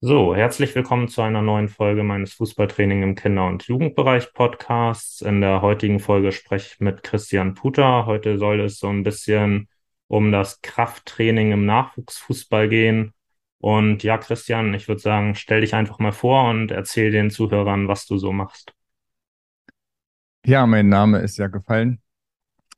[0.00, 5.22] So, herzlich willkommen zu einer neuen Folge meines Fußballtraining im Kinder- und Jugendbereich Podcasts.
[5.22, 8.06] In der heutigen Folge spreche ich mit Christian Puter.
[8.06, 9.68] Heute soll es so ein bisschen
[10.06, 13.12] um das Krafttraining im Nachwuchsfußball gehen.
[13.58, 17.88] Und ja, Christian, ich würde sagen, stell dich einfach mal vor und erzähl den Zuhörern,
[17.88, 18.72] was du so machst.
[20.46, 22.00] Ja, mein Name ist ja gefallen.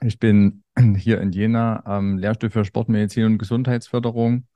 [0.01, 0.63] Ich bin
[0.97, 4.47] hier in Jena am Lehrstuhl für Sportmedizin und Gesundheitsförderung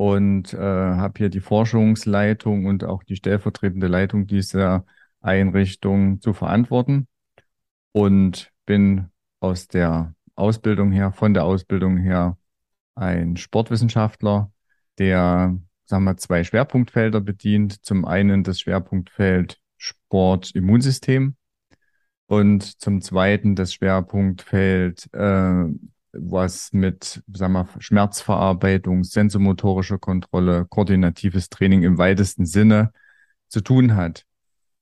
[0.00, 4.86] und äh, habe hier die Forschungsleitung und auch die stellvertretende Leitung dieser
[5.20, 7.06] Einrichtung zu verantworten
[7.92, 9.10] und bin
[9.40, 12.38] aus der Ausbildung her, von der Ausbildung her
[12.94, 14.50] ein Sportwissenschaftler,
[14.96, 17.84] der, sagen wir, zwei Schwerpunktfelder bedient.
[17.84, 21.36] Zum einen das Schwerpunktfeld Sport-Immunsystem
[22.24, 25.64] und zum zweiten das Schwerpunktfeld äh,
[26.12, 32.92] was mit sagen wir, Schmerzverarbeitung, sensomotorische Kontrolle, koordinatives Training im weitesten Sinne
[33.48, 34.24] zu tun hat.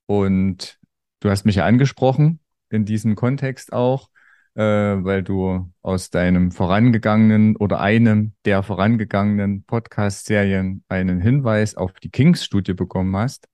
[0.05, 0.79] Und
[1.19, 2.39] du hast mich ja angesprochen
[2.69, 4.09] in diesem Kontext auch,
[4.55, 12.09] äh, weil du aus deinem vorangegangenen oder einem der vorangegangenen Podcast-Serien einen Hinweis auf die
[12.09, 13.47] Kings-Studie bekommen hast.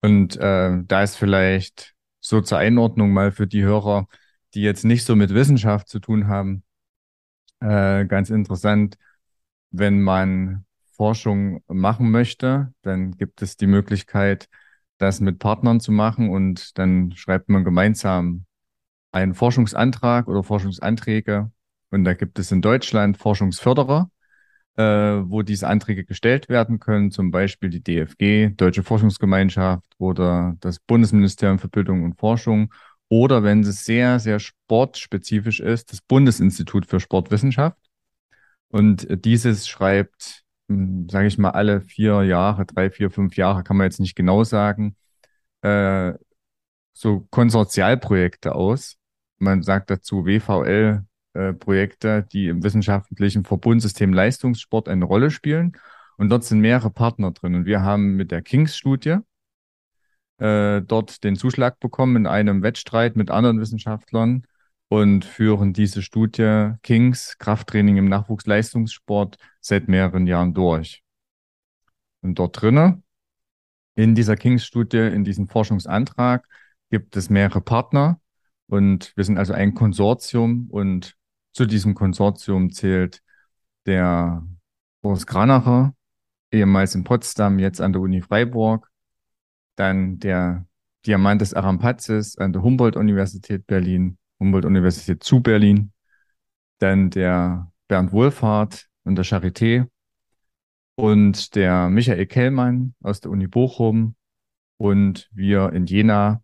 [0.00, 4.06] Und äh, da ist vielleicht so zur Einordnung mal für die Hörer,
[4.54, 6.62] die jetzt nicht so mit Wissenschaft zu tun haben,
[7.60, 8.96] äh, ganz interessant,
[9.70, 10.64] wenn man
[10.96, 14.48] Forschung machen möchte, dann gibt es die Möglichkeit,
[14.98, 18.44] das mit Partnern zu machen und dann schreibt man gemeinsam
[19.12, 21.50] einen Forschungsantrag oder Forschungsanträge.
[21.90, 24.10] Und da gibt es in Deutschland Forschungsförderer,
[24.76, 30.80] äh, wo diese Anträge gestellt werden können, zum Beispiel die DFG, Deutsche Forschungsgemeinschaft oder das
[30.80, 32.72] Bundesministerium für Bildung und Forschung
[33.08, 37.78] oder wenn es sehr, sehr sportspezifisch ist, das Bundesinstitut für Sportwissenschaft.
[38.68, 43.76] Und dieses schreibt, hm, sage ich mal, alle vier Jahre, drei, vier, fünf Jahre, kann
[43.76, 44.96] man jetzt nicht genau sagen,
[45.62, 46.14] äh,
[46.92, 48.96] so Konsortialprojekte aus.
[49.38, 55.72] Man sagt dazu WVL-Projekte, äh, die im wissenschaftlichen Verbundsystem Leistungssport eine Rolle spielen.
[56.16, 57.54] Und dort sind mehrere Partner drin.
[57.54, 59.18] Und wir haben mit der Kings-Studie,
[60.38, 64.44] äh, dort den Zuschlag bekommen in einem Wettstreit mit anderen Wissenschaftlern
[64.88, 71.02] und führen diese Studie Kings Krafttraining im Nachwuchsleistungssport seit mehreren Jahren durch.
[72.22, 73.04] Und dort drinnen,
[73.94, 76.46] in dieser Kings-Studie, in diesem Forschungsantrag,
[76.90, 78.20] gibt es mehrere Partner
[78.68, 81.16] und wir sind also ein Konsortium und
[81.52, 83.22] zu diesem Konsortium zählt
[83.86, 84.46] der
[85.02, 85.94] Boris Granacher,
[86.52, 88.87] ehemals in Potsdam, jetzt an der Uni Freiburg,
[89.78, 90.66] dann der
[91.06, 95.92] Diamant des Arampazes an der Humboldt-Universität Berlin, Humboldt-Universität zu Berlin,
[96.78, 99.86] dann der Bernd Wohlfahrt und der Charité
[100.96, 104.16] und der Michael Kellmann aus der Uni Bochum
[104.78, 106.42] und wir in Jena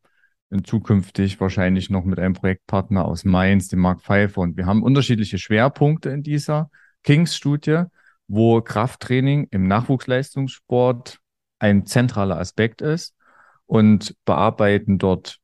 [0.50, 4.42] und zukünftig wahrscheinlich noch mit einem Projektpartner aus Mainz, dem Mark Pfeiffer.
[4.42, 6.70] Und wir haben unterschiedliche Schwerpunkte in dieser
[7.02, 7.84] Kings-Studie,
[8.28, 11.18] wo Krafttraining im Nachwuchsleistungssport
[11.58, 13.13] ein zentraler Aspekt ist
[13.74, 15.40] und bearbeiten dort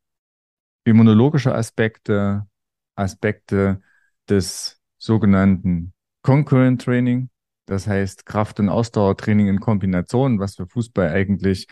[0.85, 2.47] immunologische Aspekte,
[2.95, 3.83] Aspekte
[4.29, 7.29] des sogenannten Concurrent Training,
[7.67, 11.67] das heißt Kraft- und Ausdauertraining in Kombination, was für Fußball eigentlich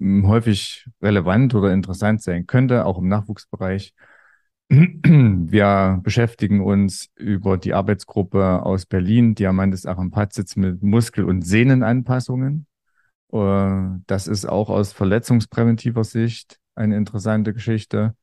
[0.00, 3.94] hm, häufig relevant oder interessant sein könnte, auch im Nachwuchsbereich.
[4.68, 12.66] Wir beschäftigen uns über die Arbeitsgruppe aus Berlin, Diamantes Arampazitz mit Muskel- und Sehnenanpassungen.
[13.32, 18.14] Äh, das ist auch aus verletzungspräventiver Sicht eine interessante Geschichte.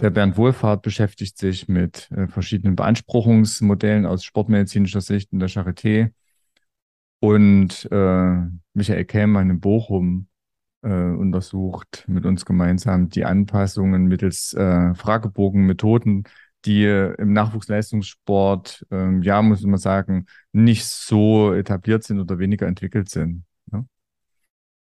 [0.00, 6.12] Der Bernd Wohlfahrt beschäftigt sich mit äh, verschiedenen Beanspruchungsmodellen aus sportmedizinischer Sicht in der Charité.
[7.20, 8.36] Und äh,
[8.72, 10.28] Michael Kämmann in Bochum
[10.82, 16.24] äh, untersucht mit uns gemeinsam die Anpassungen mittels äh, Fragebogenmethoden,
[16.64, 23.10] die im Nachwuchsleistungssport, äh, ja, muss man sagen, nicht so etabliert sind oder weniger entwickelt
[23.10, 23.44] sind.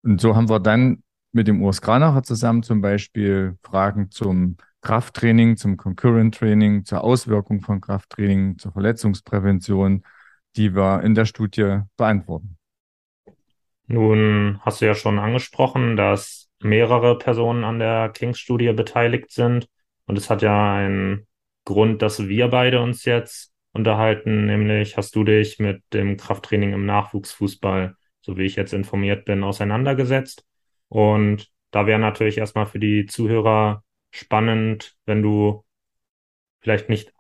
[0.04, 5.57] Und so haben wir dann mit dem Urs Granacher zusammen zum Beispiel Fragen zum Krafttraining,
[5.57, 10.04] zum Concurrent Training, zur Auswirkung von Krafttraining, zur Verletzungsprävention,
[10.56, 12.57] die wir in der Studie beantworten.
[13.88, 19.68] Nun hast du ja schon angesprochen, dass mehrere Personen an der Kings-Studie beteiligt sind.
[20.06, 21.28] Und es hat ja einen
[21.66, 26.86] Grund, dass wir beide uns jetzt unterhalten, nämlich hast du dich mit dem Krafttraining im
[26.86, 27.96] Nachwuchsfußball
[28.30, 30.46] so wie ich jetzt informiert bin, auseinandergesetzt.
[30.88, 35.66] Und da wäre natürlich erstmal für die Zuhörer spannend, wenn du
[36.62, 37.12] vielleicht nicht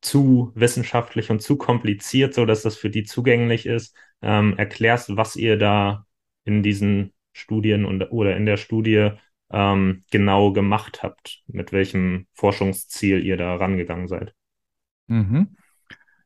[0.00, 5.36] zu wissenschaftlich und zu kompliziert, so dass das für die zugänglich ist, ähm, erklärst, was
[5.36, 6.06] ihr da
[6.44, 9.10] in diesen Studien und, oder in der Studie
[9.50, 14.34] ähm, genau gemacht habt, mit welchem Forschungsziel ihr da rangegangen seid.
[15.08, 15.56] Mhm.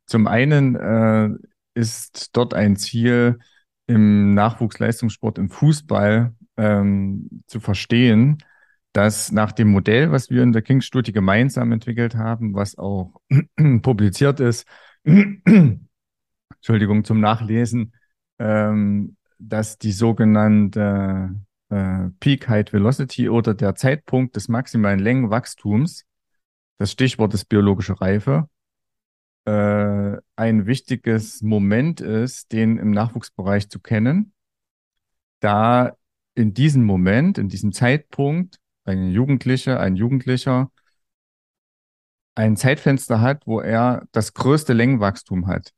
[0.07, 1.29] Zum einen äh,
[1.75, 3.41] ist dort ein Ziel,
[3.89, 8.39] im Nachwuchsleistungssport im Fußball ähm, zu verstehen,
[8.93, 13.21] dass nach dem Modell, was wir in der Kings-Studie gemeinsam entwickelt haben, was auch
[13.83, 14.67] publiziert ist,
[15.05, 17.95] Entschuldigung, zum Nachlesen,
[18.39, 21.35] ähm, dass die sogenannte
[21.71, 26.05] äh, Peak Height Velocity oder der Zeitpunkt des maximalen Längenwachstums,
[26.79, 28.49] das Stichwort ist biologische Reife,
[29.49, 34.33] äh, ein wichtiges Moment ist, den im Nachwuchsbereich zu kennen,
[35.41, 35.97] da
[36.35, 40.71] in diesem Moment, in diesem Zeitpunkt, ein Jugendlicher, ein Jugendlicher
[42.35, 45.73] ein Zeitfenster hat, wo er das größte Längenwachstum hat.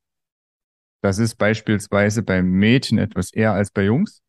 [1.01, 4.21] Das ist beispielsweise beim Mädchen etwas eher als bei Jungs.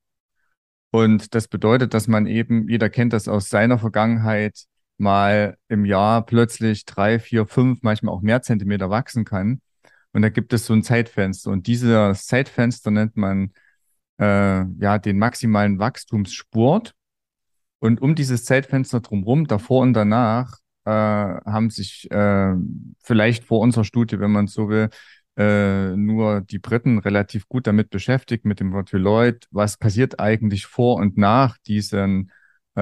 [0.91, 4.65] Und das bedeutet, dass man eben, jeder kennt das aus seiner Vergangenheit,
[5.01, 9.62] mal im Jahr plötzlich drei, vier, fünf, manchmal auch mehr Zentimeter wachsen kann.
[10.13, 11.51] Und da gibt es so ein Zeitfenster.
[11.51, 13.51] Und dieses Zeitfenster nennt man
[14.19, 16.94] äh, ja den maximalen Wachstumsspurt.
[17.80, 22.53] Und um dieses Zeitfenster drumherum, davor und danach, äh, haben sich äh,
[23.03, 24.89] vielleicht vor unserer Studie, wenn man so will,
[25.38, 29.48] äh, nur die Briten relativ gut damit beschäftigt, mit dem Wort Lloyd.
[29.51, 32.31] Was passiert eigentlich vor und nach diesen
[32.75, 32.81] äh,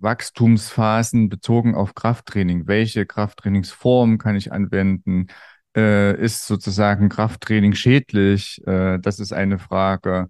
[0.00, 2.66] Wachstumsphasen bezogen auf Krafttraining?
[2.66, 5.28] Welche Krafttrainingsform kann ich anwenden?
[5.76, 8.66] Äh, ist sozusagen Krafttraining schädlich?
[8.66, 10.28] Äh, das ist eine Frage.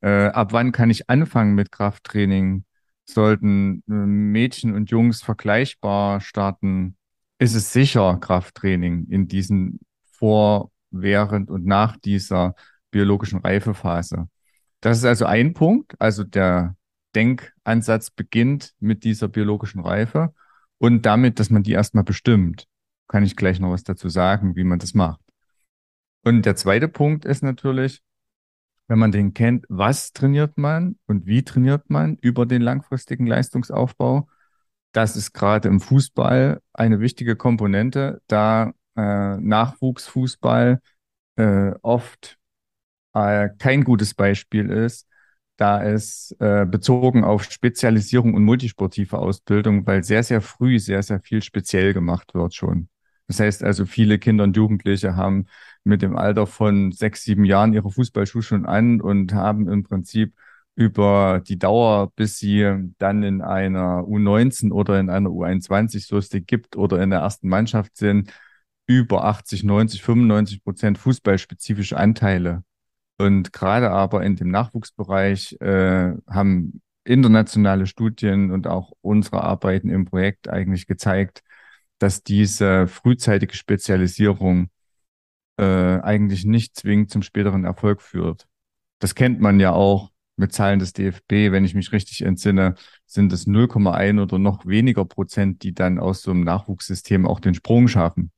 [0.00, 2.64] Äh, ab wann kann ich anfangen mit Krafttraining?
[3.04, 6.96] Sollten äh, Mädchen und Jungs vergleichbar starten?
[7.38, 9.80] Ist es sicher Krafttraining in diesen
[10.12, 12.54] vor, während und nach dieser
[12.90, 14.28] biologischen Reifephase?
[14.80, 15.94] Das ist also ein Punkt.
[15.98, 16.76] Also der
[17.14, 20.34] Denkansatz beginnt mit dieser biologischen Reife
[20.78, 22.66] und damit, dass man die erstmal bestimmt.
[23.08, 25.20] Kann ich gleich noch was dazu sagen, wie man das macht.
[26.24, 28.02] Und der zweite Punkt ist natürlich,
[28.88, 34.28] wenn man den kennt, was trainiert man und wie trainiert man über den langfristigen Leistungsaufbau.
[34.92, 40.80] Das ist gerade im Fußball eine wichtige Komponente, da äh, Nachwuchsfußball
[41.36, 42.38] äh, oft
[43.14, 45.08] äh, kein gutes Beispiel ist,
[45.62, 51.20] da es äh, bezogen auf Spezialisierung und multisportive Ausbildung, weil sehr, sehr früh sehr, sehr
[51.20, 52.88] viel speziell gemacht wird schon.
[53.28, 55.46] Das heißt also, viele Kinder und Jugendliche haben
[55.84, 60.34] mit dem Alter von sechs, sieben Jahren ihre Fußballschuhe schon an und haben im Prinzip
[60.74, 66.28] über die Dauer, bis sie dann in einer U19 oder in einer U21, so es
[66.28, 68.32] die gibt, oder in der ersten Mannschaft sind,
[68.86, 72.64] über 80, 90, 95 Prozent fußballspezifische Anteile
[73.22, 80.06] und gerade aber in dem Nachwuchsbereich äh, haben internationale Studien und auch unsere Arbeiten im
[80.06, 81.42] Projekt eigentlich gezeigt,
[82.00, 84.70] dass diese frühzeitige Spezialisierung
[85.56, 85.64] äh,
[86.00, 88.48] eigentlich nicht zwingend zum späteren Erfolg führt.
[88.98, 92.74] Das kennt man ja auch mit Zahlen des DFB, wenn ich mich richtig entsinne,
[93.06, 97.54] sind es 0,1 oder noch weniger Prozent, die dann aus so einem Nachwuchssystem auch den
[97.54, 98.32] Sprung schaffen.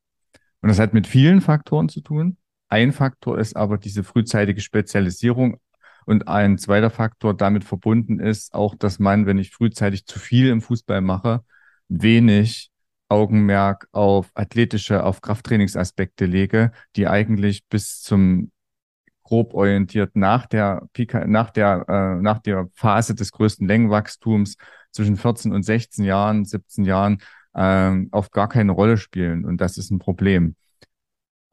[0.60, 2.36] Und das hat mit vielen Faktoren zu tun.
[2.68, 5.58] Ein Faktor ist aber diese frühzeitige Spezialisierung.
[6.06, 10.48] Und ein zweiter Faktor damit verbunden ist auch, dass man, wenn ich frühzeitig zu viel
[10.48, 11.44] im Fußball mache,
[11.88, 12.70] wenig
[13.08, 18.50] Augenmerk auf athletische, auf Krafttrainingsaspekte lege, die eigentlich bis zum
[19.22, 20.86] grob orientiert nach der
[21.26, 24.56] nach der, äh, nach der Phase des größten Längenwachstums
[24.90, 27.18] zwischen 14 und 16 Jahren, 17 Jahren,
[27.54, 29.44] ähm, auf gar keine Rolle spielen.
[29.44, 30.56] Und das ist ein Problem.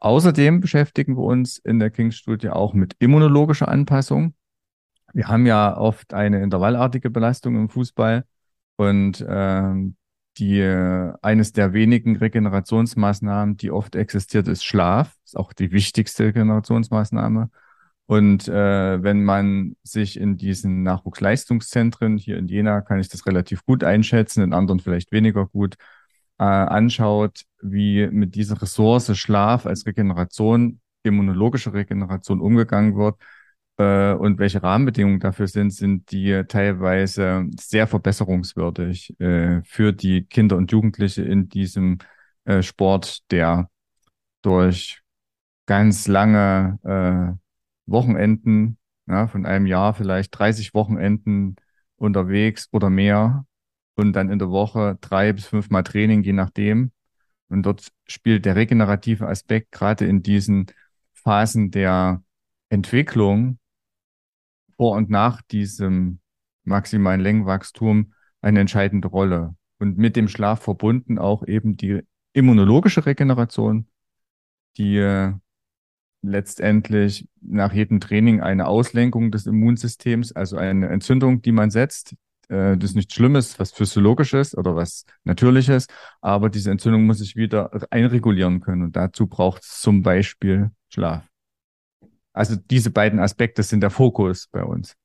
[0.02, 4.34] Außerdem beschäftigen wir uns in der Kings-Studie auch mit immunologischer Anpassung.
[5.14, 8.26] Wir haben ja oft eine intervallartige Belastung im Fußball
[8.78, 9.96] und ähm,
[10.38, 10.62] die
[11.22, 15.16] eines der wenigen Regenerationsmaßnahmen, die oft existiert, ist Schlaf.
[15.24, 17.50] Ist auch die wichtigste Regenerationsmaßnahme.
[18.08, 23.66] Und äh, wenn man sich in diesen Nachwuchsleistungszentren hier in Jena, kann ich das relativ
[23.66, 25.76] gut einschätzen, in anderen vielleicht weniger gut,
[26.42, 33.16] äh, anschaut, wie mit dieser Ressource Schlaf als Regeneration, immunologische Regeneration umgegangen wird
[33.78, 40.58] äh, und welche Rahmenbedingungen dafür sind, sind die teilweise sehr verbesserungswürdig äh, für die Kinder
[40.58, 42.00] und Jugendliche in diesem
[42.46, 43.70] äh, Sport, der
[44.42, 45.02] durch
[45.68, 47.38] ganz lange äh,
[47.86, 51.56] Wochenenden, ja, von einem Jahr vielleicht 30 Wochenenden
[51.98, 53.46] unterwegs oder mehr
[54.02, 56.92] und dann in der Woche drei bis fünfmal Training, je nachdem.
[57.50, 60.68] Und dort spielt der regenerative Aspekt gerade in diesen
[61.14, 62.24] Phasen der
[62.70, 63.60] Entwicklung
[64.78, 66.20] vor und nach diesem
[66.64, 69.56] maximalen Längenwachstum eine entscheidende Rolle.
[69.80, 72.02] Und mit dem Schlaf verbunden auch eben die
[72.34, 73.88] immunologische Regeneration,
[74.78, 75.34] die äh,
[76.22, 82.16] letztendlich nach jedem Training eine Auslenkung des Immunsystems, also eine Entzündung, die man setzt.
[82.52, 85.88] Äh, das ist nichts Schlimmes, was physiologisches oder was Natürliches,
[86.20, 91.28] aber diese Entzündung muss sich wieder einregulieren können und dazu braucht es zum Beispiel Schlaf.
[92.34, 94.96] Also diese beiden Aspekte sind der Fokus bei uns.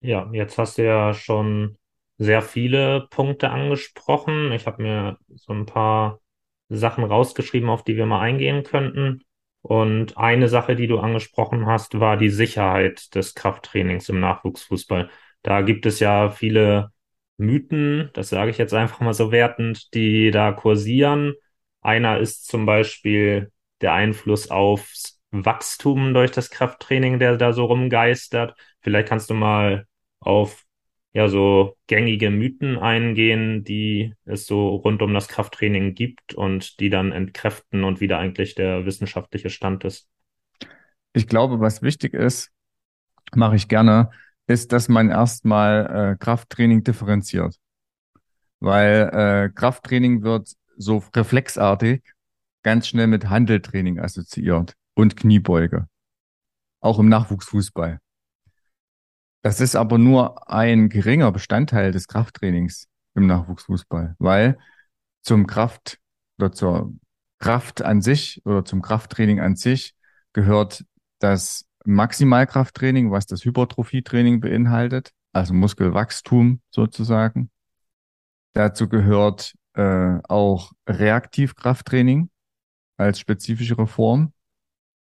[0.00, 1.76] Ja, jetzt hast du ja schon
[2.18, 4.52] sehr viele Punkte angesprochen.
[4.52, 6.20] Ich habe mir so ein paar
[6.68, 9.22] Sachen rausgeschrieben, auf die wir mal eingehen könnten.
[9.62, 15.10] Und eine Sache, die du angesprochen hast, war die Sicherheit des Krafttrainings im Nachwuchsfußball.
[15.42, 16.92] Da gibt es ja viele
[17.36, 21.34] Mythen, das sage ich jetzt einfach mal so wertend, die da kursieren.
[21.80, 28.54] Einer ist zum Beispiel der Einfluss aufs Wachstum durch das Krafttraining, der da so rumgeistert.
[28.80, 29.86] Vielleicht kannst du mal
[30.20, 30.64] auf
[31.12, 36.90] ja so gängige Mythen eingehen, die es so rund um das Krafttraining gibt und die
[36.90, 40.08] dann entkräften und wieder eigentlich der wissenschaftliche Stand ist.
[41.12, 42.50] Ich glaube, was wichtig ist,
[43.34, 44.10] mache ich gerne,
[44.48, 47.56] ist, dass man erstmal äh, Krafttraining differenziert.
[48.60, 52.02] Weil äh, Krafttraining wird so reflexartig
[52.62, 55.86] ganz schnell mit Handeltraining assoziiert und Kniebeuge.
[56.80, 58.00] Auch im Nachwuchsfußball.
[59.42, 64.58] Das ist aber nur ein geringer Bestandteil des Krafttrainings im Nachwuchsfußball, weil
[65.22, 65.98] zum Kraft
[66.38, 66.92] oder zur
[67.38, 69.94] Kraft an sich oder zum Krafttraining an sich
[70.32, 70.84] gehört
[71.20, 77.50] das Maximalkrafttraining, was das Hypertrophietraining beinhaltet, also Muskelwachstum sozusagen.
[78.52, 82.28] Dazu gehört äh, auch Reaktivkrafttraining
[82.98, 84.34] als spezifischere Form.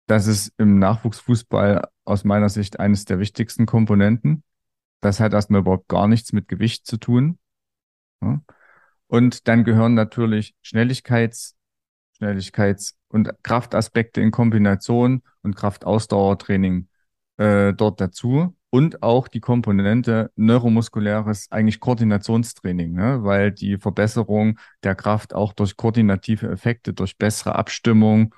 [0.07, 4.45] Das ist im Nachwuchsfußball aus meiner Sicht eines der wichtigsten Komponenten.
[5.01, 7.39] Das hat erstmal überhaupt gar nichts mit Gewicht zu tun.
[8.21, 8.43] Ja.
[9.07, 11.57] Und dann gehören natürlich Schnelligkeits,
[12.19, 16.89] Schnelligkeits- und Kraftaspekte in Kombination und Kraftausdauertraining
[17.39, 18.57] äh, dort dazu.
[18.71, 23.23] Und auch die Komponente neuromuskuläres, eigentlich Koordinationstraining, ne?
[23.23, 28.35] weil die Verbesserung der Kraft auch durch koordinative Effekte, durch bessere Abstimmung,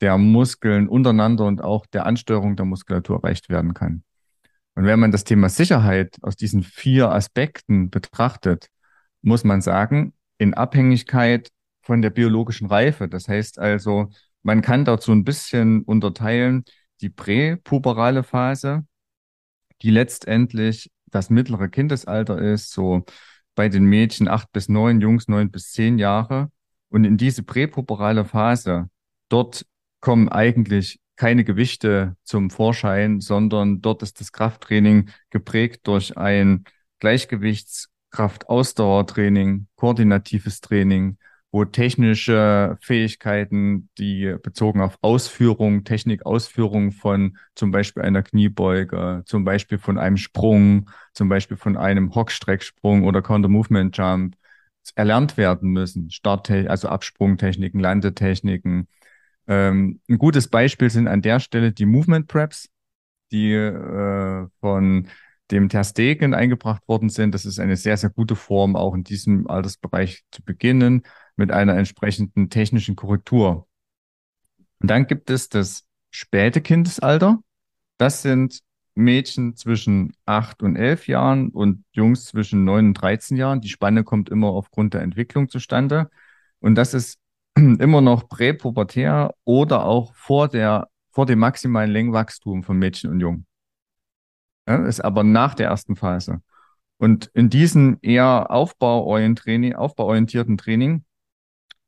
[0.00, 4.02] der Muskeln untereinander und auch der Ansteuerung der Muskulatur erreicht werden kann.
[4.74, 8.68] Und wenn man das Thema Sicherheit aus diesen vier Aspekten betrachtet,
[9.22, 11.51] muss man sagen, in Abhängigkeit
[11.82, 14.10] von der biologischen Reife, das heißt also,
[14.42, 16.64] man kann dazu ein bisschen unterteilen,
[17.00, 18.84] die präpuberale Phase,
[19.82, 23.04] die letztendlich das mittlere Kindesalter ist, so
[23.54, 26.50] bei den Mädchen acht bis neun, Jungs neun bis zehn Jahre.
[26.88, 28.88] Und in diese präpuberale Phase,
[29.28, 29.66] dort
[30.00, 36.64] kommen eigentlich keine Gewichte zum Vorschein, sondern dort ist das Krafttraining geprägt durch ein
[37.00, 41.18] Gleichgewichtskraft-Ausdauertraining, koordinatives Training,
[41.52, 49.78] wo technische Fähigkeiten, die bezogen auf Ausführung, Technikausführung von zum Beispiel einer Kniebeuge, zum Beispiel
[49.78, 54.34] von einem Sprung, zum Beispiel von einem Hockstrecksprung oder Counter-Movement-Jump
[54.94, 56.10] erlernt werden müssen.
[56.10, 58.88] Start, also Absprungtechniken, Landetechniken,
[59.46, 62.68] ähm, ein gutes Beispiel sind an der Stelle die Movement Preps,
[63.30, 65.08] die äh, von
[65.50, 67.34] dem Ter Stegen eingebracht worden sind.
[67.34, 71.02] Das ist eine sehr, sehr gute Form, auch in diesem Altersbereich zu beginnen,
[71.36, 73.66] mit einer entsprechenden technischen Korrektur.
[74.80, 77.38] Und dann gibt es das späte Kindesalter.
[77.98, 78.62] Das sind
[78.94, 83.60] Mädchen zwischen acht und elf Jahren und Jungs zwischen neun und 13 Jahren.
[83.60, 86.10] Die Spanne kommt immer aufgrund der Entwicklung zustande.
[86.60, 87.18] Und das ist
[87.56, 93.46] immer noch präpubertär oder auch vor der, vor dem maximalen Längenwachstum von Mädchen und Jungen.
[94.68, 96.42] Ja, ist aber nach der ersten Phase.
[96.98, 101.04] Und in diesem eher aufbauorientierten Training,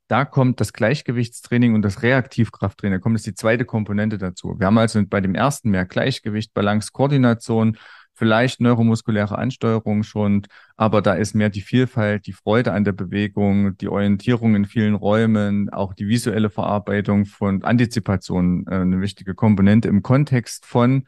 [0.07, 4.55] da kommt das Gleichgewichtstraining und das Reaktivkrafttraining, da kommt jetzt die zweite Komponente dazu.
[4.59, 7.77] Wir haben also bei dem ersten mehr Gleichgewicht, Balance, Koordination
[8.15, 10.47] vielleicht neuromuskuläre Ansteuerung schon,
[10.77, 14.95] aber da ist mehr die Vielfalt, die Freude an der Bewegung, die Orientierung in vielen
[14.95, 21.07] Räumen, auch die visuelle Verarbeitung von Antizipation äh, eine wichtige Komponente im Kontext von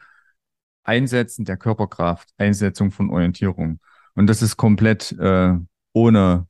[0.83, 3.79] Einsetzen der Körperkraft, Einsetzung von Orientierung.
[4.15, 5.53] Und das ist komplett äh,
[5.93, 6.47] ohne,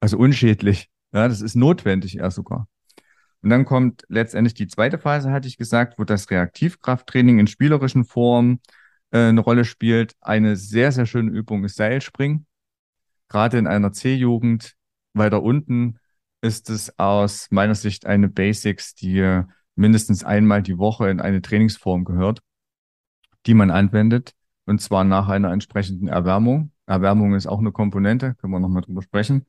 [0.00, 0.89] also unschädlich.
[1.12, 2.68] Ja, das ist notwendig eher sogar.
[3.42, 8.04] Und dann kommt letztendlich die zweite Phase, hatte ich gesagt, wo das Reaktivkrafttraining in spielerischen
[8.04, 8.60] Formen
[9.10, 10.14] äh, eine Rolle spielt.
[10.20, 12.46] Eine sehr, sehr schöne Übung ist Seilspringen.
[13.28, 14.74] Gerade in einer C-Jugend
[15.14, 15.98] weiter unten
[16.42, 19.42] ist es aus meiner Sicht eine Basics, die
[19.74, 22.40] mindestens einmal die Woche in eine Trainingsform gehört,
[23.46, 24.34] die man anwendet.
[24.66, 26.72] und zwar nach einer entsprechenden Erwärmung.
[26.86, 29.46] Erwärmung ist auch eine Komponente, können wir nochmal drüber sprechen.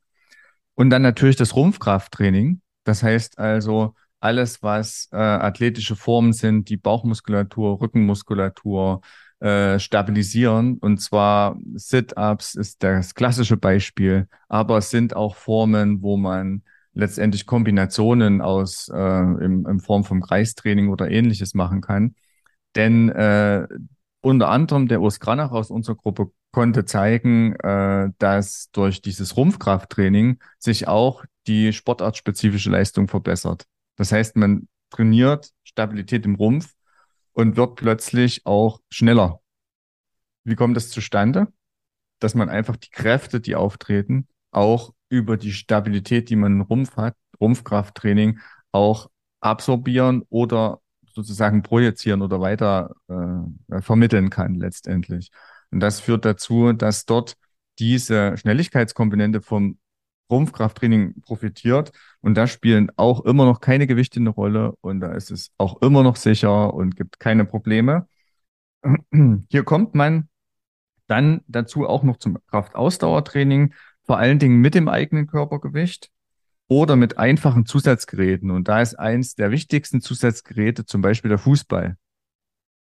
[0.82, 2.60] Und dann natürlich das Rumpfkrafttraining.
[2.86, 9.02] Das heißt also alles, was äh, athletische Formen sind, die Bauchmuskulatur, Rückenmuskulatur
[9.42, 10.80] äh, stabilisieren.
[10.80, 16.64] Und zwar Sit-ups ist das klassische Beispiel, aber es sind auch Formen, wo man
[16.96, 22.16] letztendlich Kombinationen aus äh, in, in Form vom Kreistraining oder ähnliches machen kann.
[22.76, 23.68] Denn äh,
[24.22, 30.40] unter anderem der Urs Granach aus unserer Gruppe konnte zeigen, äh, dass durch dieses Rumpfkrafttraining
[30.60, 33.66] sich auch die sportartspezifische Leistung verbessert.
[33.96, 36.74] Das heißt, man trainiert Stabilität im Rumpf
[37.34, 39.42] und wird plötzlich auch schneller.
[40.44, 41.48] Wie kommt das zustande?
[42.20, 46.98] Dass man einfach die Kräfte, die auftreten, auch über die Stabilität, die man im Rumpf
[46.98, 48.40] hat, Rumpfkrafttraining,
[48.72, 49.10] auch
[49.40, 50.81] absorbieren oder
[51.14, 55.32] sozusagen projizieren oder weiter äh, vermitteln kann letztendlich.
[55.72, 57.36] Und das führt dazu, dass dort
[57.80, 59.78] diese Schnelligkeitskomponente vom
[60.30, 61.92] Rumpfkrafttraining profitiert.
[62.22, 64.74] Und da spielen auch immer noch keine Gewichte eine Rolle.
[64.82, 68.08] Und da ist es auch immer noch sicher und gibt keine Probleme.
[69.50, 70.30] Hier kommt man
[71.08, 76.10] dann dazu auch noch zum Kraftausdauertraining, vor allen Dingen mit dem eigenen Körpergewicht
[76.72, 78.50] oder mit einfachen Zusatzgeräten.
[78.50, 81.98] Und da ist eins der wichtigsten Zusatzgeräte zum Beispiel der Fußball.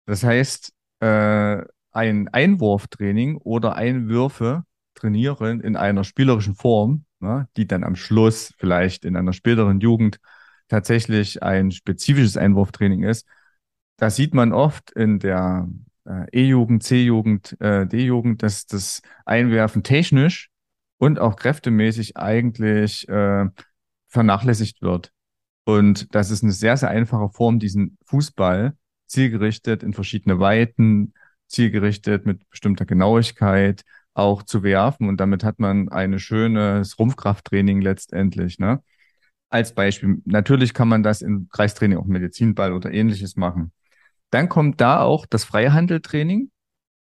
[0.04, 4.64] Das heißt, äh, ein Einwurftraining oder Einwürfe
[4.96, 10.18] trainieren in einer spielerischen Form, ne, die dann am Schluss vielleicht in einer späteren Jugend
[10.66, 13.28] tatsächlich ein spezifisches Einwurftraining ist.
[13.96, 15.68] Da sieht man oft in der
[16.04, 20.50] äh, E-Jugend, C-Jugend, äh, D-Jugend, dass das Einwerfen technisch
[20.96, 23.46] und auch kräftemäßig eigentlich äh,
[24.08, 25.12] vernachlässigt wird.
[25.64, 28.74] Und das ist eine sehr, sehr einfache Form, diesen Fußball
[29.06, 31.12] zielgerichtet in verschiedene Weiten,
[31.46, 33.82] zielgerichtet mit bestimmter Genauigkeit
[34.14, 35.08] auch zu werfen.
[35.08, 38.58] Und damit hat man ein schönes Rumpfkrafttraining letztendlich.
[38.58, 38.82] Ne?
[39.48, 40.20] Als Beispiel.
[40.24, 43.72] Natürlich kann man das im Kreistraining auch Medizinball oder ähnliches machen.
[44.30, 46.50] Dann kommt da auch das Freihandeltraining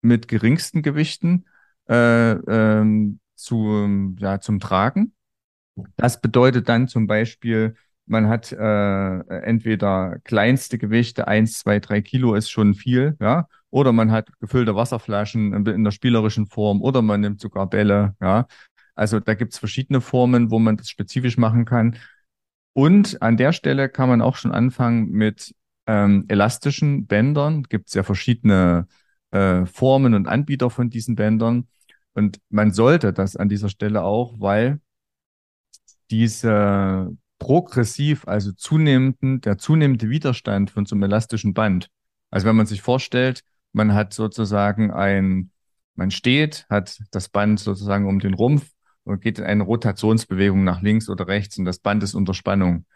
[0.03, 1.47] mit geringsten Gewichten
[1.89, 5.13] äh, ähm, zu, ja, zum Tragen.
[5.97, 7.75] Das bedeutet dann zum Beispiel,
[8.07, 13.93] man hat äh, entweder kleinste Gewichte, eins, zwei, drei Kilo ist schon viel, ja, oder
[13.93, 18.47] man hat gefüllte Wasserflaschen in der spielerischen Form, oder man nimmt sogar Bälle, ja.
[18.95, 21.97] Also da gibt's verschiedene Formen, wo man das spezifisch machen kann.
[22.73, 25.55] Und an der Stelle kann man auch schon anfangen mit
[25.87, 27.65] ähm, elastischen Bändern.
[27.65, 28.87] Gibt's ja verschiedene
[29.33, 31.69] äh, Formen und Anbieter von diesen Bändern.
[32.15, 34.81] Und man sollte das an dieser Stelle auch, weil
[36.11, 41.89] diese progressiv, also zunehmend, der zunehmende Widerstand von so einem elastischen Band.
[42.31, 43.43] Also wenn man sich vorstellt,
[43.73, 45.51] man hat sozusagen ein,
[45.95, 48.71] man steht, hat das Band sozusagen um den Rumpf
[49.05, 52.87] und geht in eine Rotationsbewegung nach links oder rechts und das Band ist unter Spannung.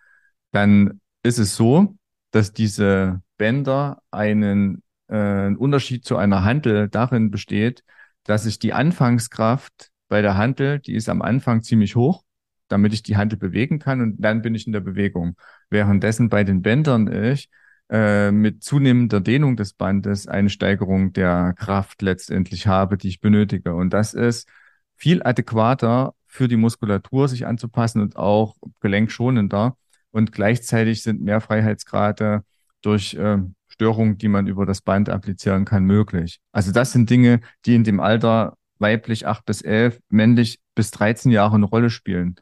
[0.53, 1.96] Dann ist es so,
[2.31, 7.85] dass diese Bänder einen, äh, Unterschied zu einer Hantel darin besteht,
[8.25, 12.25] dass sich die Anfangskraft bei der Hantel, die ist am Anfang ziemlich hoch
[12.70, 15.37] damit ich die Handel bewegen kann und dann bin ich in der Bewegung.
[15.68, 17.50] Währenddessen bei den Bändern ich
[17.90, 23.74] äh, mit zunehmender Dehnung des Bandes eine Steigerung der Kraft letztendlich habe, die ich benötige.
[23.74, 24.48] Und das ist
[24.96, 29.76] viel adäquater für die Muskulatur sich anzupassen und auch gelenkschonender.
[30.12, 32.44] Und gleichzeitig sind mehr Freiheitsgrade
[32.83, 36.40] durch äh, Störungen, die man über das Band applizieren kann, möglich.
[36.52, 41.33] Also das sind Dinge, die in dem Alter weiblich 8 bis 11, männlich bis 13
[41.33, 42.37] Jahre eine Rolle spielen.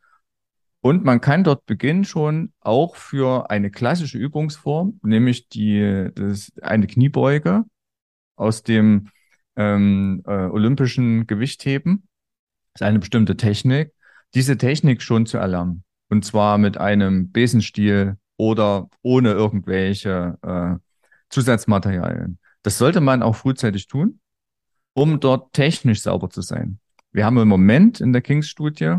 [0.81, 6.87] Und man kann dort beginnen schon auch für eine klassische Übungsform, nämlich die, das, eine
[6.87, 7.65] Kniebeuge
[8.37, 9.09] aus dem
[9.57, 12.09] ähm, äh, olympischen Gewichtheben.
[12.73, 13.93] Das ist eine bestimmte Technik.
[14.35, 15.83] Diese Technik schon zu erlernen.
[16.11, 20.77] Und zwar mit einem Besenstiel oder ohne irgendwelche äh,
[21.29, 22.39] Zusatzmaterialien.
[22.63, 24.21] Das sollte man auch frühzeitig tun,
[24.95, 26.79] um dort technisch sauber zu sein.
[27.11, 28.99] Wir haben im Moment in der Kings-Studie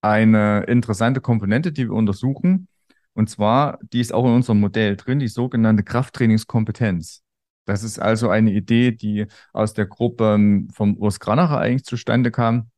[0.00, 2.68] eine interessante Komponente, die wir untersuchen.
[3.14, 7.22] Und zwar, die ist auch in unserem Modell drin, die sogenannte Krafttrainingskompetenz.
[7.64, 12.30] Das ist also eine Idee, die aus der Gruppe ähm, vom Urs Granacher eigentlich zustande
[12.30, 12.70] kam,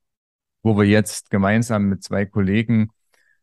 [0.63, 2.91] wo wir jetzt gemeinsam mit zwei Kollegen,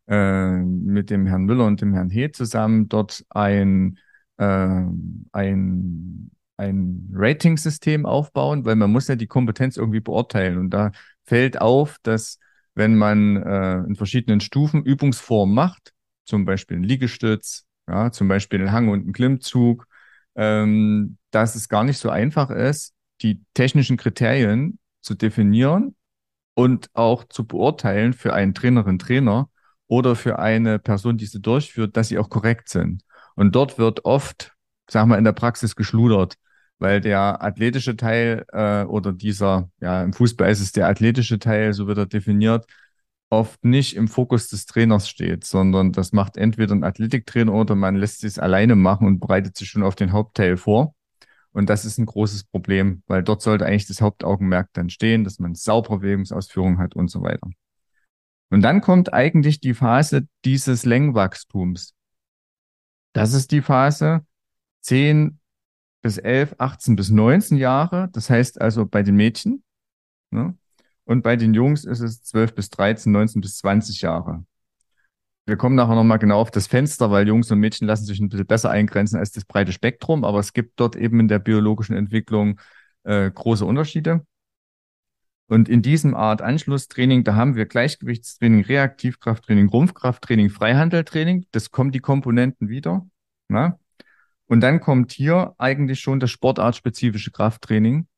[0.08, 3.98] äh, mit dem Herrn Müller und dem Herrn He zusammen dort ein,
[4.38, 4.82] äh,
[5.32, 10.58] ein, ein Rating-System aufbauen, weil man muss ja die Kompetenz irgendwie beurteilen.
[10.58, 10.90] Und da
[11.24, 12.38] fällt auf, dass
[12.78, 15.92] wenn man äh, in verschiedenen Stufen Übungsformen macht,
[16.24, 19.88] zum Beispiel ein Liegestütz, ja, zum Beispiel einen Hang- und einen Klimmzug,
[20.36, 25.96] ähm, dass es gar nicht so einfach ist, die technischen Kriterien zu definieren
[26.54, 29.50] und auch zu beurteilen für einen Trainerin, Trainer
[29.88, 33.02] oder für eine Person, die sie durchführt, dass sie auch korrekt sind.
[33.34, 34.54] Und dort wird oft,
[34.88, 36.36] sagen wir, in der Praxis geschludert,
[36.78, 41.72] weil der athletische Teil äh, oder dieser, ja, im Fußball ist es der athletische Teil,
[41.72, 42.66] so wird er definiert,
[43.30, 47.96] oft nicht im Fokus des Trainers steht, sondern das macht entweder ein Athletiktrainer oder man
[47.96, 50.94] lässt es alleine machen und bereitet sich schon auf den Hauptteil vor.
[51.52, 55.38] Und das ist ein großes Problem, weil dort sollte eigentlich das Hauptaugenmerk dann stehen, dass
[55.38, 57.48] man saubere Bewegungsausführung hat und so weiter.
[58.50, 61.94] Und dann kommt eigentlich die Phase dieses Längenwachstums.
[63.12, 64.24] Das ist die Phase
[64.82, 65.38] 10
[66.02, 68.08] bis 11, 18 bis 19 Jahre.
[68.12, 69.62] Das heißt also bei den Mädchen.
[70.30, 70.56] Ne?
[71.04, 74.44] Und bei den Jungs ist es 12 bis 13, 19 bis 20 Jahre.
[75.46, 78.28] Wir kommen nachher nochmal genau auf das Fenster, weil Jungs und Mädchen lassen sich ein
[78.28, 81.96] bisschen besser eingrenzen als das breite Spektrum, aber es gibt dort eben in der biologischen
[81.96, 82.60] Entwicklung
[83.04, 84.26] äh, große Unterschiede.
[85.46, 91.46] Und in diesem Art Anschlusstraining, da haben wir Gleichgewichtstraining, Reaktivkrafttraining, Rumpfkrafttraining, Freihandeltraining.
[91.52, 93.08] Das kommen die Komponenten wieder.
[93.48, 93.78] Na?
[94.48, 98.08] Und dann kommt hier eigentlich schon das sportartspezifische Krafttraining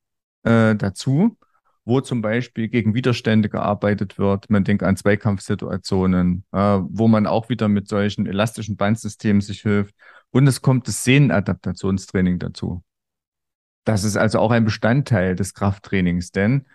[0.45, 1.37] äh, dazu
[1.85, 4.51] wo zum Beispiel gegen Widerstände gearbeitet wird.
[4.51, 9.95] Man denkt an Zweikampfsituationen, äh, wo man auch wieder mit solchen elastischen Bandsystemen sich hilft.
[10.31, 12.85] Und es kommt das Sehnenadaptationstraining dazu.
[13.85, 16.66] Das ist also auch ein Bestandteil des Krafttrainings, denn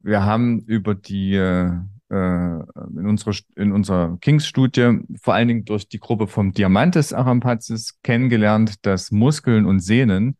[0.00, 1.72] wir haben über die äh,
[2.10, 8.86] in unserer in unserer Kings-Studie vor allen Dingen durch die Gruppe vom Diamantes Arampazis kennengelernt,
[8.86, 10.36] dass Muskeln und Sehnen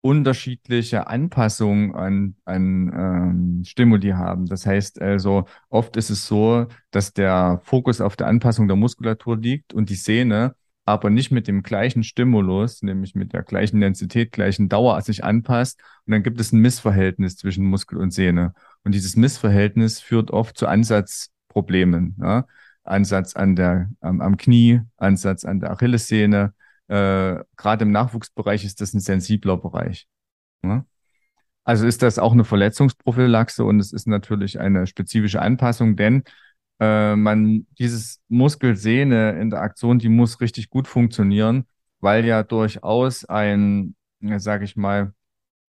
[0.00, 4.46] unterschiedliche Anpassungen an, an ähm, Stimuli haben.
[4.46, 9.36] Das heißt also, oft ist es so, dass der Fokus auf der Anpassung der Muskulatur
[9.36, 10.54] liegt und die Sehne
[10.86, 15.80] aber nicht mit dem gleichen Stimulus, nämlich mit der gleichen Densität, gleichen Dauer sich anpasst.
[16.06, 18.54] Und dann gibt es ein Missverhältnis zwischen Muskel und Sehne.
[18.86, 22.14] Und dieses Missverhältnis führt oft zu Ansatzproblemen.
[22.20, 22.46] Ja?
[22.84, 26.54] Ansatz an der, am, am Knie, Ansatz an der Achillessehne,
[26.86, 30.06] äh, gerade im Nachwuchsbereich ist das ein sensibler Bereich.
[30.62, 30.86] Ne?
[31.64, 36.22] Also ist das auch eine Verletzungsprophylaxe und es ist natürlich eine spezifische Anpassung, denn
[36.78, 41.66] äh, man dieses Muskelsehne-Interaktion, die muss richtig gut funktionieren,
[41.98, 45.12] weil ja durchaus ein, sage ich mal,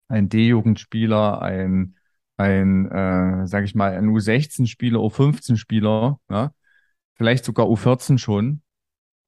[0.10, 1.94] ein D-Jugendspieler, ein
[2.38, 6.52] ein, äh, sage ich mal, ein U16-Spieler, U15-Spieler, ja,
[7.16, 8.62] vielleicht sogar U14 schon,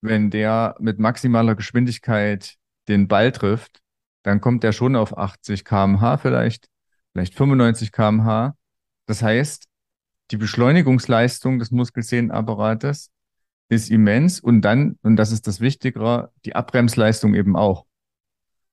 [0.02, 2.56] wenn der mit maximaler Geschwindigkeit
[2.88, 3.82] den Ball trifft,
[4.24, 6.69] dann kommt der schon auf 80 km/h vielleicht,
[7.13, 8.56] vielleicht 95 km/h.
[9.06, 9.67] Das heißt,
[10.32, 13.12] die Beschleunigungsleistung des Muskelsehnenapparates
[13.69, 17.86] ist immens und dann, und das ist das Wichtigere, die Abbremsleistung eben auch.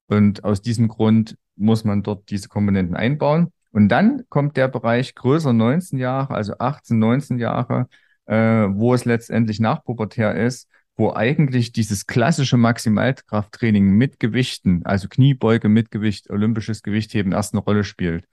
[0.08, 3.52] Und aus diesem Grund muss man dort diese Komponenten einbauen.
[3.76, 7.90] Und dann kommt der Bereich größer 19 Jahre, also 18, 19 Jahre,
[8.24, 8.34] äh,
[8.70, 15.90] wo es letztendlich nachpubertär ist, wo eigentlich dieses klassische Maximalkrafttraining mit Gewichten, also Kniebeuge mit
[15.90, 18.24] Gewicht, olympisches Gewichtheben erst eine Rolle spielt.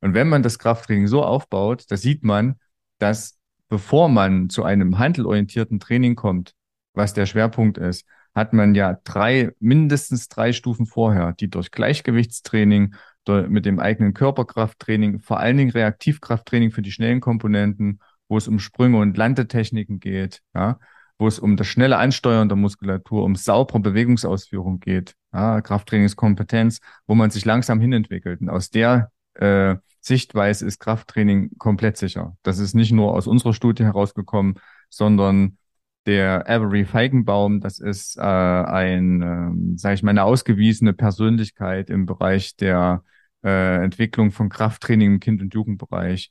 [0.00, 2.60] Und wenn man das Krafttraining so aufbaut, da sieht man,
[3.00, 6.54] dass bevor man zu einem handelorientierten Training kommt,
[6.94, 12.94] was der Schwerpunkt ist, hat man ja drei, mindestens drei Stufen vorher, die durch Gleichgewichtstraining,
[13.28, 18.58] mit dem eigenen Körperkrafttraining, vor allen Dingen Reaktivkrafttraining für die schnellen Komponenten, wo es um
[18.58, 20.78] Sprünge und Landetechniken geht, ja,
[21.18, 27.14] wo es um das schnelle Ansteuern der Muskulatur, um saubere Bewegungsausführung geht, ja, Krafttrainingskompetenz, wo
[27.14, 28.40] man sich langsam hinentwickelt.
[28.40, 32.36] Und aus der äh, Sichtweise ist Krafttraining komplett sicher.
[32.42, 34.54] Das ist nicht nur aus unserer Studie herausgekommen,
[34.90, 35.58] sondern
[36.06, 42.06] der Avery Feigenbaum, das ist äh, ein, äh, sage ich mal, eine ausgewiesene Persönlichkeit im
[42.06, 43.04] Bereich der
[43.44, 46.30] äh, Entwicklung von Krafttraining im Kind- und Jugendbereich.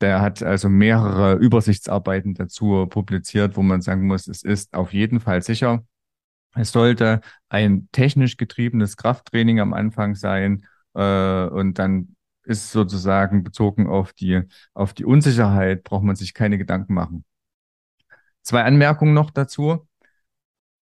[0.00, 5.20] Der hat also mehrere Übersichtsarbeiten dazu publiziert, wo man sagen muss, es ist auf jeden
[5.20, 5.84] Fall sicher.
[6.54, 13.86] Es sollte ein technisch getriebenes Krafttraining am Anfang sein äh, und dann ist sozusagen bezogen
[13.86, 14.42] auf die,
[14.74, 17.24] auf die Unsicherheit, braucht man sich keine Gedanken machen.
[18.42, 19.86] Zwei Anmerkungen noch dazu.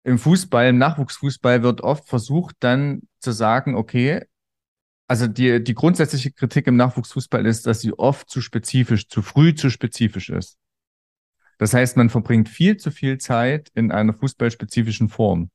[0.05, 4.25] Im Fußball, im Nachwuchsfußball wird oft versucht dann zu sagen, okay,
[5.09, 9.55] also die, die grundsätzliche Kritik im Nachwuchsfußball ist, dass sie oft zu spezifisch, zu früh
[9.55, 10.59] zu spezifisch ist.
[11.59, 15.51] Das heißt, man verbringt viel zu viel Zeit in einer fußballspezifischen Form.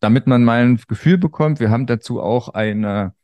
[0.00, 3.14] Damit man mal ein Gefühl bekommt, wir haben dazu auch eine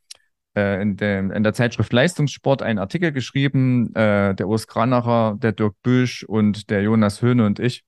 [0.55, 5.51] äh, in, der, in der Zeitschrift Leistungssport einen Artikel geschrieben, äh, der Urs Kranacher, der
[5.51, 7.83] Dirk Büsch und der Jonas Höhne und ich.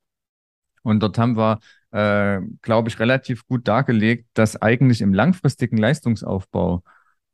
[0.84, 1.60] Und dort haben wir,
[1.92, 6.84] äh, glaube ich, relativ gut dargelegt, dass eigentlich im langfristigen Leistungsaufbau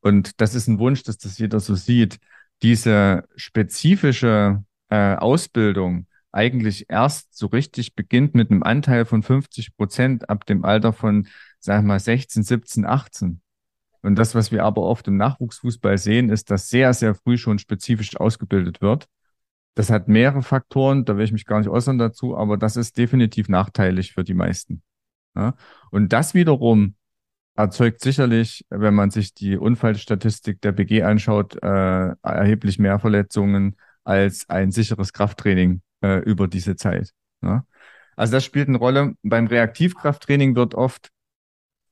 [0.01, 2.19] und das ist ein Wunsch, dass das jeder so sieht,
[2.61, 10.29] diese spezifische äh, Ausbildung eigentlich erst so richtig beginnt mit einem Anteil von 50 Prozent
[10.29, 11.27] ab dem Alter von,
[11.59, 13.41] sag mal, 16, 17, 18.
[14.01, 17.59] Und das, was wir aber oft im Nachwuchsfußball sehen, ist, dass sehr, sehr früh schon
[17.59, 19.07] spezifisch ausgebildet wird.
[19.77, 22.97] Das hat mehrere Faktoren, da will ich mich gar nicht äußern dazu, aber das ist
[22.97, 24.81] definitiv nachteilig für die meisten.
[25.35, 25.53] Ja?
[25.91, 26.95] Und das wiederum
[27.55, 34.49] erzeugt sicherlich, wenn man sich die Unfallstatistik der BG anschaut, äh, erheblich mehr Verletzungen als
[34.49, 37.13] ein sicheres Krafttraining äh, über diese Zeit.
[37.43, 37.63] Ja?
[38.15, 39.13] Also das spielt eine Rolle.
[39.21, 41.11] Beim Reaktivkrafttraining wird oft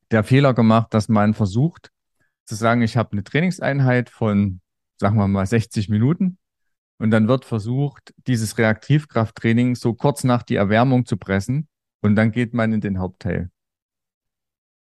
[0.10, 1.92] der Fehler gemacht, dass man versucht
[2.46, 4.62] zu sagen, ich habe eine Trainingseinheit von,
[5.00, 6.40] sagen wir mal, 60 Minuten
[6.98, 11.68] und dann wird versucht, dieses Reaktivkrafttraining so kurz nach die Erwärmung zu pressen
[12.02, 13.50] und dann geht man in den Hauptteil.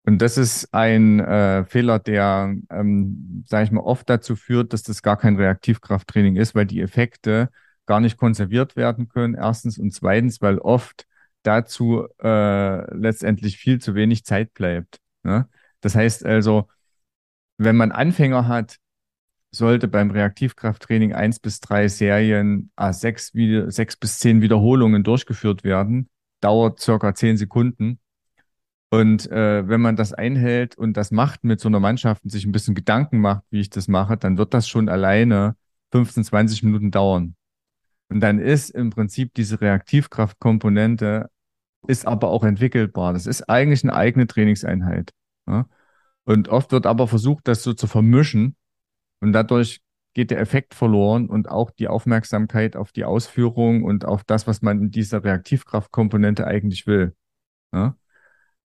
[0.07, 4.83] Und das ist ein äh, Fehler, der, ähm, sage ich mal, oft dazu führt, dass
[4.83, 7.48] das gar kein Reaktivkrafttraining ist, weil die Effekte
[7.87, 9.35] gar nicht konserviert werden können.
[9.35, 11.07] Erstens und zweitens, weil oft
[11.42, 15.00] dazu äh, letztendlich viel zu wenig Zeit bleibt.
[15.22, 15.48] Ne?
[15.81, 16.68] Das heißt also,
[17.57, 18.77] wenn man Anfänger hat,
[19.55, 23.33] sollte beim Reaktivkrafttraining eins bis drei Serien a sechs,
[23.69, 26.09] sechs bis zehn Wiederholungen durchgeführt werden.
[26.40, 27.99] Dauert circa zehn Sekunden
[28.95, 32.45] und äh, wenn man das einhält und das macht mit so einer Mannschaft und sich
[32.47, 35.57] ein bisschen Gedanken macht, wie ich das mache, dann wird das schon alleine
[35.90, 37.35] 15, 20 Minuten dauern.
[38.09, 41.29] Und dann ist im Prinzip diese Reaktivkraftkomponente
[41.88, 43.14] ist aber auch entwickelbar.
[43.14, 45.11] Das ist eigentlich eine eigene Trainingseinheit.
[45.49, 45.67] Ja?
[46.23, 48.55] Und oft wird aber versucht, das so zu vermischen
[49.25, 49.81] und dadurch
[50.15, 54.63] geht der Effekt verloren und auch die Aufmerksamkeit auf die Ausführung und auf das, was
[54.63, 57.15] man in dieser Reaktivkraftkomponente eigentlich will.
[57.73, 57.97] Ja?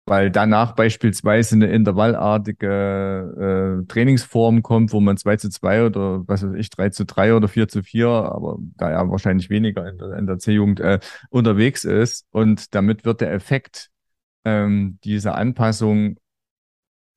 [0.06, 6.46] weil danach beispielsweise eine intervallartige äh, Trainingsform kommt, wo man 2 zu 2 oder was
[6.46, 9.98] weiß ich, 3 zu 3 oder 4 zu 4, aber da ja wahrscheinlich weniger in
[9.98, 12.26] der, in der C-Jugend äh, unterwegs ist.
[12.30, 13.90] Und damit wird der Effekt
[14.44, 16.18] ähm, dieser Anpassung,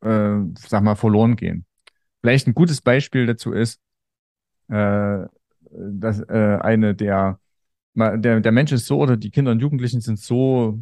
[0.02, 1.66] äh, sag mal, verloren gehen.
[2.22, 3.80] Vielleicht ein gutes Beispiel dazu ist,
[4.70, 5.26] äh,
[5.72, 7.40] dass äh, eine der,
[7.96, 10.80] der, der Mensch ist so oder die Kinder und Jugendlichen sind so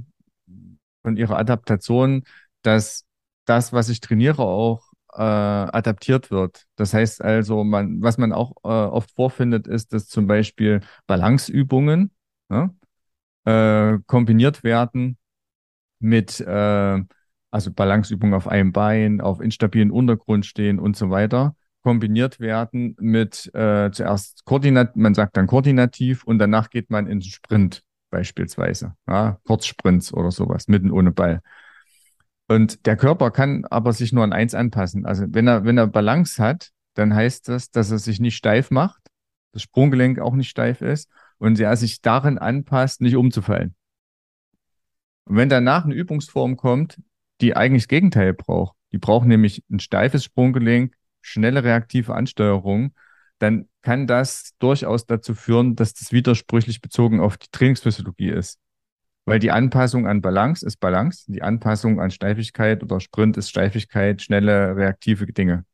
[1.04, 2.24] von ihrer Adaptation,
[2.64, 3.06] dass
[3.46, 6.66] das, was ich trainiere, auch äh, adaptiert wird.
[6.76, 12.12] Das heißt also, man, was man auch äh, oft vorfindet, ist, dass zum Beispiel Balanceübungen
[12.50, 12.70] ja,
[13.46, 15.18] äh, kombiniert werden
[16.00, 17.00] mit äh,
[17.58, 23.50] also Balanceübungen auf einem Bein, auf instabilen Untergrund stehen und so weiter, kombiniert werden mit
[23.56, 28.94] äh, zuerst koordinat, man sagt dann koordinativ und danach geht man in den Sprint beispielsweise.
[29.08, 31.42] Ja, Kurzsprints oder sowas, mitten ohne Ball.
[32.48, 35.08] Und der Körper kann aber sich nur an eins anpassen.
[35.08, 38.70] Also wenn er, wenn er Balance hat, dann heißt das, dass er sich nicht steif
[38.70, 39.02] macht,
[39.52, 43.74] das Sprunggelenk auch nicht steif ist und er sich darin anpasst, nicht umzufallen.
[45.26, 47.00] Und wenn danach eine Übungsform kommt,
[47.42, 52.94] die eigentlich das Gegenteil braucht, die braucht nämlich ein steifes Sprunggelenk, schnelle reaktive Ansteuerung
[53.40, 58.60] dann kann das durchaus dazu führen, dass das widersprüchlich bezogen auf die Trainingsphysiologie ist.
[59.26, 64.22] Weil die Anpassung an Balance ist Balance, die Anpassung an Steifigkeit oder Sprint ist Steifigkeit,
[64.22, 65.66] schnelle, reaktive Dinge.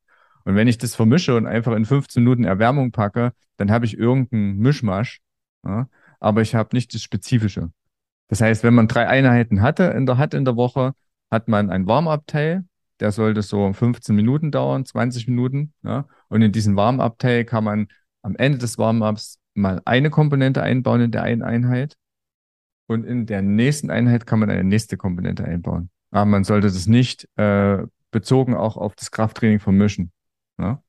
[0.43, 3.97] Und wenn ich das vermische und einfach in 15 Minuten Erwärmung packe, dann habe ich
[3.97, 5.21] irgendeinen Mischmasch,
[5.63, 5.88] ja,
[6.19, 7.71] aber ich habe nicht das Spezifische.
[8.28, 10.93] Das heißt, wenn man drei Einheiten hatte in der, hat in der Woche,
[11.34, 12.63] hat man ein Warm-up-Teil,
[13.00, 15.74] der sollte so 15 Minuten dauern, 20 Minuten.
[15.84, 16.08] Ja?
[16.30, 17.88] Und in diesen Warm-up-Teil kann man
[18.22, 21.98] am Ende des Warm-ups mal eine Komponente einbauen in der einen Einheit.
[22.88, 25.89] Und in der nächsten Einheit kann man eine nächste Komponente einbauen.
[26.12, 27.80] Aber man sollte das nicht äh,
[28.12, 30.12] bezogen auch auf das Krafttraining vermischen.
[30.60, 30.84] Ja?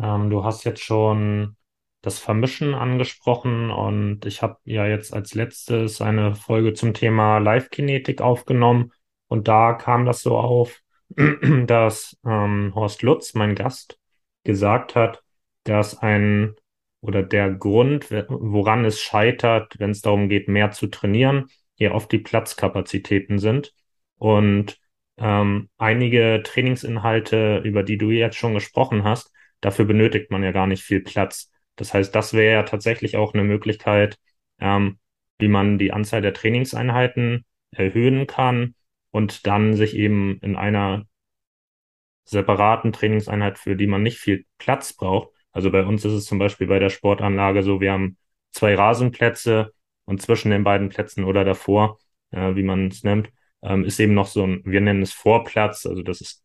[0.00, 1.56] Ähm, du hast jetzt schon
[2.00, 8.20] das Vermischen angesprochen und ich habe ja jetzt als letztes eine Folge zum Thema Live-Kinetik
[8.20, 8.92] aufgenommen.
[9.26, 10.80] Und da kam das so auf,
[11.66, 13.98] dass ähm, Horst Lutz, mein Gast,
[14.44, 15.22] gesagt hat,
[15.64, 16.54] dass ein
[17.00, 22.10] oder der Grund, woran es scheitert, wenn es darum geht, mehr zu trainieren, hier oft
[22.10, 23.72] die Platzkapazitäten sind.
[24.16, 24.78] Und
[25.16, 30.66] ähm, einige Trainingsinhalte, über die du jetzt schon gesprochen hast, dafür benötigt man ja gar
[30.66, 31.50] nicht viel Platz.
[31.78, 34.18] Das heißt, das wäre ja tatsächlich auch eine Möglichkeit,
[34.60, 34.98] ähm,
[35.38, 38.74] wie man die Anzahl der Trainingseinheiten erhöhen kann
[39.10, 41.06] und dann sich eben in einer
[42.24, 45.30] separaten Trainingseinheit, für die man nicht viel Platz braucht.
[45.52, 48.18] Also bei uns ist es zum Beispiel bei der Sportanlage so, wir haben
[48.52, 49.72] zwei Rasenplätze
[50.04, 51.98] und zwischen den beiden Plätzen oder davor,
[52.30, 53.30] äh, wie man es nennt,
[53.62, 56.44] ähm, ist eben noch so ein, wir nennen es Vorplatz, also das ist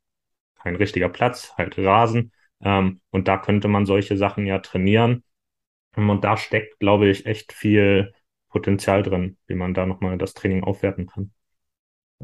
[0.61, 2.31] kein richtiger Platz, halt Rasen.
[2.63, 5.23] Ähm, und da könnte man solche Sachen ja trainieren.
[5.95, 8.13] Und da steckt, glaube ich, echt viel
[8.49, 11.31] Potenzial drin, wie man da nochmal das Training aufwerten kann.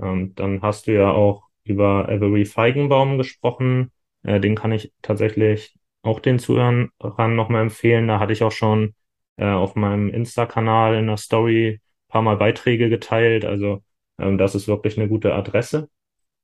[0.02, 3.92] Ähm, dann hast du ja auch über Avery Feigenbaum gesprochen.
[4.24, 8.08] Äh, den kann ich tatsächlich auch den Zuhörern nochmal empfehlen.
[8.08, 8.96] Da hatte ich auch schon
[9.38, 13.46] äh, auf meinem Insta-Kanal in der Story ein paar Mal Beiträge geteilt.
[13.46, 13.84] Also
[14.18, 15.90] ähm, das ist wirklich eine gute Adresse.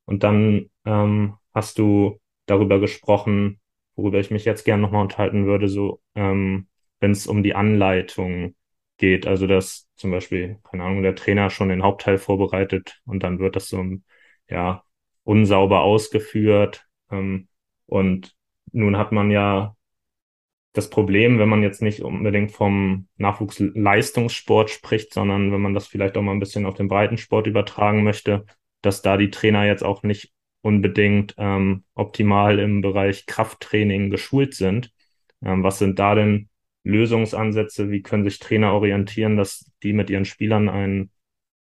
[0.06, 3.60] Und dann ähm, hast du darüber gesprochen,
[3.96, 6.68] worüber ich mich jetzt gerne nochmal unterhalten würde, so ähm,
[7.00, 8.56] wenn es um die Anleitung
[8.98, 9.28] geht.
[9.28, 13.56] Also dass zum Beispiel, keine Ahnung, der Trainer schon den Hauptteil vorbereitet und dann wird
[13.56, 13.84] das so
[14.50, 14.84] ja
[15.24, 16.86] unsauber ausgeführt.
[17.12, 17.48] Ähm,
[17.88, 18.36] und
[18.72, 19.76] nun hat man ja
[20.74, 26.18] das Problem, wenn man jetzt nicht unbedingt vom Nachwuchsleistungssport spricht, sondern wenn man das vielleicht
[26.18, 28.46] auch mal ein bisschen auf den Breitensport übertragen möchte,
[28.82, 30.34] dass da die Trainer jetzt auch nicht
[30.66, 34.92] unbedingt ähm, optimal im Bereich Krafttraining geschult sind.
[35.44, 36.50] Ähm, was sind da denn
[36.84, 37.92] Lösungsansätze?
[37.92, 41.12] Wie können sich Trainer orientieren, dass die mit ihren Spielern ein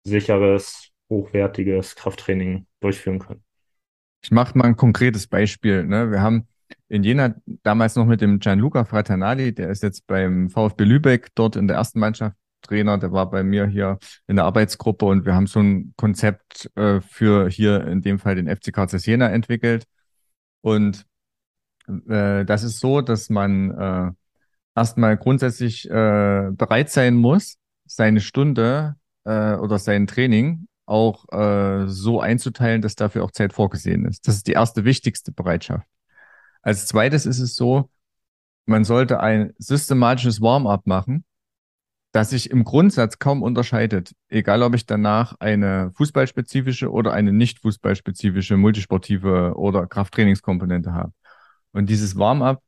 [0.04, 3.42] sicheres, hochwertiges Krafttraining durchführen können?
[4.22, 5.84] Ich mache mal ein konkretes Beispiel.
[5.84, 6.12] Ne?
[6.12, 6.46] Wir haben
[6.88, 7.34] in Jena
[7.64, 11.76] damals noch mit dem Gianluca Fraternali, der ist jetzt beim VfB Lübeck dort in der
[11.76, 15.60] ersten Mannschaft Trainer, der war bei mir hier in der Arbeitsgruppe und wir haben so
[15.60, 19.84] ein Konzept äh, für hier in dem Fall den FC KZ Jena entwickelt.
[20.62, 21.06] Und
[22.08, 24.10] äh, das ist so, dass man äh,
[24.74, 32.20] erstmal grundsätzlich äh, bereit sein muss, seine Stunde äh, oder sein Training auch äh, so
[32.20, 34.26] einzuteilen, dass dafür auch Zeit vorgesehen ist.
[34.26, 35.86] Das ist die erste wichtigste Bereitschaft.
[36.62, 37.90] Als zweites ist es so,
[38.66, 41.24] man sollte ein systematisches Warm-up machen,
[42.12, 47.60] das sich im Grundsatz kaum unterscheidet, egal ob ich danach eine fußballspezifische oder eine nicht
[47.60, 51.12] fußballspezifische multisportive oder Krafttrainingskomponente habe.
[51.72, 52.62] Und dieses Warm-up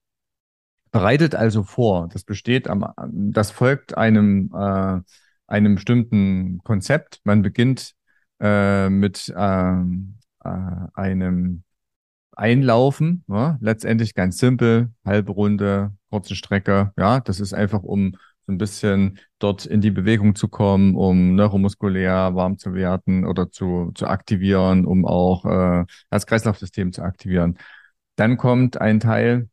[0.91, 2.09] bereitet also vor.
[2.09, 5.01] Das besteht am, das folgt einem, äh,
[5.47, 7.21] einem bestimmten Konzept.
[7.25, 7.95] Man beginnt
[8.41, 10.49] äh, mit ähm, äh,
[10.95, 11.65] einem
[12.37, 18.53] Einlaufen, ja, letztendlich ganz simpel, halbe Runde, kurze Strecke, ja, das ist einfach, um so
[18.53, 23.93] ein bisschen dort in die Bewegung zu kommen, um neuromuskulär warm zu werden oder zu,
[23.95, 27.59] zu aktivieren, um auch äh, das Kreislaufsystem zu aktivieren.
[28.17, 29.49] Dann kommt ein Teil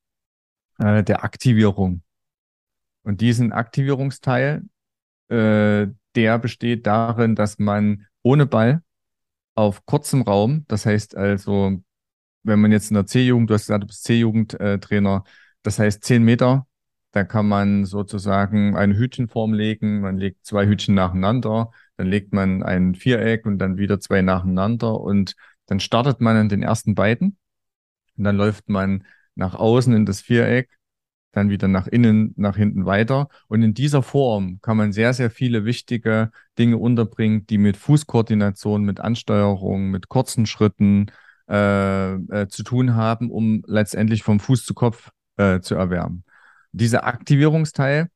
[0.80, 2.02] äh, der Aktivierung.
[3.04, 4.64] Und diesen Aktivierungsteil,
[5.30, 8.84] äh, der besteht darin, dass man ohne Ball
[9.56, 11.82] auf kurzem Raum, das heißt also,
[12.44, 15.24] wenn man jetzt in der C-Jugend, du hast gesagt, du bist C-Jugendtrainer,
[15.64, 16.68] das heißt zehn Meter,
[17.12, 22.64] da kann man sozusagen eine Hütchenform legen, man legt zwei Hütchen nacheinander, dann legt man
[22.64, 25.36] ein Viereck und dann wieder zwei nacheinander und
[25.68, 27.38] dann startet man an den ersten beiden
[28.18, 30.70] und dann läuft man nach außen in das Viereck
[31.32, 33.30] dann wieder nach innen, nach hinten weiter.
[33.48, 38.84] Und in dieser Form kann man sehr, sehr viele wichtige Dinge unterbringen, die mit Fußkoordination,
[38.84, 41.08] mit Ansteuerung, mit kurzen Schritten
[41.50, 46.24] äh, äh, zu tun haben, um letztendlich vom Fuß zu Kopf äh, zu erwärmen.
[46.72, 48.08] Dieser Aktivierungsteil,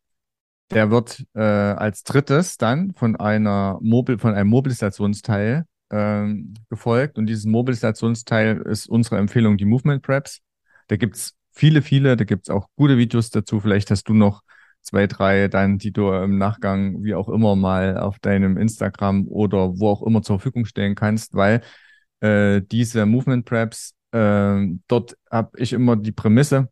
[0.72, 7.18] der wird äh, als drittes dann von einer Mobil von einem Mobilisationsteil ähm, gefolgt.
[7.18, 10.42] Und dieses Mobilisationsteil ist unsere Empfehlung, die Movement Preps.
[10.88, 12.16] Da gibt's viele, viele.
[12.18, 13.60] Da gibt's auch gute Videos dazu.
[13.60, 14.42] Vielleicht hast du noch
[14.82, 19.80] zwei, drei dann, die du im Nachgang wie auch immer mal auf deinem Instagram oder
[19.80, 21.62] wo auch immer zur Verfügung stellen kannst, weil
[22.22, 26.70] äh, diese Movement Preps, äh, dort habe ich immer die Prämisse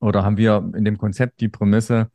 [0.00, 2.10] oder haben wir in dem Konzept die Prämisse,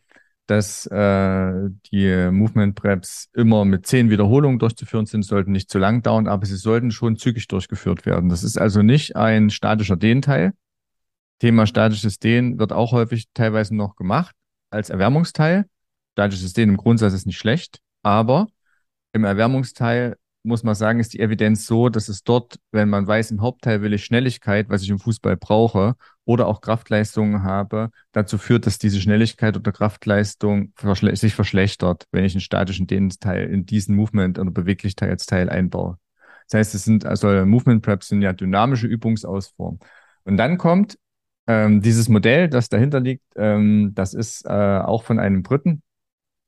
[0.47, 1.53] dass äh,
[1.91, 6.45] die Movement Preps immer mit zehn Wiederholungen durchzuführen sind, sollten nicht zu lang dauern, aber
[6.45, 8.29] sie sollten schon zügig durchgeführt werden.
[8.29, 10.53] Das ist also nicht ein statischer Dehnteil,
[11.39, 14.35] Thema statisches Dehnen wird auch häufig teilweise noch gemacht
[14.69, 15.65] als Erwärmungsteil.
[16.13, 18.47] Statisches Dehnen im Grundsatz ist nicht schlecht, aber
[19.11, 23.31] im Erwärmungsteil muss man sagen, ist die Evidenz so, dass es dort, wenn man weiß,
[23.31, 25.95] im Hauptteil will ich Schnelligkeit, was ich im Fußball brauche,
[26.25, 32.25] oder auch Kraftleistungen habe, dazu führt, dass diese Schnelligkeit oder Kraftleistung verschle sich verschlechtert, wenn
[32.25, 35.97] ich einen statischen Dehnungsteil in diesen Movement- oder Beweglichkeitsteil einbaue.
[36.49, 39.79] Das heißt, es sind also Movement Preps sind ja dynamische Übungsausformen.
[40.23, 40.97] Und dann kommt
[41.47, 45.83] ähm, dieses Modell, das dahinter liegt, ähm, das ist äh, auch von einem Briten.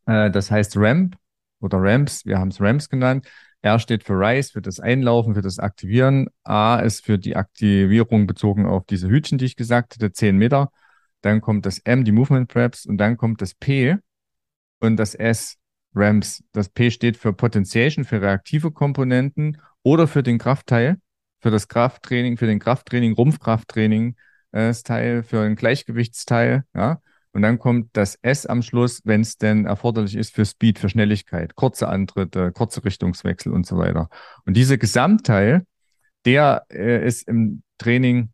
[0.06, 1.18] Äh, das heißt Ramp
[1.60, 2.26] oder Ramps.
[2.26, 3.28] Wir haben es Ramps genannt.
[3.68, 6.28] R steht für Rise, für das Einlaufen, für das Aktivieren.
[6.44, 10.72] A ist für die Aktivierung bezogen auf diese Hütchen, die ich gesagt hatte, 10 Meter.
[11.22, 12.86] Dann kommt das M, die Movement Preps.
[12.86, 13.98] Und dann kommt das P
[14.80, 15.58] und das S,
[15.96, 16.44] Ramps.
[16.52, 20.98] Das P steht für Potentiation, für reaktive Komponenten oder für den Kraftteil.
[21.40, 24.16] für das Krafttraining, für den Krafttraining, Rumpfkrafttraining
[24.52, 27.00] äh, Teil, für ein Gleichgewichtsteil, ja.
[27.38, 30.90] Und dann kommt das S am Schluss, wenn es denn erforderlich ist für Speed, für
[30.90, 34.10] Schnelligkeit, kurze Antritte, kurze Richtungswechsel und so weiter.
[34.48, 35.64] Und dieser Gesamtteil,
[36.26, 38.32] der äh, ist im Training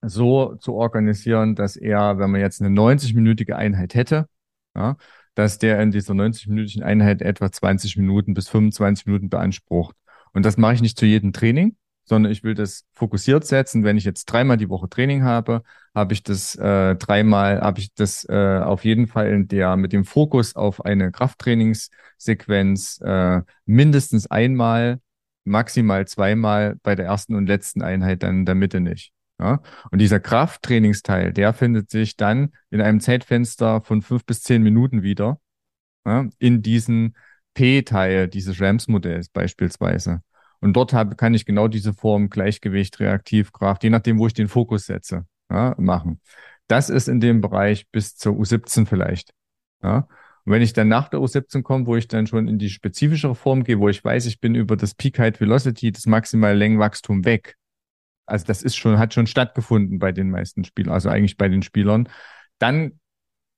[0.00, 4.26] so zu organisieren, dass er, wenn man jetzt eine 90-minütige Einheit hätte,
[4.74, 4.96] ja,
[5.34, 9.96] dass der in dieser 90-minütigen Einheit etwa 20 Minuten bis 25 Minuten beansprucht.
[10.32, 13.84] Und das mache ich nicht zu jedem Training, sondern ich will das fokussiert setzen.
[13.84, 15.62] Wenn ich jetzt dreimal die Woche Training habe,
[15.94, 19.92] habe ich das äh, dreimal, habe ich das äh, auf jeden Fall in der mit
[19.92, 25.00] dem Fokus auf eine Krafttrainingssequenz äh, mindestens einmal,
[25.44, 29.12] maximal zweimal bei der ersten und letzten Einheit dann in der Mitte nicht.
[29.40, 29.60] Ja?
[29.90, 35.02] Und dieser Krafttrainingsteil, der findet sich dann in einem Zeitfenster von fünf bis zehn Minuten
[35.02, 35.38] wieder
[36.06, 36.26] ja?
[36.38, 37.14] in diesem
[37.54, 40.22] P-Teil dieses Rams-Modells beispielsweise.
[40.60, 44.48] Und dort habe, kann ich genau diese Form Gleichgewicht, Reaktivkraft, je nachdem, wo ich den
[44.48, 46.20] Fokus setze, ja, machen.
[46.66, 49.32] Das ist in dem Bereich bis zur U17 vielleicht.
[49.82, 50.08] Ja.
[50.44, 53.34] Und wenn ich dann nach der U17 komme, wo ich dann schon in die spezifischere
[53.34, 57.24] Form gehe, wo ich weiß, ich bin über das Peak Height Velocity, das maximale Längenwachstum
[57.24, 57.56] weg,
[58.26, 61.62] also das ist schon, hat schon stattgefunden bei den meisten Spielern, also eigentlich bei den
[61.62, 62.08] Spielern.
[62.58, 63.00] Dann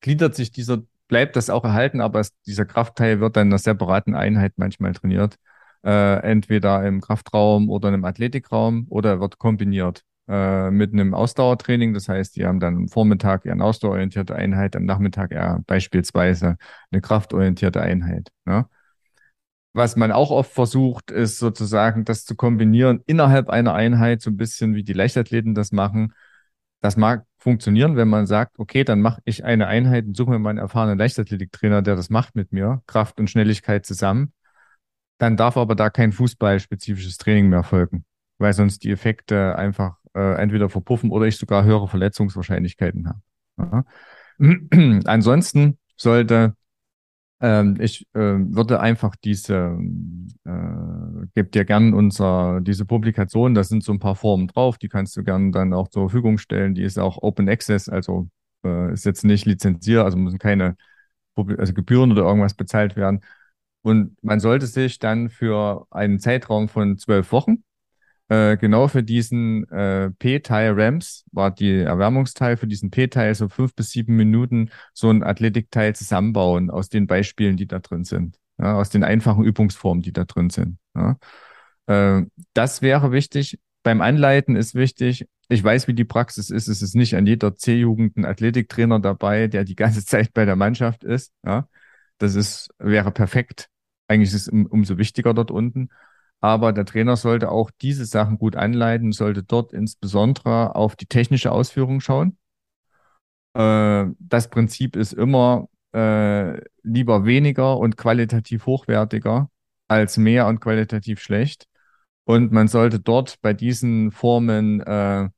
[0.01, 3.59] gliedert sich dieser, bleibt das auch erhalten, aber es, dieser Kraftteil wird dann in einer
[3.59, 5.36] separaten Einheit manchmal trainiert.
[5.84, 11.94] Äh, entweder im Kraftraum oder im Athletikraum oder wird kombiniert äh, mit einem Ausdauertraining.
[11.94, 16.56] Das heißt, die haben dann am Vormittag eher eine ausdauerorientierte Einheit, am Nachmittag eher beispielsweise
[16.90, 18.30] eine kraftorientierte Einheit.
[18.44, 18.66] Ne?
[19.72, 24.36] Was man auch oft versucht, ist sozusagen das zu kombinieren innerhalb einer Einheit, so ein
[24.36, 26.14] bisschen wie die Leichtathleten das machen.
[26.80, 30.38] Das mag funktionieren, wenn man sagt, okay, dann mache ich eine Einheit und suche mir
[30.38, 34.32] mal einen erfahrenen Leichtathletiktrainer, der das macht mit mir, Kraft und Schnelligkeit zusammen.
[35.18, 38.04] Dann darf aber da kein fußballspezifisches Training mehr folgen,
[38.38, 43.20] weil sonst die Effekte einfach äh, entweder verpuffen oder ich sogar höhere Verletzungswahrscheinlichkeiten habe.
[43.58, 43.84] Ja.
[45.04, 46.54] Ansonsten sollte
[47.40, 49.78] ähm, ich äh, würde einfach diese,
[50.44, 54.88] äh, gebe dir gern unser, diese Publikation, da sind so ein paar Formen drauf, die
[54.88, 56.74] kannst du gern dann auch zur Verfügung stellen.
[56.74, 58.28] Die ist auch Open Access, also
[58.64, 60.76] äh, ist jetzt nicht lizenziert, also müssen keine
[61.36, 63.20] also Gebühren oder irgendwas bezahlt werden.
[63.87, 67.62] Und man sollte sich dann für einen Zeitraum von zwölf Wochen
[68.28, 73.76] äh, genau für diesen äh, P-Teil Ramps war die Erwärmungsteil für diesen P-Teil so fünf
[73.76, 78.74] bis sieben Minuten so ein Athletikteil zusammenbauen aus den Beispielen, die da drin sind, ja,
[78.74, 80.78] aus den einfachen Übungsformen, die da drin sind.
[80.97, 81.16] Ja.
[81.87, 83.61] Äh, das wäre wichtig.
[83.84, 86.66] Beim Anleiten ist wichtig, ich weiß, wie die Praxis ist.
[86.66, 90.57] Es ist nicht an jeder C-Jugend ein Athletiktrainer dabei, der die ganze Zeit bei der
[90.57, 91.32] Mannschaft ist.
[91.45, 91.68] Ja.
[92.18, 93.68] Das ist, wäre perfekt.
[94.09, 95.90] Eigentlich ist es um, umso wichtiger dort unten.
[96.40, 101.50] Aber der Trainer sollte auch diese Sachen gut anleiten, sollte dort insbesondere auf die technische
[101.50, 102.36] Ausführung schauen.
[103.54, 109.50] Äh, das Prinzip ist immer äh, lieber weniger und qualitativ hochwertiger
[109.88, 111.66] als mehr und qualitativ schlecht.
[112.24, 115.28] Und man sollte dort bei diesen Formen äh,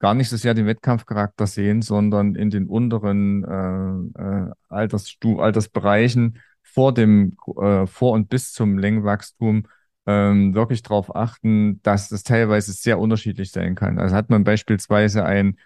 [0.00, 6.40] gar nicht so sehr den Wettkampfcharakter sehen, sondern in den unteren äh, äh, Altersstu Altersbereichen
[6.62, 9.64] vor dem, äh, vor und bis zum Längenwachstum
[10.06, 13.98] ähm, wirklich darauf achten, dass das teilweise sehr unterschiedlich sein kann.
[13.98, 15.58] Also hat man beispielsweise einen,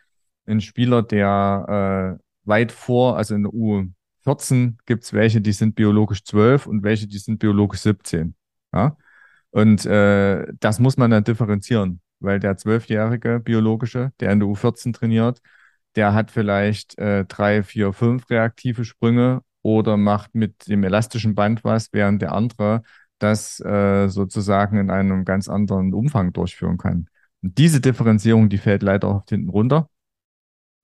[0.46, 5.74] einen Spieler, der äh, weit vor, also in der U14 gibt es welche, die sind
[5.74, 8.34] biologisch 12 und welche, die sind biologisch 17.
[8.72, 8.96] Ja?
[9.50, 14.92] Und äh, das muss man dann differenzieren, weil der zwölfjährige biologische, der in der U14
[14.92, 15.40] trainiert,
[15.96, 21.64] der hat vielleicht äh, drei, vier, fünf reaktive Sprünge oder macht mit dem elastischen Band
[21.64, 22.82] was, während der andere
[23.18, 27.08] das äh, sozusagen in einem ganz anderen Umfang durchführen kann.
[27.42, 29.88] Und diese Differenzierung, die fällt leider oft hinten runter.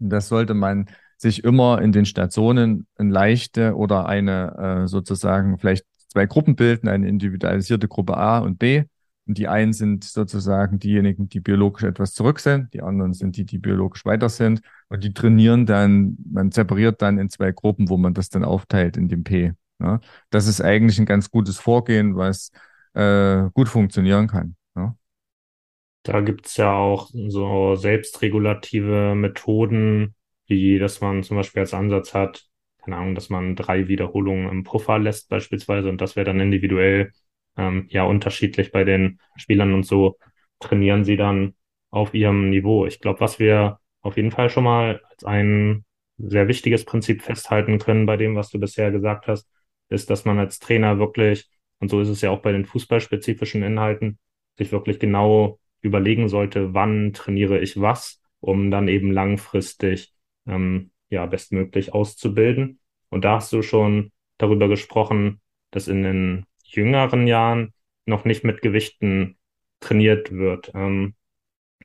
[0.00, 5.58] Und das sollte man sich immer in den Stationen ein leichte oder eine äh, sozusagen
[5.58, 8.82] vielleicht zwei Gruppen bilden, eine individualisierte Gruppe A und B.
[9.26, 13.44] Und die einen sind sozusagen diejenigen, die biologisch etwas zurück sind, die anderen sind die,
[13.44, 14.62] die biologisch weiter sind.
[14.88, 18.96] Und die trainieren dann, man separiert dann in zwei Gruppen, wo man das dann aufteilt
[18.96, 19.52] in dem P.
[19.80, 20.00] Ja,
[20.30, 22.50] das ist eigentlich ein ganz gutes Vorgehen, was
[22.94, 24.56] äh, gut funktionieren kann.
[24.76, 24.96] Ja.
[26.02, 30.14] Da gibt es ja auch so selbstregulative Methoden,
[30.46, 32.44] wie dass man zum Beispiel als Ansatz hat,
[32.82, 37.12] keine Ahnung, dass man drei Wiederholungen im Puffer lässt beispielsweise und das wäre dann individuell
[37.56, 40.18] ähm, ja unterschiedlich bei den Spielern und so
[40.60, 41.54] trainieren sie dann
[41.90, 42.86] auf ihrem Niveau.
[42.86, 45.84] Ich glaube, was wir auf jeden Fall schon mal als ein
[46.18, 49.48] sehr wichtiges Prinzip festhalten können bei dem, was du bisher gesagt hast,
[49.88, 51.48] ist, dass man als Trainer wirklich,
[51.78, 54.18] und so ist es ja auch bei den fußballspezifischen Inhalten,
[54.56, 60.14] sich wirklich genau überlegen sollte, wann trainiere ich was, um dann eben langfristig
[60.46, 62.80] ähm, ja bestmöglich auszubilden.
[63.10, 65.40] Und da hast du schon darüber gesprochen,
[65.70, 67.72] dass in den jüngeren Jahren
[68.06, 69.38] noch nicht mit Gewichten
[69.80, 70.72] trainiert wird.
[70.74, 71.14] Ähm,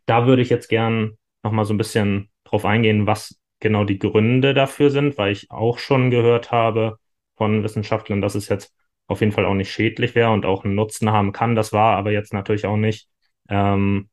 [0.05, 3.99] da würde ich jetzt gern noch mal so ein bisschen drauf eingehen, was genau die
[3.99, 6.99] Gründe dafür sind, weil ich auch schon gehört habe
[7.35, 8.73] von Wissenschaftlern, dass es jetzt
[9.07, 11.55] auf jeden Fall auch nicht schädlich wäre und auch einen Nutzen haben kann.
[11.55, 13.09] Das war aber jetzt natürlich auch nicht
[13.49, 14.09] ähm,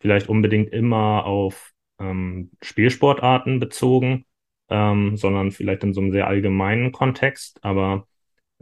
[0.00, 4.26] vielleicht unbedingt immer auf ähm, Spielsportarten bezogen,
[4.68, 7.62] ähm, sondern vielleicht in so einem sehr allgemeinen Kontext.
[7.64, 8.06] Aber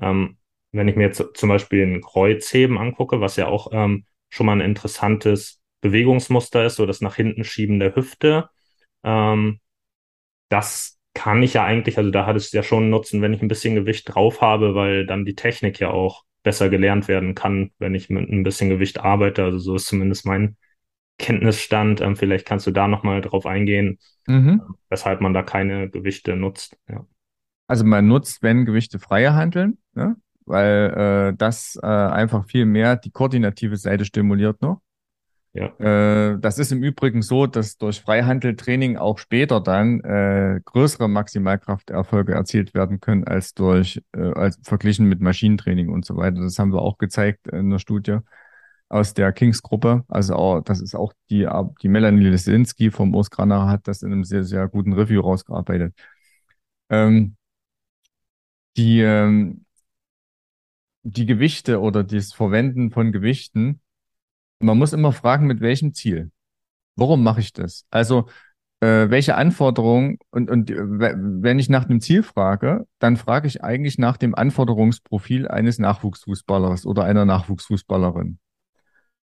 [0.00, 0.36] ähm,
[0.72, 4.52] wenn ich mir jetzt zum Beispiel ein Kreuzheben angucke, was ja auch ähm, schon mal
[4.54, 8.48] ein interessantes Bewegungsmuster ist, so das nach hinten schieben der Hüfte,
[9.04, 9.60] ähm,
[10.48, 13.42] das kann ich ja eigentlich, also da hat es ja schon einen Nutzen, wenn ich
[13.42, 17.70] ein bisschen Gewicht drauf habe, weil dann die Technik ja auch besser gelernt werden kann,
[17.78, 19.44] wenn ich mit ein bisschen Gewicht arbeite.
[19.44, 20.56] Also so ist zumindest mein
[21.18, 22.00] Kenntnisstand.
[22.00, 24.62] Ähm, vielleicht kannst du da nochmal drauf eingehen, Mhm.
[24.88, 26.76] weshalb man da keine Gewichte nutzt.
[26.88, 27.06] Ja.
[27.66, 30.16] Also man nutzt, wenn Gewichte freier handeln, ne?
[30.47, 34.80] Weil äh, das äh, einfach viel mehr die koordinative Seite stimuliert noch.
[35.55, 35.66] Ja.
[35.78, 42.32] Äh, das ist im Übrigen so, dass durch Freihandeltraining auch später dann äh, größere Maximalkrafterfolge
[42.32, 46.40] erzielt werden können als durch, äh, als verglichen mit Maschinentraining und so weiter.
[46.40, 48.18] Das haben wir auch gezeigt in der Studie
[48.88, 50.05] aus der Kings-Gruppe.
[50.09, 51.47] Also auch, das ist auch die,
[51.82, 55.95] die Melanie Lesinski vom Urs hat das in einem sehr, sehr guten Review rausgearbeitet.
[56.90, 57.36] Ähm,
[58.76, 59.64] die, ähm,
[61.03, 63.80] die Gewichte oder das Verwenden von Gewichten,
[64.61, 66.30] man muss immer fragen, mit welchem Ziel?
[66.96, 67.86] Warum mache ich das?
[67.90, 68.28] Also,
[68.80, 73.62] äh, welche Anforderungen und, und äh, wenn ich nach dem Ziel frage, dann frage ich
[73.62, 78.38] eigentlich nach dem Anforderungsprofil eines Nachwuchsfußballers oder einer Nachwuchsfußballerin.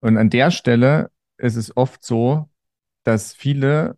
[0.02, 2.50] Und an der Stelle ist es oft so,
[3.04, 3.98] dass viele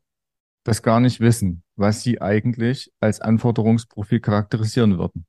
[0.63, 5.25] das gar nicht wissen, was sie eigentlich als Anforderungsprofil charakterisieren würden.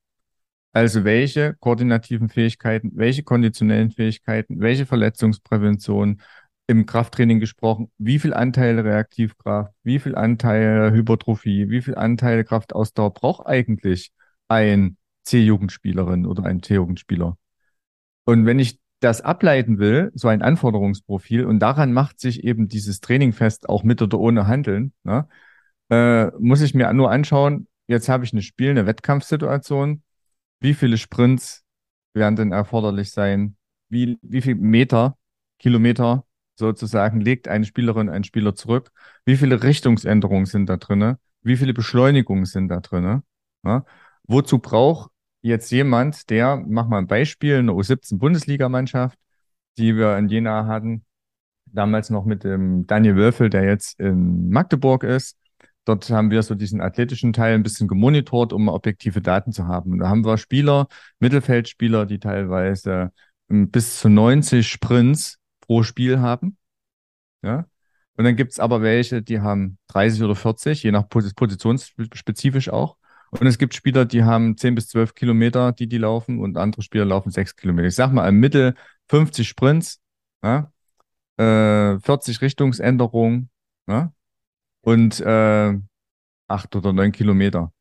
[0.72, 6.20] Also welche koordinativen Fähigkeiten, welche konditionellen Fähigkeiten, welche Verletzungsprävention,
[6.68, 13.14] im Krafttraining gesprochen, wie viel Anteil Reaktivkraft, wie viel Anteil Hypertrophie, wie viel Anteil Kraftausdauer
[13.14, 14.12] braucht eigentlich
[14.48, 17.38] ein C-Jugendspielerin oder ein T-Jugendspieler?
[18.26, 23.00] Und wenn ich das ableiten will, so ein Anforderungsprofil, und daran macht sich eben dieses
[23.00, 25.26] Training fest, auch mit oder ohne Handeln, ne,
[25.90, 30.02] äh, muss ich mir nur anschauen, jetzt habe ich eine Spiel, eine Wettkampfsituation,
[30.60, 31.64] wie viele Sprints
[32.14, 33.56] werden denn erforderlich sein?
[33.88, 35.16] Wie, wie viel Meter,
[35.58, 36.24] Kilometer
[36.56, 38.90] sozusagen legt eine Spielerin, ein Spieler zurück?
[39.24, 41.16] Wie viele Richtungsänderungen sind da drin?
[41.42, 43.22] Wie viele Beschleunigungen sind da drin?
[43.64, 43.84] Ja?
[44.24, 49.18] Wozu braucht jetzt jemand, der, mach mal ein Beispiel, eine U17-Bundesligamannschaft,
[49.78, 51.04] die wir in Jena hatten,
[51.66, 55.38] damals noch mit dem Daniel Wölfel, der jetzt in Magdeburg ist,
[55.88, 59.92] Dort haben wir so diesen athletischen Teil ein bisschen gemonitort, um objektive Daten zu haben.
[59.92, 60.86] Und da haben wir Spieler,
[61.18, 63.10] Mittelfeldspieler, die teilweise
[63.48, 66.58] ähm, bis zu 90 Sprints pro Spiel haben.
[67.42, 67.66] Ja.
[68.16, 72.98] Und dann gibt's aber welche, die haben 30 oder 40, je nach positionsspezifisch auch.
[73.30, 76.82] Und es gibt Spieler, die haben 10 bis 12 Kilometer, die die laufen, und andere
[76.82, 77.88] Spieler laufen 6 Kilometer.
[77.88, 78.74] Ich sag mal, im Mittel
[79.08, 80.00] 50 Sprints,
[80.42, 80.70] ja,
[81.38, 83.50] äh, 40 Richtungsänderungen,
[83.86, 84.12] ja,
[84.82, 85.74] und äh,
[86.48, 87.72] acht oder neun Kilometer.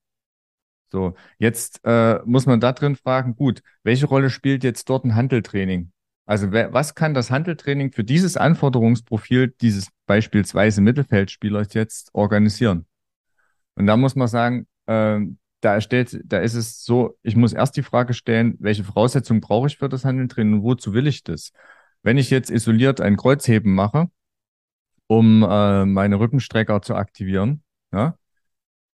[0.90, 5.16] So, jetzt äh, muss man da drin fragen, gut, welche Rolle spielt jetzt dort ein
[5.16, 5.92] Handeltraining?
[6.26, 12.86] Also was kann das Handeltraining für dieses Anforderungsprofil dieses beispielsweise Mittelfeldspielers jetzt organisieren?
[13.76, 15.20] Und da muss man sagen, äh,
[15.62, 19.68] da stellt, da ist es so, ich muss erst die Frage stellen, welche Voraussetzungen brauche
[19.68, 21.52] ich für das Handeltraining und wozu will ich das?
[22.04, 24.10] Wenn ich jetzt isoliert ein Kreuzheben mache,
[25.08, 27.64] um äh, meine Rückenstrecker zu aktivieren.
[27.92, 28.18] Ja?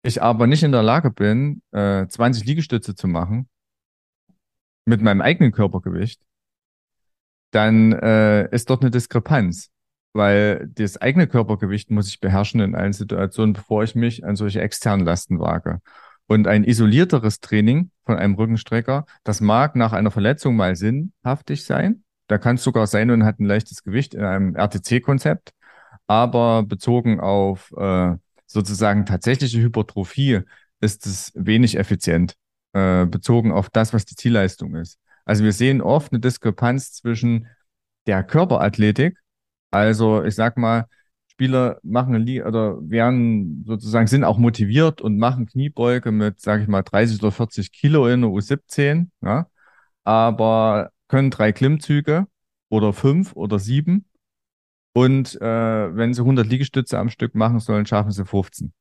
[0.04, 3.50] Ich aber nicht in der Lage bin, äh, 20 Liegestütze zu machen
[4.86, 6.22] mit meinem eigenen Körpergewicht,
[7.52, 9.70] dann äh, ist dort eine Diskrepanz,
[10.14, 14.62] weil das eigene Körpergewicht muss ich beherrschen in allen Situationen, bevor ich mich an solche
[14.62, 15.80] externen Lasten wage.
[16.28, 22.04] Und ein isolierteres Training von einem Rückenstrecker, das mag nach einer Verletzung mal sinnhaftig sein.
[22.28, 25.54] Da kann es sogar sein und hat ein leichtes Gewicht in einem RTC-Konzept
[26.14, 30.42] aber bezogen auf äh, sozusagen tatsächliche Hypertrophie
[30.80, 32.36] ist es wenig effizient,
[32.74, 35.00] äh, bezogen auf das, was die Zielleistung ist.
[35.26, 37.48] Also wir sehen oft eine Diskrepanz zwischen
[38.06, 39.18] der Körperathletik,
[39.72, 40.86] also ich sag mal,
[41.32, 46.84] Spieler machen oder werden sozusagen, sind auch motiviert und machen Kniebeuge mit, sage ich mal,
[46.84, 49.48] 30 oder 40 Kilo in der U17, ja,
[50.04, 52.28] aber können drei Klimmzüge
[52.70, 54.06] oder fünf oder sieben
[54.94, 58.74] Und äh, wenn sie 100 Liegestütze am Stück machen sollen, schaffen sie 15.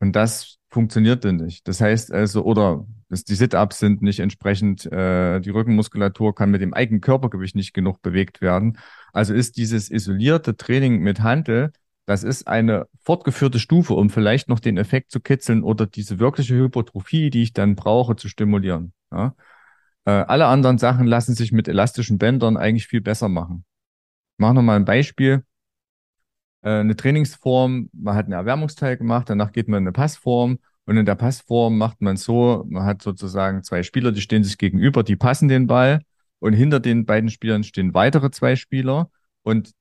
[0.00, 1.68] Und das funktioniert dann nicht.
[1.68, 6.62] Das heißt also, oder dass die Sit-Ups sind nicht entsprechend, äh, die Rückenmuskulatur kann mit
[6.62, 8.78] dem eigenen Körpergewicht nicht genug bewegt werden.
[9.12, 11.72] Also ist dieses isolierte Training mit Handel,
[12.06, 16.54] das ist eine fortgeführte Stufe, um vielleicht noch den Effekt zu kitzeln oder diese wirkliche
[16.54, 18.92] Hypertrophie, die ich dann brauche, zu stimulieren.
[19.12, 19.34] Ja?
[20.04, 23.64] Äh, alle anderen Sachen lassen sich mit elastischen Bändern eigentlich viel besser machen.
[24.42, 25.44] Ich mache nochmal ein Beispiel.
[26.62, 30.96] Äh, eine Trainingsform, man hat einen Erwärmungsteil gemacht, danach geht man in eine Passform und
[30.96, 35.04] in der Passform macht man so, man hat sozusagen zwei Spieler, die stehen sich gegenüber,
[35.04, 36.00] die passen den Ball
[36.40, 39.12] und hinter den beiden Spielern stehen weitere zwei Spieler
[39.44, 39.74] und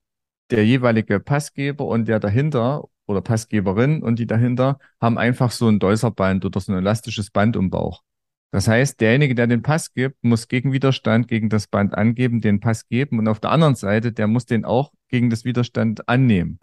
[0.51, 5.79] der jeweilige Passgeber und der dahinter oder Passgeberin und die dahinter haben einfach so ein
[5.79, 8.03] Däuserband oder so ein elastisches Band im Bauch.
[8.51, 12.59] Das heißt, derjenige, der den Pass gibt, muss gegen Widerstand gegen das Band angeben, den
[12.59, 16.59] Pass geben und auf der anderen Seite, der muss den auch gegen das Widerstand annehmen.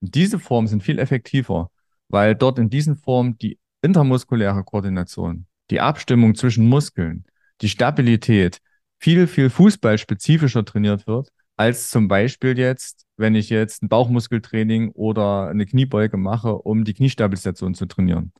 [0.00, 1.70] Und diese Formen sind viel effektiver,
[2.08, 7.24] weil dort in diesen Formen die intermuskuläre Koordination, die Abstimmung zwischen Muskeln,
[7.60, 8.58] die Stabilität
[8.98, 15.48] viel, viel fußballspezifischer trainiert wird, als zum Beispiel jetzt, wenn ich jetzt ein Bauchmuskeltraining oder
[15.48, 18.32] eine Kniebeuge mache, um die Kniestabilisation zu trainieren.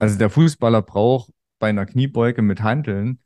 [0.00, 3.20] Also der Fußballer braucht bei einer Kniebeuge mit Handeln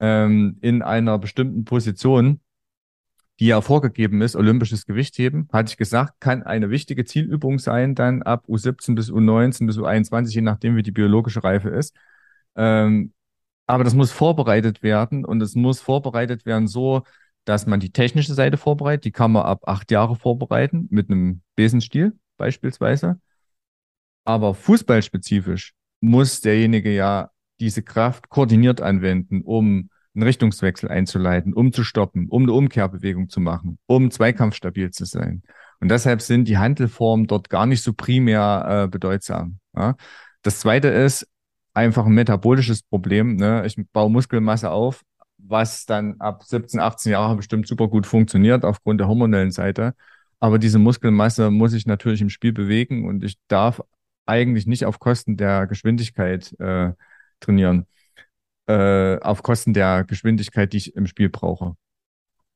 [0.00, 2.40] ähm, in einer bestimmten Position
[3.40, 8.22] die ja vorgegeben ist, olympisches Gewichtheben, hatte ich gesagt, kann eine wichtige Zielübung sein, dann
[8.22, 11.94] ab U17 bis U19 bis U21, je nachdem, wie die biologische Reife ist.
[12.56, 13.12] Ähm,
[13.66, 17.02] aber das muss vorbereitet werden und es muss vorbereitet werden so,
[17.44, 19.04] dass man die technische Seite vorbereitet.
[19.04, 23.20] Die kann man ab acht Jahre vorbereiten mit einem Besenstiel beispielsweise.
[24.24, 27.30] Aber fußballspezifisch muss derjenige ja
[27.60, 33.40] diese Kraft koordiniert anwenden, um einen Richtungswechsel einzuleiten, um zu stoppen, um eine Umkehrbewegung zu
[33.40, 35.42] machen, um zweikampfstabil zu sein.
[35.80, 39.58] Und deshalb sind die Handelformen dort gar nicht so primär äh, bedeutsam.
[39.76, 39.94] Ja.
[40.42, 41.28] Das zweite ist
[41.74, 43.36] einfach ein metabolisches Problem.
[43.36, 43.64] Ne?
[43.66, 45.02] Ich baue Muskelmasse auf,
[45.36, 49.94] was dann ab 17, 18 Jahren bestimmt super gut funktioniert aufgrund der hormonellen Seite.
[50.40, 53.82] Aber diese Muskelmasse muss ich natürlich im Spiel bewegen und ich darf
[54.24, 56.92] eigentlich nicht auf Kosten der Geschwindigkeit äh,
[57.40, 57.86] trainieren
[58.66, 61.76] äh, auf Kosten der Geschwindigkeit, die ich im Spiel brauche.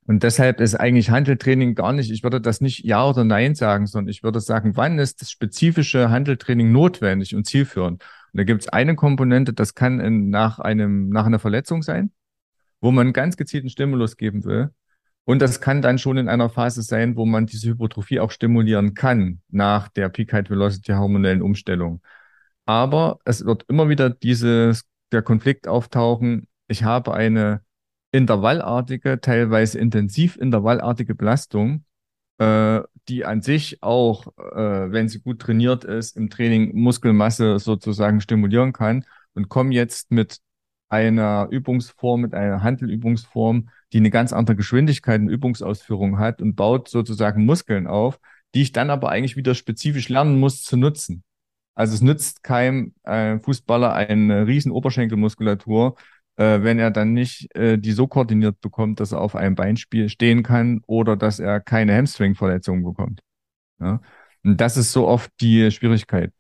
[0.07, 3.87] Und deshalb ist eigentlich Handeltraining gar nicht, ich würde das nicht Ja oder Nein sagen,
[3.87, 8.03] sondern ich würde sagen, wann ist das spezifische Handeltraining notwendig und zielführend?
[8.33, 12.11] Und da gibt es eine Komponente, das kann in, nach, einem, nach einer Verletzung sein,
[12.81, 14.70] wo man ganz gezielten Stimulus geben will.
[15.24, 18.95] Und das kann dann schon in einer Phase sein, wo man diese Hypertrophie auch stimulieren
[18.95, 22.03] kann nach der Peak Height Velocity hormonellen Umstellung.
[22.71, 26.47] Aber es wird immer wieder dieses der Konflikt auftauchen.
[26.68, 27.62] Ich habe eine
[28.12, 31.85] intervallartige, teilweise intensiv intervallartige Belastung,
[32.39, 38.21] äh, die an sich auch, äh, wenn sie gut trainiert ist, im Training Muskelmasse sozusagen
[38.21, 39.05] stimulieren kann
[39.35, 40.39] und komme jetzt mit
[40.89, 46.89] einer Übungsform, mit einer Handelübungsform, die eine ganz andere Geschwindigkeit und Übungsausführung hat und baut
[46.89, 48.21] sozusagen Muskeln auf,
[48.55, 51.25] die ich dann aber eigentlich wieder spezifisch lernen muss zu nutzen.
[51.81, 55.97] Also es nützt keinem äh, Fußballer eine riesen Oberschenkelmuskulatur,
[56.37, 59.78] äh, wenn er dann nicht äh, die so koordiniert bekommt, dass er auf einem Bein
[59.78, 63.22] stehen kann oder dass er keine Hamstring-Verletzungen bekommt.
[63.81, 64.03] Ja?
[64.45, 66.35] Und das ist so oft die Schwierigkeit.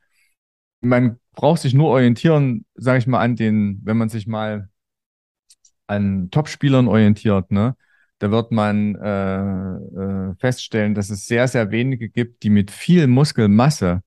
[0.82, 4.68] Man braucht sich nur orientieren, sage ich mal, an den, wenn man sich mal
[5.86, 7.76] an Topspielern orientiert, ne?
[8.18, 13.06] Da wird man äh, äh, feststellen, dass es sehr, sehr wenige gibt, die mit viel
[13.06, 14.02] Muskelmasse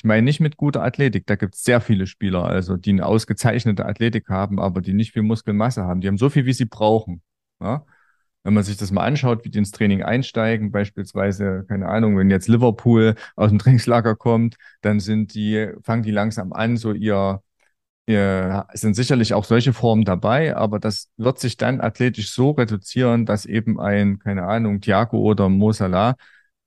[0.00, 1.26] ich meine nicht mit guter Athletik.
[1.26, 5.12] Da gibt es sehr viele Spieler, also die eine ausgezeichnete Athletik haben, aber die nicht
[5.12, 6.00] viel Muskelmasse haben.
[6.00, 7.20] Die haben so viel, wie sie brauchen.
[7.60, 7.84] Ja?
[8.42, 12.30] Wenn man sich das mal anschaut, wie die ins Training einsteigen, beispielsweise, keine Ahnung, wenn
[12.30, 17.42] jetzt Liverpool aus dem Trainingslager kommt, dann sind die, fangen die langsam an, so ihr,
[18.06, 23.26] ihr sind sicherlich auch solche Formen dabei, aber das wird sich dann athletisch so reduzieren,
[23.26, 26.16] dass eben ein, keine Ahnung, Thiago oder Mo Salah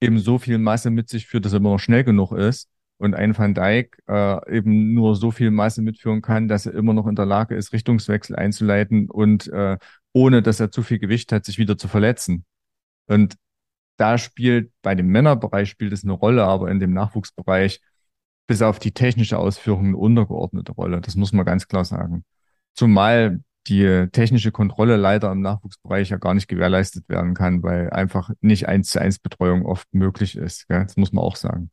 [0.02, 2.70] eben so viel Masse mit sich führt, dass er immer noch schnell genug ist,
[3.04, 6.94] und ein Van Dijk äh, eben nur so viel Masse mitführen kann, dass er immer
[6.94, 9.78] noch in der Lage ist, Richtungswechsel einzuleiten und äh,
[10.14, 12.46] ohne dass er zu viel Gewicht hat, sich wieder zu verletzen.
[13.08, 13.36] Und
[13.98, 17.82] da spielt bei dem Männerbereich spielt es eine Rolle, aber in dem Nachwuchsbereich
[18.48, 21.02] bis auf die technische Ausführung eine untergeordnete Rolle.
[21.02, 22.24] Das muss man ganz klar sagen.
[22.74, 28.30] Zumal die technische Kontrolle leider im Nachwuchsbereich ja gar nicht gewährleistet werden kann, weil einfach
[28.42, 30.68] nicht eins zu eins Betreuung oft möglich ist.
[30.68, 30.84] Gell?
[30.84, 31.72] Das muss man auch sagen.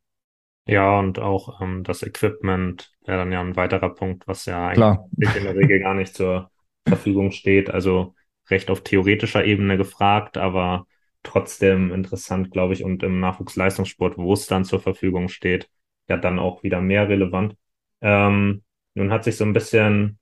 [0.66, 5.34] Ja, und auch ähm, das Equipment wäre dann ja ein weiterer Punkt, was ja eigentlich
[5.34, 6.50] in der Regel gar nicht zur
[6.86, 7.70] Verfügung steht.
[7.70, 8.14] Also
[8.48, 10.86] recht auf theoretischer Ebene gefragt, aber
[11.22, 15.68] trotzdem interessant, glaube ich, und im Nachwuchsleistungssport, wo es dann zur Verfügung steht,
[16.08, 17.56] ja dann auch wieder mehr relevant.
[18.00, 18.62] Ähm,
[18.94, 20.18] nun hat sich so ein bisschen,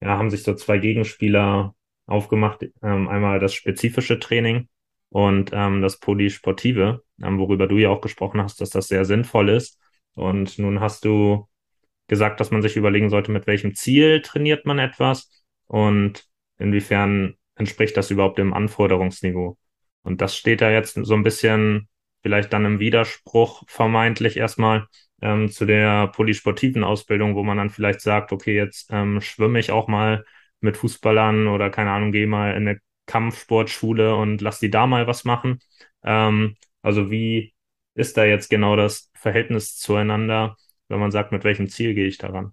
[0.00, 1.74] ja, haben sich so zwei Gegenspieler
[2.06, 2.64] aufgemacht.
[2.82, 4.68] Ähm, einmal das spezifische Training
[5.14, 9.48] und ähm, das Polysportive, ähm, worüber du ja auch gesprochen hast, dass das sehr sinnvoll
[9.48, 9.78] ist.
[10.16, 11.48] Und nun hast du
[12.08, 15.30] gesagt, dass man sich überlegen sollte, mit welchem Ziel trainiert man etwas
[15.68, 16.26] und
[16.58, 19.56] inwiefern entspricht das überhaupt dem Anforderungsniveau.
[20.02, 21.88] Und das steht da jetzt so ein bisschen
[22.22, 24.88] vielleicht dann im Widerspruch vermeintlich erstmal
[25.22, 29.70] ähm, zu der polysportiven Ausbildung, wo man dann vielleicht sagt, okay, jetzt ähm, schwimme ich
[29.70, 30.24] auch mal
[30.60, 35.06] mit Fußballern oder keine Ahnung, gehe mal in eine Kampfsportschule und lass die da mal
[35.06, 35.60] was machen.
[36.02, 37.54] Ähm, also wie
[37.94, 40.56] ist da jetzt genau das Verhältnis zueinander,
[40.88, 42.52] wenn man sagt, mit welchem Ziel gehe ich daran?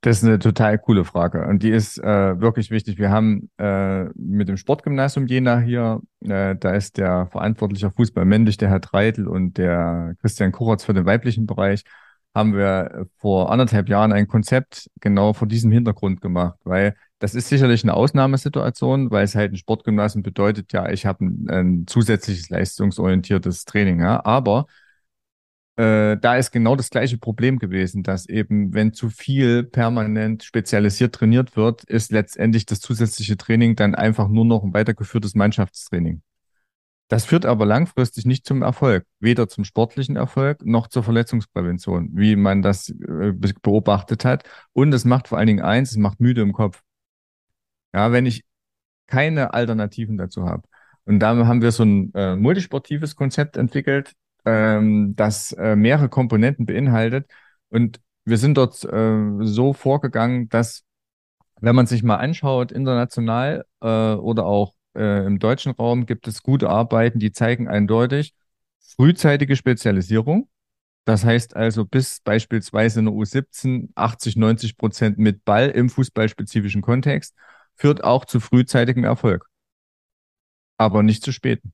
[0.00, 2.98] Das ist eine total coole Frage und die ist äh, wirklich wichtig.
[2.98, 8.58] Wir haben äh, mit dem Sportgymnasium Jena hier, äh, da ist der verantwortliche Fußball männlich,
[8.58, 11.84] der Herr Dreitel und der Christian Kuratz für den weiblichen Bereich,
[12.34, 17.48] haben wir vor anderthalb Jahren ein Konzept genau vor diesem Hintergrund gemacht, weil das ist
[17.48, 22.50] sicherlich eine Ausnahmesituation, weil es halt ein Sportgymnasium bedeutet, ja, ich habe ein, ein zusätzliches
[22.50, 24.66] leistungsorientiertes Training, ja, aber
[25.76, 31.14] äh, da ist genau das gleiche Problem gewesen, dass eben, wenn zu viel permanent spezialisiert
[31.14, 36.20] trainiert wird, ist letztendlich das zusätzliche Training dann einfach nur noch ein weitergeführtes Mannschaftstraining.
[37.08, 42.36] Das führt aber langfristig nicht zum Erfolg, weder zum sportlichen Erfolg noch zur Verletzungsprävention, wie
[42.36, 44.44] man das äh, beobachtet hat.
[44.74, 46.82] Und es macht vor allen Dingen eins, es macht müde im Kopf.
[47.94, 48.44] Ja, wenn ich
[49.06, 50.64] keine Alternativen dazu habe.
[51.04, 54.14] Und da haben wir so ein äh, multisportives Konzept entwickelt,
[54.44, 57.30] ähm, das äh, mehrere Komponenten beinhaltet.
[57.68, 60.84] Und wir sind dort äh, so vorgegangen, dass,
[61.60, 66.42] wenn man sich mal anschaut, international äh, oder auch äh, im deutschen Raum, gibt es
[66.42, 68.34] gute Arbeiten, die zeigen eindeutig
[68.96, 70.48] frühzeitige Spezialisierung.
[71.04, 76.82] Das heißt also bis beispielsweise in der U17 80, 90 Prozent mit Ball im fußballspezifischen
[76.82, 77.34] Kontext
[77.76, 79.48] führt auch zu frühzeitigem Erfolg.
[80.78, 81.72] Aber nicht zu späten.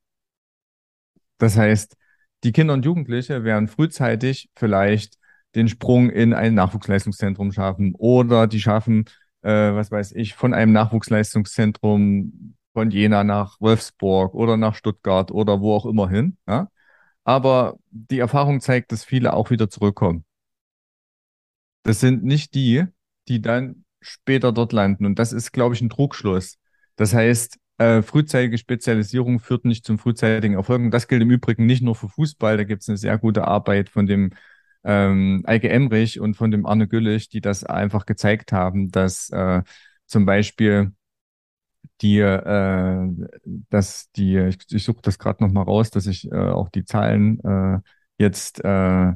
[1.39, 1.97] Das heißt,
[2.45, 5.19] die Kinder und Jugendliche werden frühzeitig vielleicht
[5.55, 9.07] den Sprung in ein Nachwuchsleistungszentrum schaffen oder die schaffen,
[9.43, 15.61] äh, was weiß ich, von einem Nachwuchsleistungszentrum von Jena nach Wolfsburg oder nach Stuttgart oder
[15.61, 16.37] wo auch immer hin.
[16.47, 16.69] Ja?
[17.25, 20.25] Aber die Erfahrung zeigt, dass viele auch wieder zurückkommen.
[21.83, 22.85] Das sind nicht die,
[23.29, 25.07] die dann später dort landen.
[25.07, 26.59] Und das ist, glaube ich, ein Trugschluss.
[26.97, 30.83] Das heißt, äh, frühzeitige Spezialisierung führt nicht zum frühzeitigen Erfolg.
[30.83, 32.57] Und das gilt im Übrigen nicht nur für Fußball.
[32.57, 34.31] Da gibt es eine sehr gute Arbeit von dem
[34.85, 39.63] ähm, Eike Emrich und von dem Arne Güllich, die das einfach gezeigt haben, dass äh,
[40.07, 40.93] zum Beispiel
[42.01, 43.09] die, äh,
[43.71, 47.41] dass die, ich, ich suche das gerade nochmal raus, dass ich äh, auch die Zahlen
[47.45, 47.81] äh,
[48.19, 49.13] jetzt äh,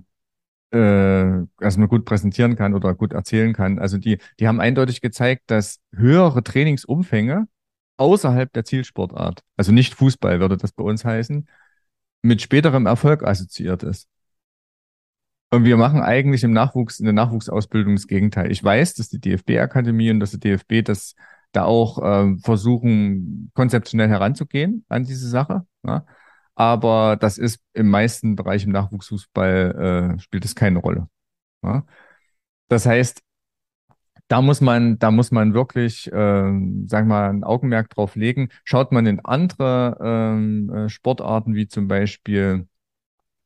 [0.75, 3.79] äh, erstmal gut präsentieren kann oder gut erzählen kann.
[3.79, 7.49] Also die, die haben eindeutig gezeigt, dass höhere Trainingsumfänge
[7.97, 11.49] außerhalb der Zielsportart, also nicht Fußball würde das bei uns heißen,
[12.23, 14.09] mit späterem Erfolg assoziiert ist.
[15.51, 18.51] Und wir machen eigentlich im Nachwuchs, in der Nachwuchsausbildung das Gegenteil.
[18.51, 21.15] Ich weiß, dass die DFB-Akademie und dass die DFB das
[21.53, 25.65] da auch äh, versuchen, konzeptionell heranzugehen an diese Sache.
[25.87, 26.07] Ja?
[26.55, 31.09] Aber das ist im meisten Bereich im Nachwuchsfußball äh, spielt es keine Rolle.
[31.63, 31.85] Ja?
[32.69, 33.23] Das heißt,
[34.29, 38.49] da muss man, da muss man wirklich, äh, sagen wir mal, ein Augenmerk drauf legen.
[38.65, 42.67] Schaut man in andere ähm, äh, Sportarten wie zum Beispiel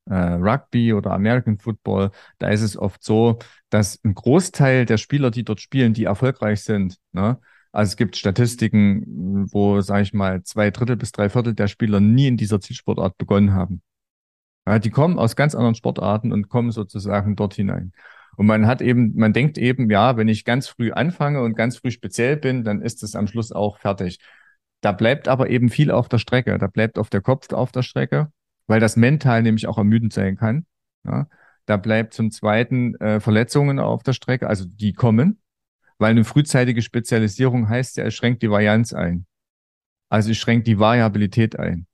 [0.07, 3.39] äh, Rugby oder American Football, da ist es oft so,
[3.71, 7.39] dass ein Großteil der Spieler, die dort spielen, die erfolgreich sind, ne?
[7.73, 12.01] Also es gibt Statistiken, wo, sage ich mal, zwei Drittel bis drei Viertel der Spieler
[12.01, 13.83] nie in dieser Zielsportart begonnen haben.
[14.67, 17.93] Ja, die kommen aus ganz anderen Sportarten und kommen sozusagen dort hinein.
[18.37, 21.79] Und man hat eben, man denkt eben, ja, wenn ich ganz früh anfange und ganz
[21.79, 24.19] früh speziell bin, dann ist es am Schluss auch fertig.
[24.81, 26.57] Da bleibt aber eben viel auf der Strecke.
[26.59, 28.31] Da bleibt auf der Kopf auf der Strecke,
[28.67, 30.67] weil das mental nämlich auch ermüdend sein kann.
[31.05, 31.27] Ja.
[31.67, 35.41] Da bleibt zum Zweiten äh, Verletzungen auf der Strecke, also die kommen,
[35.99, 39.27] weil eine frühzeitige Spezialisierung heißt ja, es schränkt die Varianz ein.
[40.09, 41.87] Also es schränkt die Variabilität ein.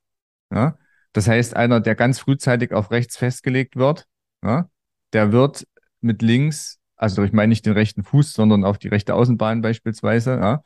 [0.53, 0.79] Ja.
[1.13, 4.07] Das heißt, einer, der ganz frühzeitig auf rechts festgelegt wird,
[4.45, 4.69] ja,
[5.13, 5.67] der wird
[6.01, 10.33] mit links, also ich meine nicht den rechten Fuß, sondern auf die rechte Außenbahn beispielsweise,
[10.33, 10.63] ja,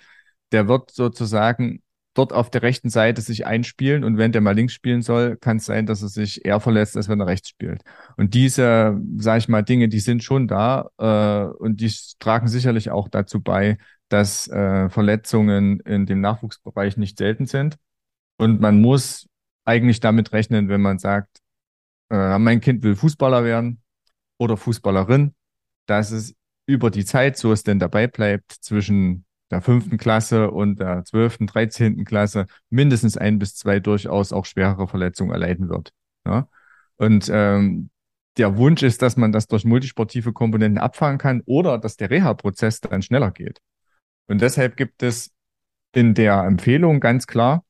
[0.53, 1.83] der wird sozusagen
[2.19, 5.59] dort auf der rechten Seite sich einspielen und wenn der mal links spielen soll, kann
[5.59, 7.83] es sein, dass er sich eher verletzt, als wenn er rechts spielt.
[8.17, 12.91] Und diese, sage ich mal, Dinge, die sind schon da äh, und die tragen sicherlich
[12.91, 17.77] auch dazu bei, dass äh, Verletzungen in dem Nachwuchsbereich nicht selten sind.
[18.37, 19.29] Und man muss
[19.65, 21.39] eigentlich damit rechnen, wenn man sagt,
[22.11, 23.81] äh, mein Kind will Fußballer werden
[24.39, 25.35] oder Fußballerin,
[25.87, 26.35] dass es
[26.67, 31.47] über die Zeit, so es denn dabei bleibt, zwischen der fünften Klasse und der zwölften,
[31.47, 35.93] dreizehnten Klasse mindestens ein bis zwei durchaus auch schwerere Verletzungen erleiden wird.
[36.27, 36.49] Ja?
[36.97, 37.91] Und ähm,
[38.37, 42.81] der Wunsch ist, dass man das durch multisportive Komponenten abfangen kann oder dass der Reha-Prozess
[42.81, 43.61] dann schneller geht.
[44.29, 45.33] Und deshalb gibt es
[45.93, 47.65] in der Empfehlung ganz klar,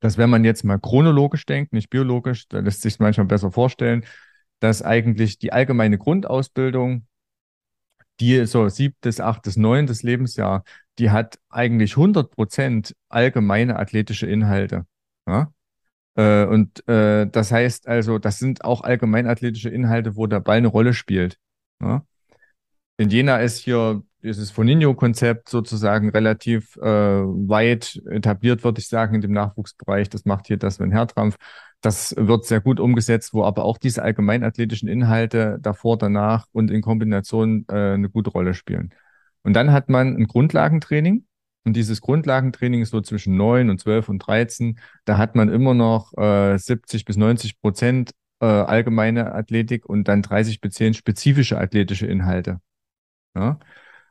[0.00, 4.04] dass wenn man jetzt mal chronologisch denkt, nicht biologisch, da lässt sich manchmal besser vorstellen,
[4.60, 7.06] dass eigentlich die allgemeine Grundausbildung,
[8.20, 10.64] die so siebtes, achtes, neuntes Lebensjahr,
[10.98, 14.86] die hat eigentlich 100 Prozent allgemeine athletische Inhalte.
[15.26, 15.52] Ja?
[16.16, 20.68] Äh, und äh, das heißt also, das sind auch allgemeinathletische Inhalte, wo der Ball eine
[20.68, 21.38] Rolle spielt.
[21.80, 22.04] Ja?
[22.96, 29.20] In Jena ist hier dieses Foninho-Konzept sozusagen relativ äh, weit etabliert, würde ich sagen, in
[29.20, 30.08] dem Nachwuchsbereich.
[30.08, 31.36] Das macht hier das Sven Hertrampf.
[31.80, 36.82] Das wird sehr gut umgesetzt, wo aber auch diese allgemeinathletischen Inhalte davor, danach und in
[36.82, 38.92] Kombination äh, eine gute Rolle spielen.
[39.48, 41.24] Und dann hat man ein Grundlagentraining.
[41.64, 44.78] Und dieses Grundlagentraining ist so zwischen 9 und 12 und 13.
[45.06, 50.20] Da hat man immer noch äh, 70 bis 90 Prozent äh, allgemeine Athletik und dann
[50.20, 52.60] 30 bis 10 spezifische athletische Inhalte.
[53.34, 53.58] Ja?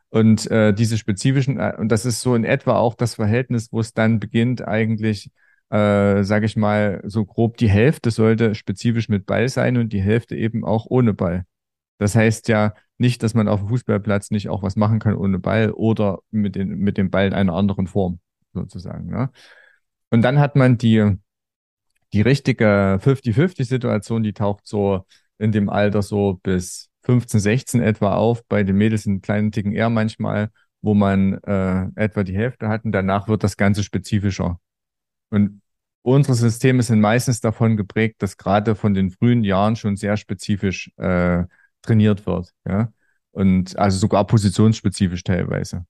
[0.10, 3.80] Und äh, diese spezifischen, äh, und das ist so in etwa auch das Verhältnis, wo
[3.80, 5.30] es dann beginnt, eigentlich,
[5.70, 10.02] äh, sage ich mal, so grob die Hälfte sollte spezifisch mit Ball sein und die
[10.02, 11.46] Hälfte eben auch ohne Ball.
[12.00, 15.40] Das heißt ja nicht, dass man auf dem Fußballplatz nicht auch was machen kann ohne
[15.40, 18.20] Ball oder mit, den, mit dem Ball in einer anderen Form,
[18.54, 19.08] sozusagen.
[19.08, 19.30] Ne?
[20.10, 21.18] Und dann hat man die,
[22.14, 25.06] die richtige 50-50-Situation, die taucht so
[25.38, 28.44] in dem Alter so bis 15, 16 etwa auf.
[28.48, 30.50] Bei den Mädels einen kleinen Ticken eher manchmal,
[30.82, 34.60] wo man äh, etwa die Hälfte hat und danach wird das Ganze spezifischer.
[35.30, 35.62] Und
[36.02, 40.92] unsere Systeme sind meistens davon geprägt, dass gerade von den frühen Jahren schon sehr spezifisch
[40.98, 41.44] äh,
[41.82, 42.54] trainiert wird.
[42.68, 42.92] Ja?
[43.32, 45.86] Und also sogar positionsspezifisch teilweise.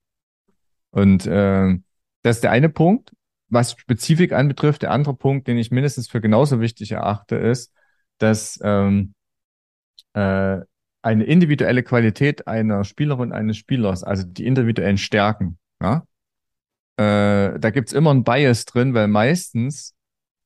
[0.90, 1.78] Und äh,
[2.22, 3.12] das ist der eine Punkt.
[3.50, 7.72] Was Spezifik anbetrifft, der andere Punkt, den ich mindestens für genauso wichtig erachte, ist,
[8.18, 9.14] dass ähm,
[10.12, 10.58] äh,
[11.00, 16.04] eine individuelle Qualität einer Spielerin, eines Spielers, also die individuellen Stärken, ja,
[16.98, 19.94] äh, da gibt's immer ein Bias drin, weil meistens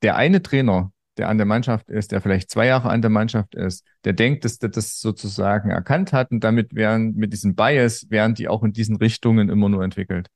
[0.02, 3.54] der eine Trainer, der an der Mannschaft ist, der vielleicht zwei Jahre an der Mannschaft
[3.54, 8.10] ist, der denkt, dass der das sozusagen erkannt hat und damit werden, mit diesem Bias
[8.10, 10.28] werden die auch in diesen Richtungen immer nur entwickelt.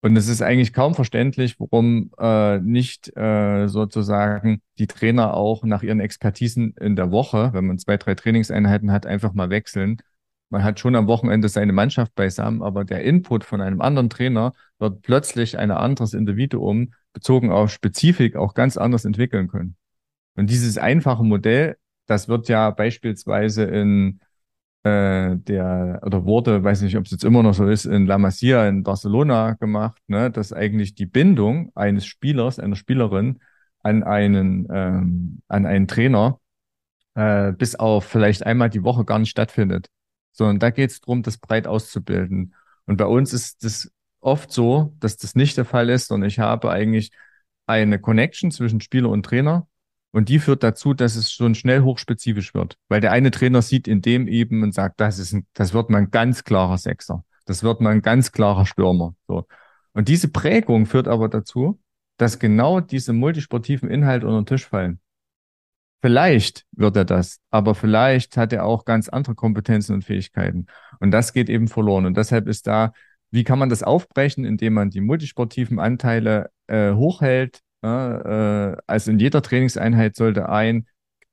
[0.00, 5.82] Und es ist eigentlich kaum verständlich, warum äh, nicht äh, sozusagen die Trainer auch nach
[5.82, 10.00] ihren Expertisen in der Woche, wenn man zwei, drei Trainingseinheiten hat, einfach mal wechseln.
[10.50, 14.52] Man hat schon am Wochenende seine Mannschaft beisammen, aber der Input von einem anderen Trainer
[14.78, 19.76] wird plötzlich ein anderes Individuum bezogen auf Spezifik auch ganz anders entwickeln können.
[20.38, 21.76] Und dieses einfache Modell,
[22.06, 24.20] das wird ja beispielsweise in
[24.84, 28.18] äh, der oder wurde, weiß nicht, ob es jetzt immer noch so ist, in La
[28.18, 33.40] Masia in Barcelona gemacht, ne, dass eigentlich die Bindung eines Spielers, einer Spielerin
[33.82, 36.40] an einen, ähm, an einen Trainer
[37.14, 39.88] äh, bis auf vielleicht einmal die Woche gar nicht stattfindet.
[40.32, 42.54] Sondern da geht es darum, das breit auszubilden.
[42.86, 46.38] Und bei uns ist das oft so, dass das nicht der Fall ist, sondern ich
[46.38, 47.10] habe eigentlich
[47.66, 49.66] eine Connection zwischen Spieler und Trainer
[50.12, 52.76] und die führt dazu, dass es schon schnell hochspezifisch wird.
[52.88, 55.90] Weil der eine Trainer sieht in dem eben und sagt, das ist ein, das wird
[55.90, 57.24] mal ein ganz klarer Sechser.
[57.44, 59.14] Das wird mal ein ganz klarer Stürmer.
[59.26, 59.46] So.
[59.92, 61.80] Und diese Prägung führt aber dazu,
[62.16, 65.00] dass genau diese multisportiven Inhalte unter den Tisch fallen.
[66.00, 70.66] Vielleicht wird er das, aber vielleicht hat er auch ganz andere Kompetenzen und Fähigkeiten.
[71.00, 72.06] Und das geht eben verloren.
[72.06, 72.92] Und deshalb ist da,
[73.30, 79.42] wie kann man das aufbrechen, indem man die multisportiven Anteile äh, hochhält, also in jeder
[79.42, 80.86] Trainingseinheit sollte ein,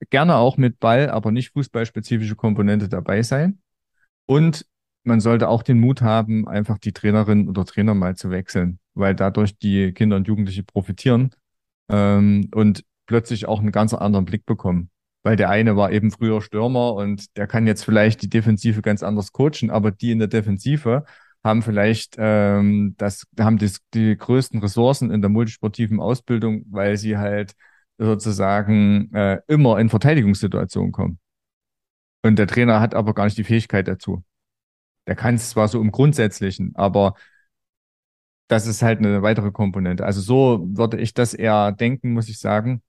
[0.10, 3.60] gerne auch mit Ball, aber nicht fußballspezifische Komponente dabei sein.
[4.26, 4.66] Und
[5.04, 9.16] man sollte auch den Mut haben, einfach die Trainerin oder Trainer mal zu wechseln, weil
[9.16, 11.32] dadurch die Kinder und Jugendliche profitieren
[11.90, 14.90] ähm, und plötzlich auch einen ganz anderen Blick bekommen.
[15.24, 19.04] Weil der eine war eben früher Stürmer und der kann jetzt vielleicht die Defensive ganz
[19.04, 21.06] anders coachen, aber die in der Defensive
[21.46, 27.18] haben vielleicht ähm, das, haben die, die größten Ressourcen in der multisportiven Ausbildung, weil sie
[27.18, 27.54] halt
[28.00, 31.20] sozusagen äh, immer in Verteidigungssituationen kommen.
[32.24, 34.24] Und der Trainer hat aber gar nicht die Fähigkeit dazu.
[35.06, 37.14] Der kann es zwar so im Grundsätzlichen, aber
[38.48, 40.04] das ist halt eine weitere Komponente.
[40.04, 42.82] Also so würde ich das eher denken, muss ich sagen.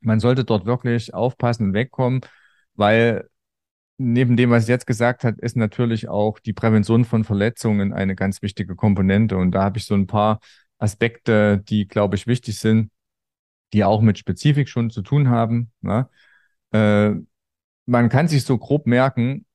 [0.00, 2.22] Man sollte dort wirklich aufpassen und wegkommen,
[2.74, 3.28] weil
[4.02, 8.14] neben dem, was ich jetzt gesagt hat, ist natürlich auch die Prävention von Verletzungen eine
[8.16, 9.36] ganz wichtige Komponente.
[9.36, 10.40] Und da habe ich so ein paar
[10.78, 12.90] Aspekte, die, glaube ich, wichtig sind.
[13.72, 15.72] die auch mit Spezifik schon zu tun haben.
[15.80, 16.08] Ne?
[16.72, 17.12] Äh,
[17.86, 19.46] man kann sich so grob merken,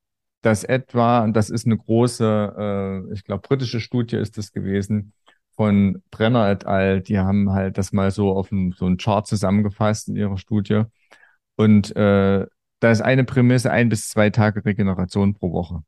[0.41, 5.13] dass etwa, und das ist eine große, äh, ich glaube, britische Studie ist das gewesen,
[5.55, 9.27] von Brenner et al., die haben halt das mal so auf ein, so einen Chart
[9.27, 10.83] zusammengefasst in ihrer Studie.
[11.55, 12.45] Und äh,
[12.79, 15.83] da ist eine Prämisse ein bis zwei Tage Regeneration pro Woche.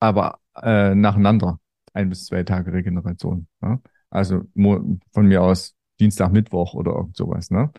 [0.00, 1.58] Aber äh, nacheinander
[1.92, 3.48] ein bis zwei Tage Regeneration.
[3.60, 3.80] Ne?
[4.10, 7.50] Also von mir aus Dienstag, Mittwoch oder irgend sowas.
[7.50, 7.72] Ne?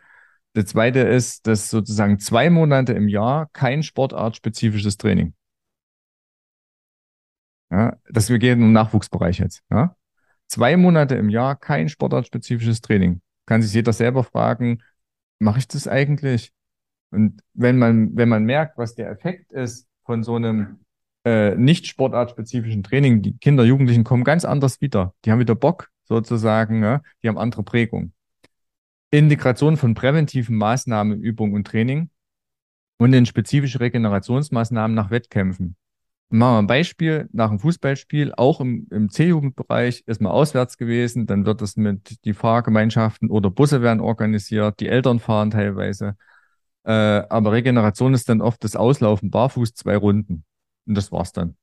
[0.55, 5.35] Der zweite ist, dass sozusagen zwei Monate im Jahr kein sportartspezifisches Training.
[7.69, 9.61] Ja, dass wir gehen im Nachwuchsbereich jetzt.
[9.69, 9.95] Ja?
[10.47, 13.21] Zwei Monate im Jahr kein sportartspezifisches Training.
[13.45, 14.81] Kann sich jeder selber fragen,
[15.39, 16.53] mache ich das eigentlich?
[17.11, 20.79] Und wenn man, wenn man merkt, was der Effekt ist von so einem
[21.25, 25.13] äh, nicht sportartspezifischen Training, die Kinder, Jugendlichen kommen ganz anders wieder.
[25.25, 27.01] Die haben wieder Bock, sozusagen, ja?
[27.21, 28.13] die haben andere Prägung.
[29.11, 32.09] Integration von präventiven Maßnahmen, Übung und Training
[32.97, 35.75] und in spezifische Regenerationsmaßnahmen nach Wettkämpfen.
[36.29, 41.25] Machen wir ein Beispiel, nach einem Fußballspiel, auch im, im C-Jugendbereich, ist man auswärts gewesen,
[41.25, 46.17] dann wird es mit die Fahrgemeinschaften oder Busse werden organisiert, die Eltern fahren teilweise.
[46.87, 50.45] Äh, aber Regeneration ist dann oft das Auslaufen barfuß zwei Runden.
[50.85, 51.57] Und das war's dann.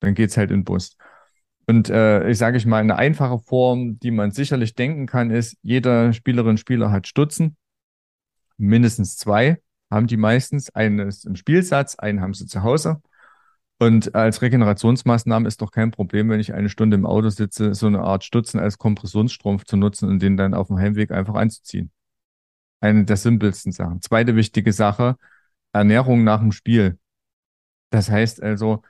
[0.00, 0.96] Dann geht's halt in den Bus.
[1.68, 5.56] Und äh, ich sage ich mal, eine einfache Form, die man sicherlich denken kann, ist,
[5.62, 7.56] jeder Spielerin, Spieler hat Stutzen.
[8.56, 10.74] Mindestens zwei haben die meistens.
[10.74, 13.00] Einen ist im Spielsatz, einen haben sie zu Hause.
[13.78, 17.86] Und als Regenerationsmaßnahme ist doch kein Problem, wenn ich eine Stunde im Auto sitze, so
[17.86, 21.92] eine Art Stutzen als Kompressionsstrumpf zu nutzen und den dann auf dem Heimweg einfach anzuziehen.
[22.80, 24.02] Eine der simpelsten Sachen.
[24.02, 25.16] Zweite wichtige Sache,
[25.72, 26.98] Ernährung nach dem Spiel.
[27.90, 28.82] Das heißt also,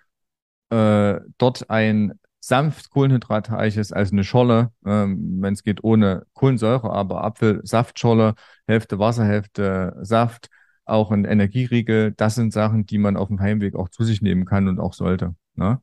[0.70, 7.24] äh, dort ein sanft kohlenhydratreiches, also eine Scholle, ähm, wenn es geht ohne Kohlensäure, aber
[7.24, 8.34] Apfelsaftscholle,
[8.66, 10.49] Hälfte Wasser, Hälfte Saft,
[10.84, 14.45] auch ein Energieriegel, das sind Sachen, die man auf dem Heimweg auch zu sich nehmen
[14.47, 15.34] kann und auch sollte.
[15.55, 15.80] Ne?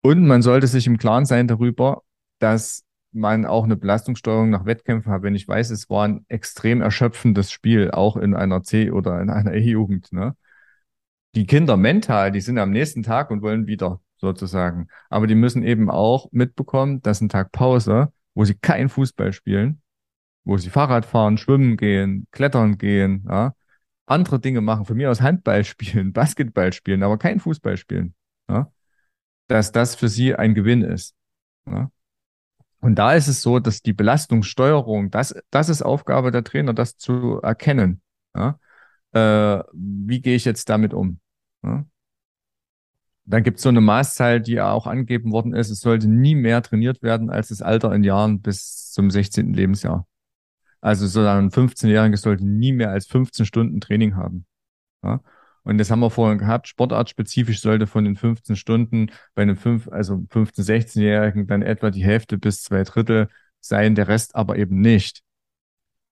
[0.00, 2.02] Und man sollte sich im Klaren sein darüber,
[2.38, 2.84] dass
[3.18, 5.22] man auch eine Belastungssteuerung nach Wettkämpfen hat.
[5.22, 9.30] Wenn ich weiß, es war ein extrem erschöpfendes Spiel, auch in einer C- oder in
[9.30, 10.12] einer E-Jugend.
[10.12, 10.36] Ne?
[11.34, 14.88] Die Kinder mental, die sind am nächsten Tag und wollen wieder sozusagen.
[15.10, 19.82] Aber die müssen eben auch mitbekommen, dass ein Tag Pause, wo sie kein Fußball spielen,
[20.44, 23.54] wo sie Fahrrad fahren, schwimmen gehen, klettern gehen, ja,
[24.06, 28.14] andere Dinge machen, von mir aus Handball spielen, Basketball spielen, aber kein Fußball spielen,
[28.48, 28.72] ja,
[29.48, 31.14] dass das für sie ein Gewinn ist.
[31.66, 31.90] Ja.
[32.80, 36.96] Und da ist es so, dass die Belastungssteuerung, das, das ist Aufgabe der Trainer, das
[36.96, 38.02] zu erkennen.
[38.36, 38.58] Ja.
[39.12, 41.20] Äh, wie gehe ich jetzt damit um?
[41.62, 41.84] Ja.
[43.24, 45.70] Dann gibt es so eine Maßzahl, die auch angegeben worden ist.
[45.70, 49.52] Es sollte nie mehr trainiert werden als das Alter in Jahren bis zum 16.
[49.52, 50.06] Lebensjahr.
[50.80, 54.46] Also so ein 15-Jähriger sollte nie mehr als 15 Stunden Training haben.
[55.02, 55.20] Ja?
[55.68, 56.66] Und das haben wir vorhin gehabt.
[56.66, 62.02] Sportartspezifisch sollte von den 15 Stunden bei einem 5, also 15-, 16-Jährigen dann etwa die
[62.02, 63.28] Hälfte bis zwei Drittel
[63.60, 65.20] sein, der Rest aber eben nicht.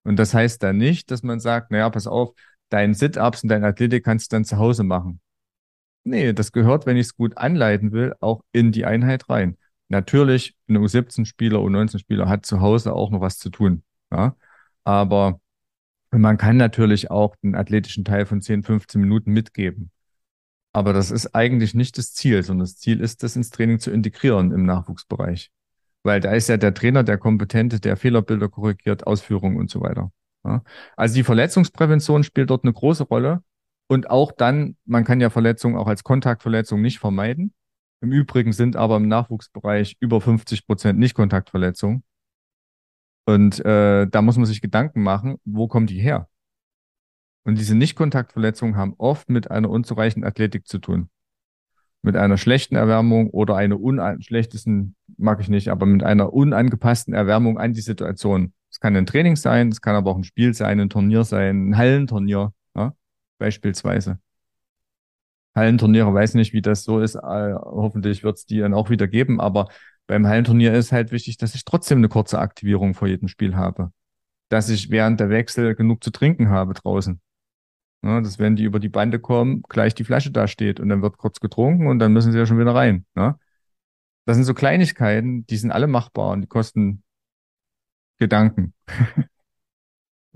[0.02, 2.34] Und das heißt dann nicht, dass man sagt, naja, pass auf,
[2.68, 5.20] dein Sit-Ups und dein Athletik kannst du dann zu Hause machen.
[6.04, 9.56] Nee, das gehört, wenn ich es gut anleiten will, auch in die Einheit rein.
[9.88, 13.84] Natürlich, ein U17-Spieler, U19-Spieler hat zu Hause auch noch was zu tun.
[14.12, 14.36] Ja?
[14.84, 15.40] Aber
[16.20, 19.90] man kann natürlich auch den athletischen Teil von 10, 15 Minuten mitgeben.
[20.72, 23.90] Aber das ist eigentlich nicht das Ziel, sondern das Ziel ist, das ins Training zu
[23.90, 25.50] integrieren im Nachwuchsbereich.
[26.02, 30.12] Weil da ist ja der Trainer, der Kompetente, der Fehlerbilder korrigiert, Ausführungen und so weiter.
[30.44, 30.62] Ja.
[30.96, 33.42] Also die Verletzungsprävention spielt dort eine große Rolle.
[33.88, 37.54] Und auch dann, man kann ja Verletzungen auch als Kontaktverletzung nicht vermeiden.
[38.00, 42.04] Im Übrigen sind aber im Nachwuchsbereich über 50 Prozent Nicht-Kontaktverletzungen.
[43.26, 46.28] Und äh, da muss man sich Gedanken machen, wo kommen die her?
[47.44, 51.10] Und diese Nicht-Kontaktverletzungen haben oft mit einer unzureichenden Athletik zu tun.
[52.02, 53.78] Mit einer schlechten Erwärmung oder einer
[54.20, 58.52] schlechtesten, mag ich nicht, aber mit einer unangepassten Erwärmung an die Situation.
[58.70, 61.70] Es kann ein Training sein, es kann aber auch ein Spiel sein, ein Turnier sein,
[61.70, 62.94] ein Hallenturnier, ja?
[63.38, 64.18] beispielsweise.
[65.54, 67.16] Hallenturniere, weiß nicht, wie das so ist.
[67.16, 69.68] Äh, hoffentlich wird es die dann auch wieder geben, aber
[70.06, 73.92] beim Hallenturnier ist halt wichtig, dass ich trotzdem eine kurze Aktivierung vor jedem Spiel habe.
[74.48, 77.20] Dass ich während der Wechsel genug zu trinken habe draußen.
[78.02, 81.02] Ja, dass wenn die über die Bande kommen, gleich die Flasche da steht und dann
[81.02, 83.04] wird kurz getrunken und dann müssen sie ja schon wieder rein.
[83.16, 83.38] Ja?
[84.26, 87.02] Das sind so Kleinigkeiten, die sind alle machbar und die kosten
[88.18, 88.74] Gedanken.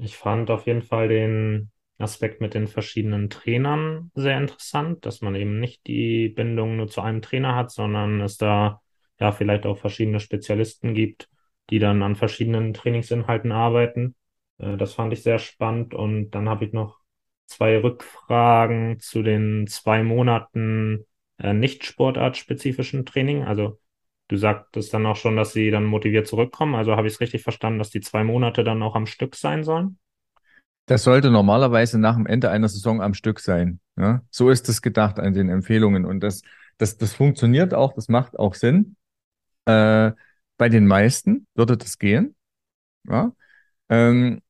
[0.03, 5.35] Ich fand auf jeden Fall den Aspekt mit den verschiedenen Trainern sehr interessant, dass man
[5.35, 8.81] eben nicht die Bindung nur zu einem Trainer hat, sondern es da
[9.21, 11.29] ja vielleicht auch verschiedene Spezialisten gibt,
[11.71, 14.17] die dann an verschiedenen Trainingsinhalten arbeiten.
[14.59, 15.95] Äh, das fand ich sehr spannend.
[15.95, 16.99] Und dann habe ich noch
[17.47, 21.07] zwei Rückfragen zu den zwei Monaten
[21.39, 23.45] äh, nicht sportartspezifischen Training.
[23.45, 23.79] Also
[24.29, 26.75] du sagtest dann auch schon, dass sie dann motiviert zurückkommen.
[26.75, 29.65] Also habe ich es richtig verstanden, dass die zwei Monate dann auch am Stück sein
[29.65, 29.99] sollen?
[30.87, 33.81] Das sollte normalerweise nach dem Ende einer Saison am Stück sein.
[33.97, 34.23] Ja?
[34.31, 36.05] So ist es gedacht an den Empfehlungen.
[36.05, 36.43] Und das,
[36.79, 38.97] das, das funktioniert auch, das macht auch Sinn.
[39.67, 40.13] Äh,
[40.57, 42.37] bei den meisten würde das gehen.
[43.09, 43.33] Ja?
[43.89, 44.41] Ähm,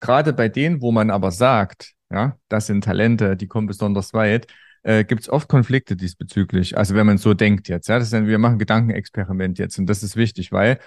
[0.00, 4.46] Gerade bei denen, wo man aber sagt, ja, das sind Talente, die kommen besonders weit,
[4.82, 6.76] äh, gibt es oft Konflikte diesbezüglich.
[6.76, 10.02] Also wenn man so denkt jetzt, ja, das ist wir machen Gedankenexperiment jetzt und das
[10.02, 10.80] ist wichtig, weil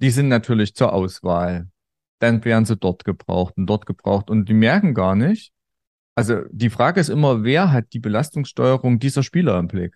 [0.00, 1.68] die sind natürlich zur Auswahl.
[2.20, 5.52] Dann werden sie dort gebraucht und dort gebraucht und die merken gar nicht.
[6.14, 9.94] Also die Frage ist immer, wer hat die Belastungssteuerung dieser Spieler im Blick?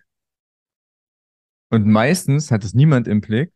[1.71, 3.51] Und meistens hat es niemand im Blick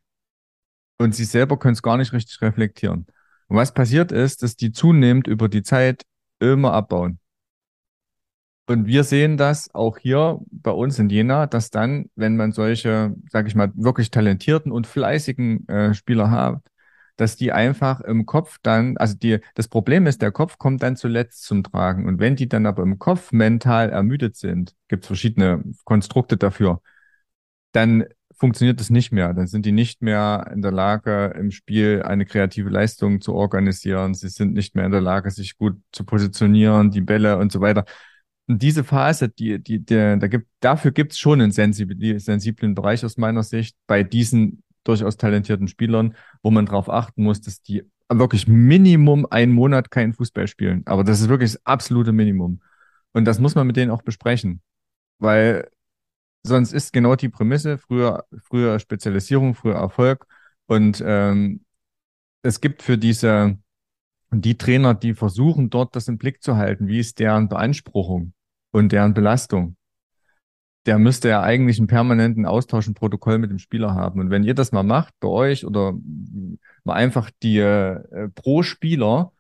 [0.98, 3.06] und sie selber können es gar nicht richtig reflektieren.
[3.48, 6.04] Und was passiert ist, dass die zunehmend über die Zeit
[6.40, 7.20] immer abbauen.
[8.68, 13.14] Und wir sehen das auch hier bei uns in Jena, dass dann, wenn man solche,
[13.30, 16.64] sage ich mal, wirklich talentierten und fleißigen äh, Spieler hat,
[17.18, 20.96] dass die einfach im Kopf dann, also die, das Problem ist, der Kopf kommt dann
[20.96, 22.08] zuletzt zum Tragen.
[22.08, 26.82] Und wenn die dann aber im Kopf mental ermüdet sind, gibt es verschiedene Konstrukte dafür,
[27.76, 28.06] dann
[28.38, 29.34] funktioniert das nicht mehr.
[29.34, 34.14] Dann sind die nicht mehr in der Lage, im Spiel eine kreative Leistung zu organisieren.
[34.14, 37.62] Sie sind nicht mehr in der Lage, sich gut zu positionieren, die Bälle und so
[37.62, 37.86] weiter.
[38.48, 43.04] Und diese Phase, die, die, der, da gibt, dafür gibt es schon einen sensiblen Bereich
[43.04, 47.84] aus meiner Sicht bei diesen durchaus talentierten Spielern, wo man darauf achten muss, dass die
[48.10, 50.84] wirklich Minimum einen Monat keinen Fußball spielen.
[50.86, 52.62] Aber das ist wirklich das absolute Minimum.
[53.14, 54.62] Und das muss man mit denen auch besprechen.
[55.18, 55.70] Weil
[56.46, 60.28] sonst ist genau die Prämisse, früher, früher Spezialisierung, früher Erfolg.
[60.68, 61.66] Und ähm,
[62.42, 63.58] es gibt für diese,
[64.32, 68.34] die Trainer, die versuchen, dort das im Blick zu halten, wie ist deren Beanspruchung
[68.72, 69.78] und deren Belastung.
[70.86, 74.20] Der müsste ja eigentlich einen permanenten Austausch, ein Protokoll mit dem Spieler haben.
[74.20, 75.94] Und wenn ihr das mal macht bei euch oder
[76.84, 79.32] mal einfach die äh, pro Spieler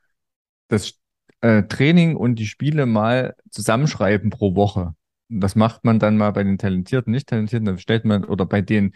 [0.68, 1.00] das
[1.42, 4.96] äh, Training und die Spiele mal zusammenschreiben pro Woche,
[5.30, 8.62] das macht man dann mal bei den Talentierten, nicht Talentierten, dann stellt man, oder bei
[8.62, 8.94] denen,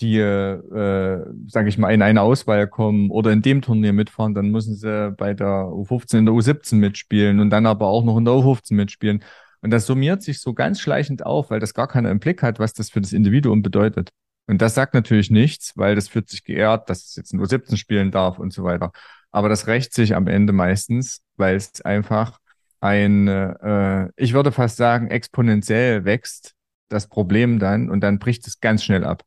[0.00, 4.50] die, äh, sage ich mal, in eine Auswahl kommen oder in dem Turnier mitfahren, dann
[4.50, 8.24] müssen sie bei der U15 in der U17 mitspielen und dann aber auch noch in
[8.24, 9.22] der U15 mitspielen.
[9.60, 12.58] Und das summiert sich so ganz schleichend auf, weil das gar keiner im Blick hat,
[12.58, 14.10] was das für das Individuum bedeutet.
[14.46, 17.76] Und das sagt natürlich nichts, weil das fühlt sich geehrt, dass es jetzt in U17
[17.76, 18.90] spielen darf und so weiter.
[19.30, 22.38] Aber das rächt sich am Ende meistens, weil es einfach
[22.82, 26.54] ein, äh, ich würde fast sagen, exponentiell wächst
[26.88, 29.22] das Problem dann und dann bricht es ganz schnell ab.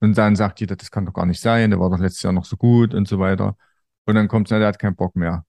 [0.00, 2.32] Und dann sagt jeder, das kann doch gar nicht sein, der war doch letztes Jahr
[2.32, 3.56] noch so gut und so weiter.
[4.06, 5.44] Und dann kommt es, der hat keinen Bock mehr.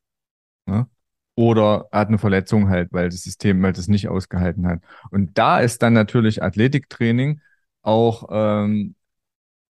[0.65, 0.87] Ne?
[1.35, 4.81] Oder er hat eine Verletzung halt, weil das System halt das nicht ausgehalten hat.
[5.11, 7.41] Und da ist dann natürlich Athletiktraining
[7.81, 8.95] auch, ähm,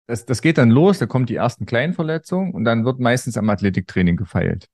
[0.07, 3.37] das, das geht dann los, da kommt die ersten kleinen Verletzungen und dann wird meistens
[3.37, 4.69] am Athletiktraining gefeilt.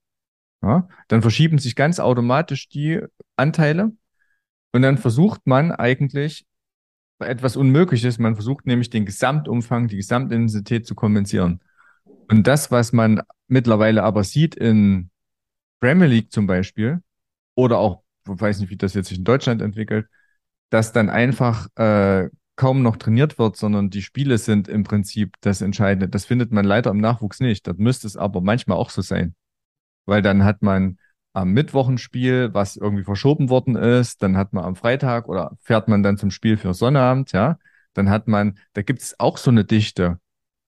[0.62, 3.00] Ja, dann verschieben sich ganz automatisch die
[3.36, 3.92] Anteile
[4.72, 6.46] und dann versucht man eigentlich
[7.18, 8.18] etwas Unmögliches.
[8.18, 11.60] Man versucht nämlich den Gesamtumfang, die Gesamtintensität zu kompensieren.
[12.28, 15.10] Und das, was man mittlerweile aber sieht in
[15.80, 17.02] Premier League zum Beispiel
[17.54, 20.06] oder auch, ich weiß nicht, wie das jetzt sich in Deutschland entwickelt,
[20.70, 25.60] dass dann einfach äh, kaum noch trainiert wird, sondern die Spiele sind im Prinzip das
[25.60, 26.08] Entscheidende.
[26.08, 27.66] Das findet man leider im Nachwuchs nicht.
[27.66, 29.34] Das müsste es aber manchmal auch so sein
[30.06, 30.98] weil dann hat man
[31.32, 35.56] am Mittwoch ein Spiel, was irgendwie verschoben worden ist, dann hat man am Freitag oder
[35.62, 37.58] fährt man dann zum Spiel für Sonnabend, ja,
[37.94, 40.18] dann hat man, da gibt es auch so eine Dichte.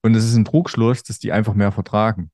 [0.01, 2.31] Und es ist ein Trugschluss, dass die einfach mehr vertragen.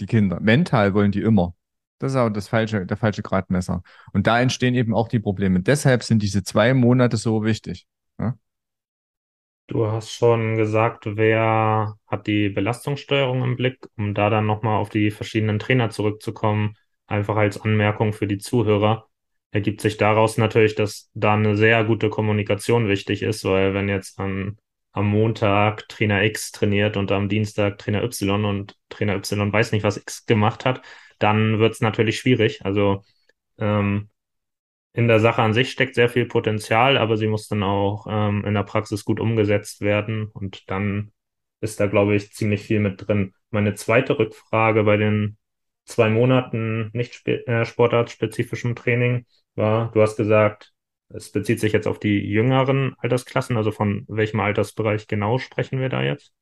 [0.00, 0.40] Die Kinder.
[0.40, 1.54] Mental wollen die immer.
[1.98, 3.82] Das ist aber das falsche, der falsche Gradmesser.
[4.12, 5.60] Und da entstehen eben auch die Probleme.
[5.60, 7.86] Deshalb sind diese zwei Monate so wichtig.
[8.18, 8.36] Ja?
[9.72, 14.90] Du hast schon gesagt, wer hat die Belastungssteuerung im Blick, um da dann nochmal auf
[14.90, 16.76] die verschiedenen Trainer zurückzukommen,
[17.06, 19.08] einfach als Anmerkung für die Zuhörer,
[19.50, 24.18] ergibt sich daraus natürlich, dass da eine sehr gute Kommunikation wichtig ist, weil wenn jetzt
[24.20, 24.58] an,
[24.92, 29.84] am Montag Trainer X trainiert und am Dienstag Trainer Y und Trainer Y weiß nicht,
[29.84, 30.82] was X gemacht hat,
[31.18, 32.62] dann wird es natürlich schwierig.
[32.62, 33.04] Also
[33.58, 34.10] ähm,
[34.94, 38.44] in der Sache an sich steckt sehr viel Potenzial, aber sie muss dann auch ähm,
[38.44, 40.26] in der Praxis gut umgesetzt werden.
[40.26, 41.12] Und dann
[41.60, 43.34] ist da, glaube ich, ziemlich viel mit drin.
[43.50, 45.38] Meine zweite Rückfrage bei den
[45.84, 50.72] zwei Monaten nicht äh, sportartspezifischem Training war, du hast gesagt,
[51.08, 55.88] es bezieht sich jetzt auf die jüngeren Altersklassen, also von welchem Altersbereich genau sprechen wir
[55.88, 56.32] da jetzt?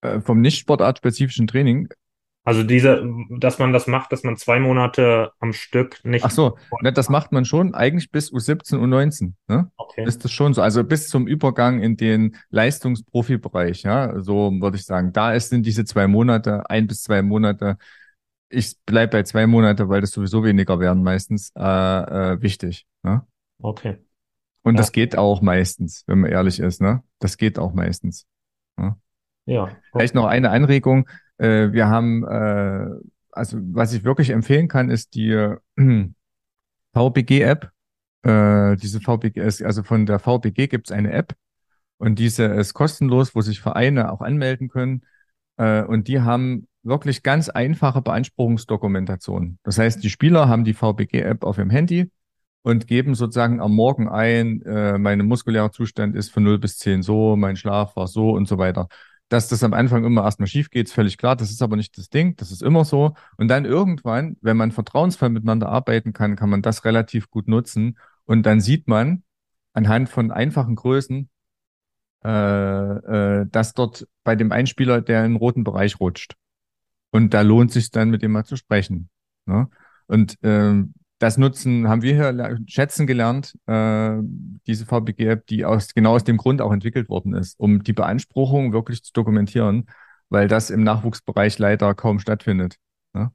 [0.00, 1.88] Äh, vom nicht sportartspezifischen Training.
[2.46, 3.04] Also diese,
[3.38, 6.24] dass man das macht, dass man zwei Monate am Stück nicht.
[6.24, 9.32] Ach so, ne, das macht man schon eigentlich bis U17, U19.
[9.48, 9.68] Ne?
[9.76, 10.04] Okay.
[10.04, 10.62] Ist das schon so?
[10.62, 15.12] Also bis zum Übergang in den Leistungsprofibereich, ja, so würde ich sagen.
[15.12, 17.78] Da ist, sind diese zwei Monate, ein bis zwei Monate.
[18.48, 22.86] Ich bleibe bei zwei Monate, weil das sowieso weniger werden meistens, äh, äh, wichtig.
[23.02, 23.26] Ne?
[23.60, 23.96] Okay.
[24.62, 24.78] Und Ja.
[24.82, 27.02] das geht auch meistens, wenn man ehrlich ist, ne?
[27.18, 28.24] Das geht auch meistens.
[29.48, 29.68] Ja.
[29.92, 31.08] Vielleicht noch eine Anregung.
[31.38, 32.86] Äh, wir haben, äh,
[33.32, 35.56] also was ich wirklich empfehlen kann, ist die äh,
[36.94, 37.70] VBG-App.
[38.22, 41.34] Äh, diese VBG also von der VBG gibt es eine App
[41.98, 45.02] und diese ist kostenlos, wo sich Vereine auch anmelden können.
[45.56, 49.58] Äh, und die haben wirklich ganz einfache Beanspruchungsdokumentation.
[49.62, 52.10] Das heißt, die Spieler haben die VBG-App auf ihrem Handy
[52.62, 57.02] und geben sozusagen am Morgen ein, äh, mein muskulärer Zustand ist von 0 bis 10
[57.02, 58.88] so, mein Schlaf war so und so weiter.
[59.28, 61.34] Dass das am Anfang immer erstmal schief geht, ist völlig klar.
[61.34, 62.36] Das ist aber nicht das Ding.
[62.36, 63.14] Das ist immer so.
[63.36, 67.98] Und dann irgendwann, wenn man vertrauensvoll miteinander arbeiten kann, kann man das relativ gut nutzen.
[68.24, 69.24] Und dann sieht man
[69.72, 71.28] anhand von einfachen Größen,
[72.24, 72.28] äh,
[73.40, 76.34] äh, dass dort bei dem Einspieler der in den roten Bereich rutscht.
[77.10, 79.10] Und da lohnt sich dann, mit dem mal zu sprechen.
[79.46, 79.68] Ne?
[80.06, 84.16] Und ähm, das Nutzen haben wir hier schätzen gelernt, äh,
[84.66, 88.72] diese VBG-App, die aus, genau aus dem Grund auch entwickelt worden ist, um die Beanspruchung
[88.72, 89.88] wirklich zu dokumentieren,
[90.28, 92.76] weil das im Nachwuchsbereich leider kaum stattfindet.
[93.14, 93.32] Ne?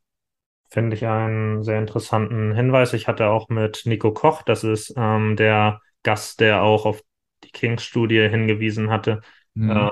[0.69, 2.93] Finde ich einen sehr interessanten Hinweis.
[2.93, 7.01] Ich hatte auch mit Nico Koch, das ist ähm, der Gast, der auch auf
[7.43, 9.21] die Kings-Studie hingewiesen hatte,
[9.55, 9.71] Mhm.
[9.71, 9.89] ähm,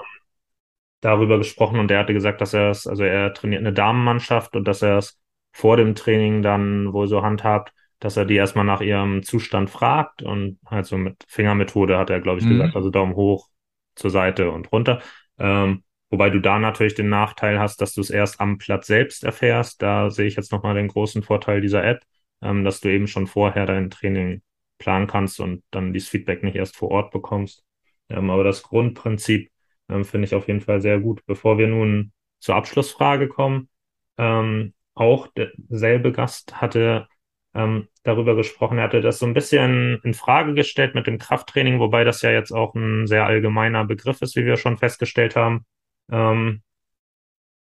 [1.02, 4.66] darüber gesprochen und der hatte gesagt, dass er es, also er trainiert eine Damenmannschaft und
[4.68, 5.20] dass er es
[5.52, 10.22] vor dem Training dann wohl so handhabt, dass er die erstmal nach ihrem Zustand fragt
[10.22, 12.50] und halt so mit Fingermethode hat er, glaube ich, Mhm.
[12.50, 13.50] gesagt, also Daumen hoch,
[13.96, 15.02] zur Seite und runter.
[15.38, 19.24] Ähm, wobei du da natürlich den Nachteil hast, dass du es erst am Platz selbst
[19.24, 19.82] erfährst.
[19.82, 22.04] Da sehe ich jetzt nochmal den großen Vorteil dieser App,
[22.42, 24.42] ähm, dass du eben schon vorher dein Training
[24.78, 27.64] planen kannst und dann dieses Feedback nicht erst vor Ort bekommst.
[28.10, 29.52] Ähm, aber das Grundprinzip
[29.90, 31.26] ähm, finde ich auf jeden Fall sehr gut.
[31.26, 33.70] Bevor wir nun zur Abschlussfrage kommen,
[34.18, 37.08] ähm, auch derselbe Gast hatte
[37.54, 41.80] ähm, darüber gesprochen, er hatte das so ein bisschen in Frage gestellt mit dem Krafttraining,
[41.80, 45.66] wobei das ja jetzt auch ein sehr allgemeiner Begriff ist, wie wir schon festgestellt haben.
[46.12, 46.62] Ähm,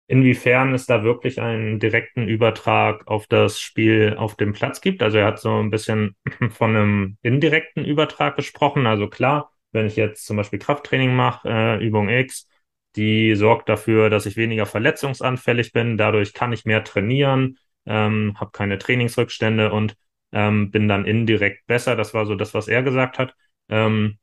[0.09, 5.03] inwiefern es da wirklich einen direkten Übertrag auf das Spiel auf dem Platz gibt.
[5.03, 6.17] Also er hat so ein bisschen
[6.51, 8.87] von einem indirekten Übertrag gesprochen.
[8.87, 12.49] Also klar, wenn ich jetzt zum Beispiel Krafttraining mache, äh, Übung X,
[12.97, 15.99] die sorgt dafür, dass ich weniger verletzungsanfällig bin.
[15.99, 19.97] Dadurch kann ich mehr trainieren, ähm, habe keine Trainingsrückstände und
[20.33, 21.97] ähm, bin dann indirekt besser.
[21.97, 23.35] Das war so das, was er gesagt hat.
[23.69, 24.19] Ähm,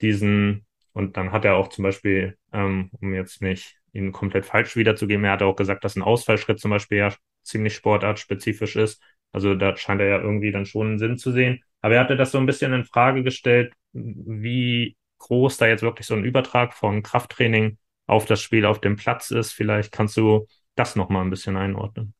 [0.00, 4.76] diesen, und dann hat er auch zum Beispiel, ähm, um jetzt nicht ihn komplett falsch
[4.76, 9.02] wiederzugeben, er hat auch gesagt, dass ein Ausfallschritt zum Beispiel ja ziemlich sportartspezifisch ist.
[9.32, 11.62] Also da scheint er ja irgendwie dann schon einen Sinn zu sehen.
[11.80, 16.06] Aber er hatte das so ein bisschen in Frage gestellt, wie groß da jetzt wirklich
[16.06, 19.52] so ein Übertrag von Krafttraining auf das Spiel auf dem Platz ist.
[19.52, 22.14] Vielleicht kannst du das nochmal ein bisschen einordnen.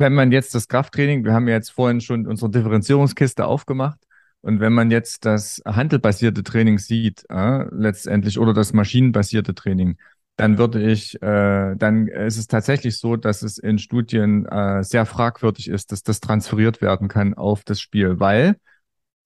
[0.00, 3.98] Wenn man jetzt das Krafttraining, wir haben ja jetzt vorhin schon unsere Differenzierungskiste aufgemacht,
[4.40, 9.98] und wenn man jetzt das handelbasierte Training sieht, äh, letztendlich, oder das maschinenbasierte Training,
[10.36, 15.04] dann würde ich, äh, dann ist es tatsächlich so, dass es in Studien äh, sehr
[15.04, 18.56] fragwürdig ist, dass das transferiert werden kann auf das Spiel, weil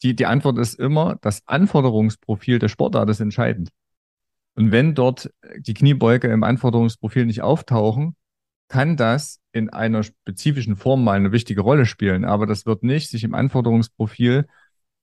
[0.02, 3.70] die, die Antwort ist immer, das Anforderungsprofil der Sportart ist entscheidend.
[4.56, 8.16] Und wenn dort die Kniebeuge im Anforderungsprofil nicht auftauchen,
[8.68, 13.10] kann das in einer spezifischen Form mal eine wichtige Rolle spielen, aber das wird nicht
[13.10, 14.46] sich im Anforderungsprofil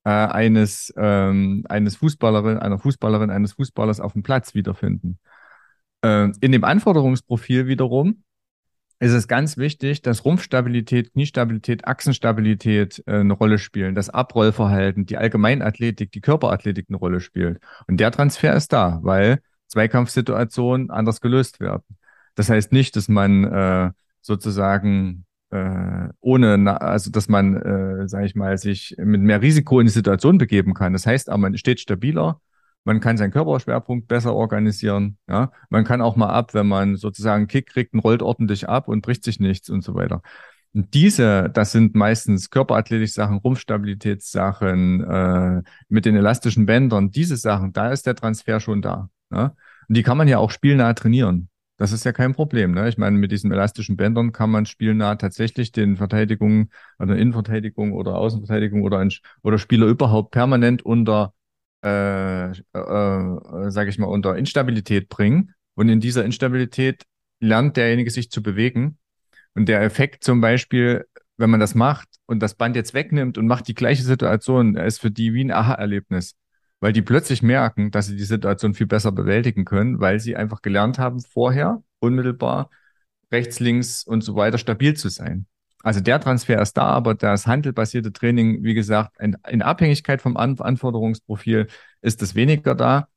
[0.03, 5.19] äh, eines, ähm, eines Fußballerin, einer Fußballerin, eines Fußballers auf dem Platz wiederfinden.
[6.03, 8.23] Äh, in dem Anforderungsprofil wiederum
[8.99, 15.17] ist es ganz wichtig, dass Rumpfstabilität, Kniestabilität, Achsenstabilität äh, eine Rolle spielen, das Abrollverhalten, die
[15.17, 17.59] Allgemeinathletik, die Körperathletik eine Rolle spielt.
[17.87, 21.97] Und der Transfer ist da, weil Zweikampfsituationen anders gelöst werden.
[22.35, 23.91] Das heißt nicht, dass man äh,
[24.21, 29.87] sozusagen äh, ohne, also dass man, äh, sage ich mal, sich mit mehr Risiko in
[29.87, 30.93] die Situation begeben kann.
[30.93, 32.39] Das heißt aber, man steht stabiler,
[32.83, 35.17] man kann seinen Körperschwerpunkt besser organisieren.
[35.29, 38.67] Ja, man kann auch mal ab, wenn man sozusagen einen Kick kriegt und rollt ordentlich
[38.67, 40.21] ab und bricht sich nichts und so weiter.
[40.73, 47.91] Und diese, das sind meistens Körperathletik-Sachen, Rumpfstabilitätssachen, äh, mit den elastischen Bändern, diese Sachen, da
[47.91, 49.09] ist der Transfer schon da.
[49.31, 49.53] Ja?
[49.89, 51.49] Und die kann man ja auch spielnah trainieren.
[51.81, 52.73] Das ist ja kein Problem.
[52.73, 52.87] Ne?
[52.89, 58.17] Ich meine, mit diesen elastischen Bändern kann man spielnah tatsächlich den Verteidigung, also Innenverteidigung oder
[58.19, 61.33] Außenverteidigung oder, ein, oder Spieler überhaupt permanent unter,
[61.83, 67.01] äh, äh, äh, sage ich mal, unter Instabilität bringen, Und in dieser Instabilität
[67.39, 68.99] lernt derjenige sich zu bewegen.
[69.55, 73.47] Und der Effekt zum Beispiel, wenn man das macht und das Band jetzt wegnimmt und
[73.47, 76.35] macht die gleiche Situation, ist für die wie ein Aha-Erlebnis.
[76.81, 80.61] Weil die plötzlich merken, dass sie die Situation viel besser bewältigen können, weil sie einfach
[80.61, 82.69] gelernt haben, vorher unmittelbar
[83.31, 85.45] rechts, links und so weiter stabil zu sein.
[85.83, 90.59] Also der Transfer ist da, aber das handelbasierte Training, wie gesagt, in, Abhängigkeit vom An
[90.59, 91.67] Anforderungsprofil
[92.01, 93.07] ist es weniger da.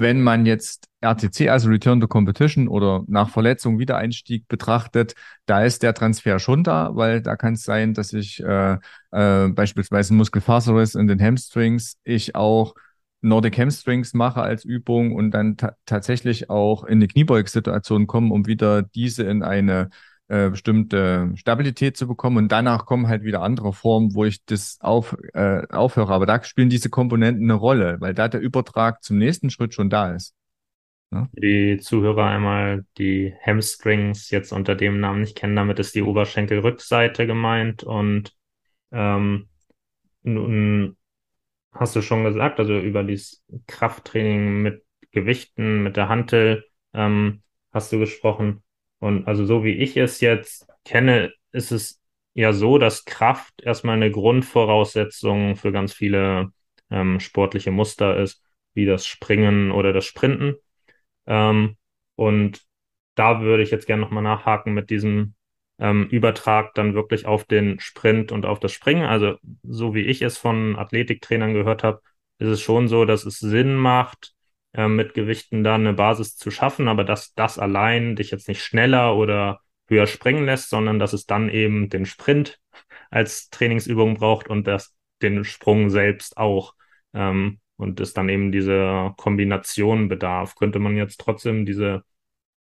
[0.00, 5.14] Wenn man jetzt RTC, also Return to Competition oder nach Verletzung Wiedereinstieg betrachtet,
[5.44, 8.78] da ist der Transfer schon da, weil da kann es sein, dass ich äh,
[9.10, 12.74] äh, beispielsweise Muskelfaserriss in den Hamstrings, ich auch
[13.22, 18.46] Nordic Hamstrings mache als Übung und dann ta tatsächlich auch in eine Kniebeugsituation komme, um
[18.46, 19.90] wieder diese in eine
[20.28, 22.36] äh, bestimmte Stabilität zu bekommen.
[22.36, 26.12] Und danach kommen halt wieder andere Formen, wo ich das auf, äh, aufhöre.
[26.12, 29.90] Aber da spielen diese Komponenten eine Rolle, weil da der Übertrag zum nächsten Schritt schon
[29.90, 30.34] da ist.
[31.10, 31.28] Ja?
[31.32, 37.26] Die Zuhörer einmal die Hamstrings jetzt unter dem Namen nicht kennen, damit ist die Oberschenkelrückseite
[37.26, 37.82] gemeint.
[37.82, 38.34] Und
[38.92, 39.48] ähm,
[40.22, 40.96] nun
[41.72, 47.42] hast du schon gesagt, also über dieses Krafttraining mit Gewichten, mit der Hantel ähm,
[47.72, 48.62] hast du gesprochen.
[49.00, 52.00] Und also so wie ich es jetzt kenne, ist es
[52.34, 56.52] ja so, dass Kraft erstmal eine Grundvoraussetzung für ganz viele
[56.90, 58.42] ähm, sportliche Muster ist,
[58.74, 60.56] wie das Springen oder das Sprinten.
[61.26, 61.76] Ähm,
[62.16, 62.62] und
[63.14, 65.34] da würde ich jetzt gerne nochmal nachhaken mit diesem
[65.78, 69.04] ähm, Übertrag dann wirklich auf den Sprint und auf das Springen.
[69.04, 72.00] Also so wie ich es von Athletiktrainern gehört habe,
[72.38, 74.34] ist es schon so, dass es Sinn macht,
[74.72, 78.62] äh, mit Gewichten da eine Basis zu schaffen, aber dass das allein dich jetzt nicht
[78.62, 82.60] schneller oder höher springen lässt, sondern dass es dann eben den Sprint
[83.10, 86.74] als Trainingsübung braucht und das den Sprung selbst auch.
[87.14, 90.56] Ähm, und es dann eben diese Kombination bedarf.
[90.56, 92.02] Könnte man jetzt trotzdem diese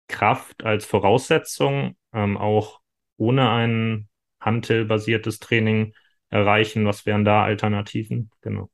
[0.08, 2.80] Kraft als Voraussetzung ähm, auch
[3.18, 4.10] ohne ein
[4.40, 5.94] Hantel-basiertes Training
[6.30, 6.86] erreichen?
[6.86, 8.30] Was wären da Alternativen?
[8.42, 8.70] Genau.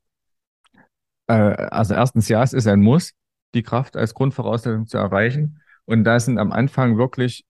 [1.28, 3.14] Äh, also erstens ja, es ist ein Muss
[3.54, 5.60] die Kraft als Grundvoraussetzung zu erreichen.
[5.86, 7.46] Und da sind am Anfang wirklich,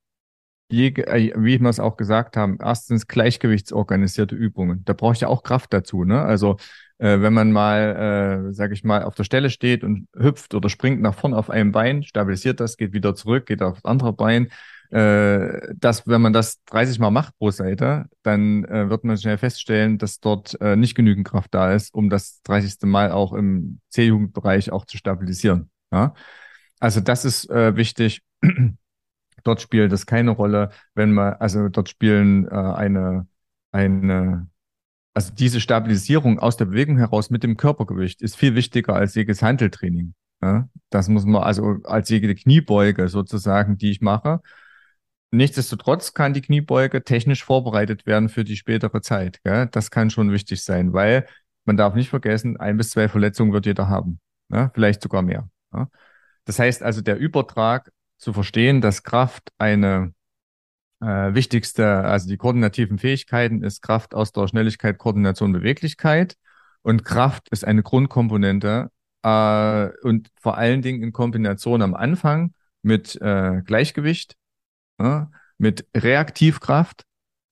[0.70, 4.84] je, äh, wie wir es auch gesagt haben, erstens gleichgewichtsorganisierte Übungen.
[4.86, 6.04] Da brauche ich ja auch Kraft dazu.
[6.04, 6.22] Ne?
[6.22, 6.58] Also
[6.98, 10.70] äh, wenn man mal, äh, sage ich mal, auf der Stelle steht und hüpft oder
[10.70, 14.14] springt nach vorn auf einem Bein, stabilisiert das, geht wieder zurück, geht auf das andere
[14.14, 14.50] Bein.
[14.94, 19.40] Äh, dass, wenn man das 30 Mal macht pro Seite, dann äh, wird man schnell
[19.40, 22.84] feststellen, dass dort äh, nicht genügend Kraft da ist, um das 30.
[22.84, 25.72] Mal auch im C-Jugendbereich auch zu stabilisieren.
[25.94, 26.14] Ja?
[26.80, 28.22] Also das ist äh, wichtig.
[29.44, 33.28] dort spielt es keine Rolle, wenn man, also dort spielen äh, eine,
[33.72, 34.50] eine,
[35.14, 39.42] also diese Stabilisierung aus der Bewegung heraus mit dem Körpergewicht ist viel wichtiger als jedes
[39.42, 40.16] Handeltraining.
[40.42, 40.70] Ja?
[40.90, 44.42] Das muss man, also als jede Kniebeuge sozusagen, die ich mache.
[45.32, 49.42] Nichtsdestotrotz kann die Kniebeuge technisch vorbereitet werden für die spätere Zeit.
[49.44, 49.68] Gell?
[49.72, 51.26] Das kann schon wichtig sein, weil
[51.66, 54.20] man darf nicht vergessen, ein bis zwei Verletzungen wird jeder haben.
[54.52, 54.70] Ja?
[54.74, 55.50] Vielleicht sogar mehr.
[55.74, 55.90] Ja?
[56.46, 60.14] Das heißt also, der Übertrag zu verstehen, dass Kraft eine
[61.02, 66.36] äh, wichtigste, also die koordinativen Fähigkeiten ist Kraft, Ausdauer, Schnelligkeit, Koordination, Beweglichkeit.
[66.82, 68.90] Und Kraft ist eine Grundkomponente
[69.24, 74.36] äh, und vor allen Dingen in Kombination am Anfang mit äh, Gleichgewicht,
[75.00, 77.04] ja, mit Reaktivkraft,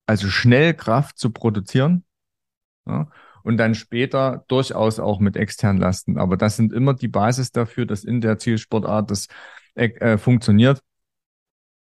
[0.05, 2.03] also Schnellkraft zu produzieren.
[2.85, 3.09] Ja,
[3.43, 6.17] und dann später durchaus auch mit externen Lasten.
[6.17, 9.27] Aber das sind immer die Basis dafür, dass in der Zielsportart das
[9.75, 10.81] äh, funktioniert.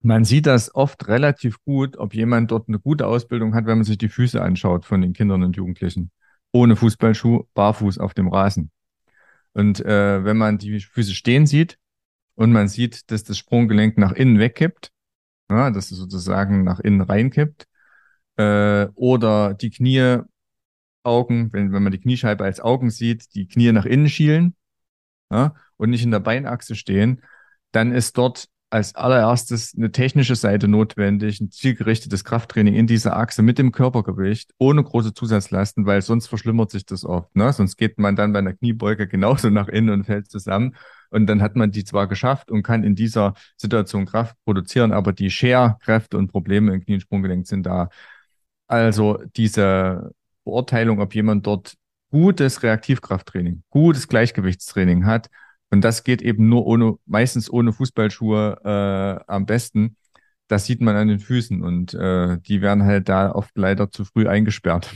[0.01, 3.85] Man sieht das oft relativ gut, ob jemand dort eine gute Ausbildung hat, wenn man
[3.85, 6.11] sich die Füße anschaut von den Kindern und Jugendlichen.
[6.51, 8.71] Ohne Fußballschuh, barfuß auf dem Rasen.
[9.53, 11.77] Und äh, wenn man die Füße stehen sieht
[12.35, 14.91] und man sieht, dass das Sprunggelenk nach innen wegkippt,
[15.49, 17.67] ja, dass es sozusagen nach innen reinkippt,
[18.37, 20.19] äh, oder die Knie
[21.07, 24.55] Augen, wenn, wenn man die Kniescheibe als Augen sieht, die Knie nach innen schielen
[25.31, 27.21] ja, und nicht in der Beinachse stehen,
[27.71, 33.41] dann ist dort als allererstes eine technische Seite notwendig, ein zielgerichtetes Krafttraining in dieser Achse
[33.41, 37.33] mit dem Körpergewicht, ohne große Zusatzlasten, weil sonst verschlimmert sich das oft.
[37.33, 37.53] Ne?
[37.53, 40.75] Sonst geht man dann bei einer Kniebeuge genauso nach innen und fällt zusammen.
[41.09, 45.13] Und dann hat man die zwar geschafft und kann in dieser Situation Kraft produzieren, aber
[45.13, 47.89] die Scherkräfte und Probleme im Knie- und Sprunggelenk sind da.
[48.67, 50.11] Also diese
[50.47, 51.75] Beurteilung, ob jemand dort
[52.09, 55.29] gutes Reaktivkrafttraining, gutes Gleichgewichtstraining hat.
[55.69, 59.97] Und das geht eben nur ohne, meistens ohne Fußballschuhe äh, am besten.
[60.47, 64.05] Das sieht man an den Füßen und äh, die werden halt da oft leider zu
[64.05, 64.89] früh eingesperrt.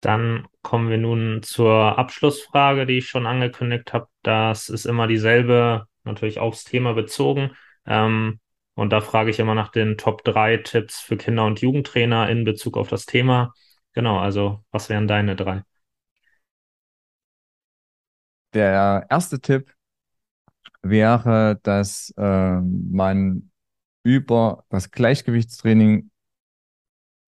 [0.00, 4.08] Dann kommen wir nun zur Abschlussfrage, die ich schon angekündigt habe.
[4.22, 7.52] Das ist immer dieselbe natürlich aufs Thema bezogen.
[7.86, 8.40] Ähm,
[8.74, 12.44] und da frage ich immer nach den Top 3 Tipps für Kinder- und Jugendtrainer in
[12.44, 13.54] Bezug auf das Thema.
[13.94, 15.62] Genau, also was wären deine drei?
[18.54, 19.74] Der erste Tipp
[20.82, 23.50] wäre, dass äh, man
[24.04, 26.10] über das Gleichgewichtstraining,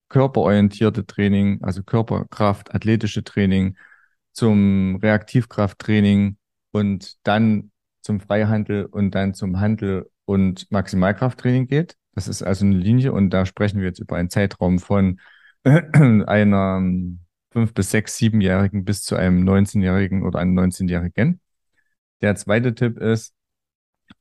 [0.08, 3.76] körperorientierte Training, also Körperkraft, athletische Training,
[4.32, 6.36] zum Reaktivkrafttraining
[6.72, 7.72] und dann
[8.02, 11.96] zum Freihandel und dann zum Handel und Maximalkrafttraining geht.
[12.14, 15.20] Das ist also eine Linie und da sprechen wir jetzt über einen Zeitraum von
[16.26, 16.80] einer
[17.50, 21.40] fünf bis sechs, siebenjährigen bis zu einem 19-jährigen oder einem 19-jährigen.
[22.20, 23.34] Der zweite Tipp ist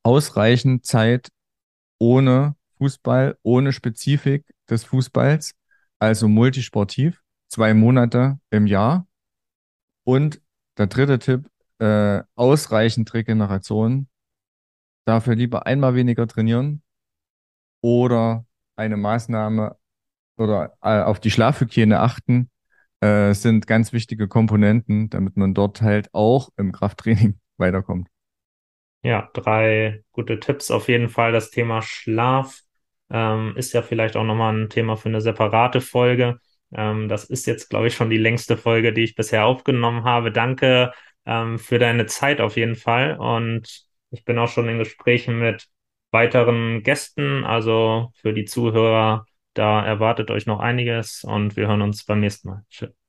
[0.01, 1.29] ausreichend Zeit
[1.99, 5.53] ohne Fußball, ohne Spezifik des Fußballs,
[5.99, 9.07] also multisportiv, zwei Monate im Jahr.
[10.03, 10.41] Und
[10.77, 11.47] der dritte Tipp,
[11.79, 14.07] äh, ausreichend Regeneration.
[15.05, 16.81] Dafür lieber einmal weniger trainieren
[17.81, 18.45] oder
[18.75, 19.77] eine Maßnahme
[20.37, 22.49] oder äh, auf die Schlafhygiene achten,
[23.01, 28.07] äh, sind ganz wichtige Komponenten, damit man dort halt auch im Krafttraining weiterkommt.
[29.03, 31.31] Ja, drei gute Tipps auf jeden Fall.
[31.31, 32.61] Das Thema Schlaf
[33.11, 36.39] ähm, ist ja vielleicht auch nochmal ein Thema für eine separate Folge.
[36.73, 40.31] Ähm, das ist jetzt, glaube ich, schon die längste Folge, die ich bisher aufgenommen habe.
[40.31, 40.91] Danke
[41.25, 43.17] ähm, für deine Zeit auf jeden Fall.
[43.17, 45.67] Und ich bin auch schon in Gesprächen mit
[46.11, 47.43] weiteren Gästen.
[47.43, 49.25] Also für die Zuhörer,
[49.55, 52.65] da erwartet euch noch einiges und wir hören uns beim nächsten Mal.
[52.69, 53.04] Tschüss.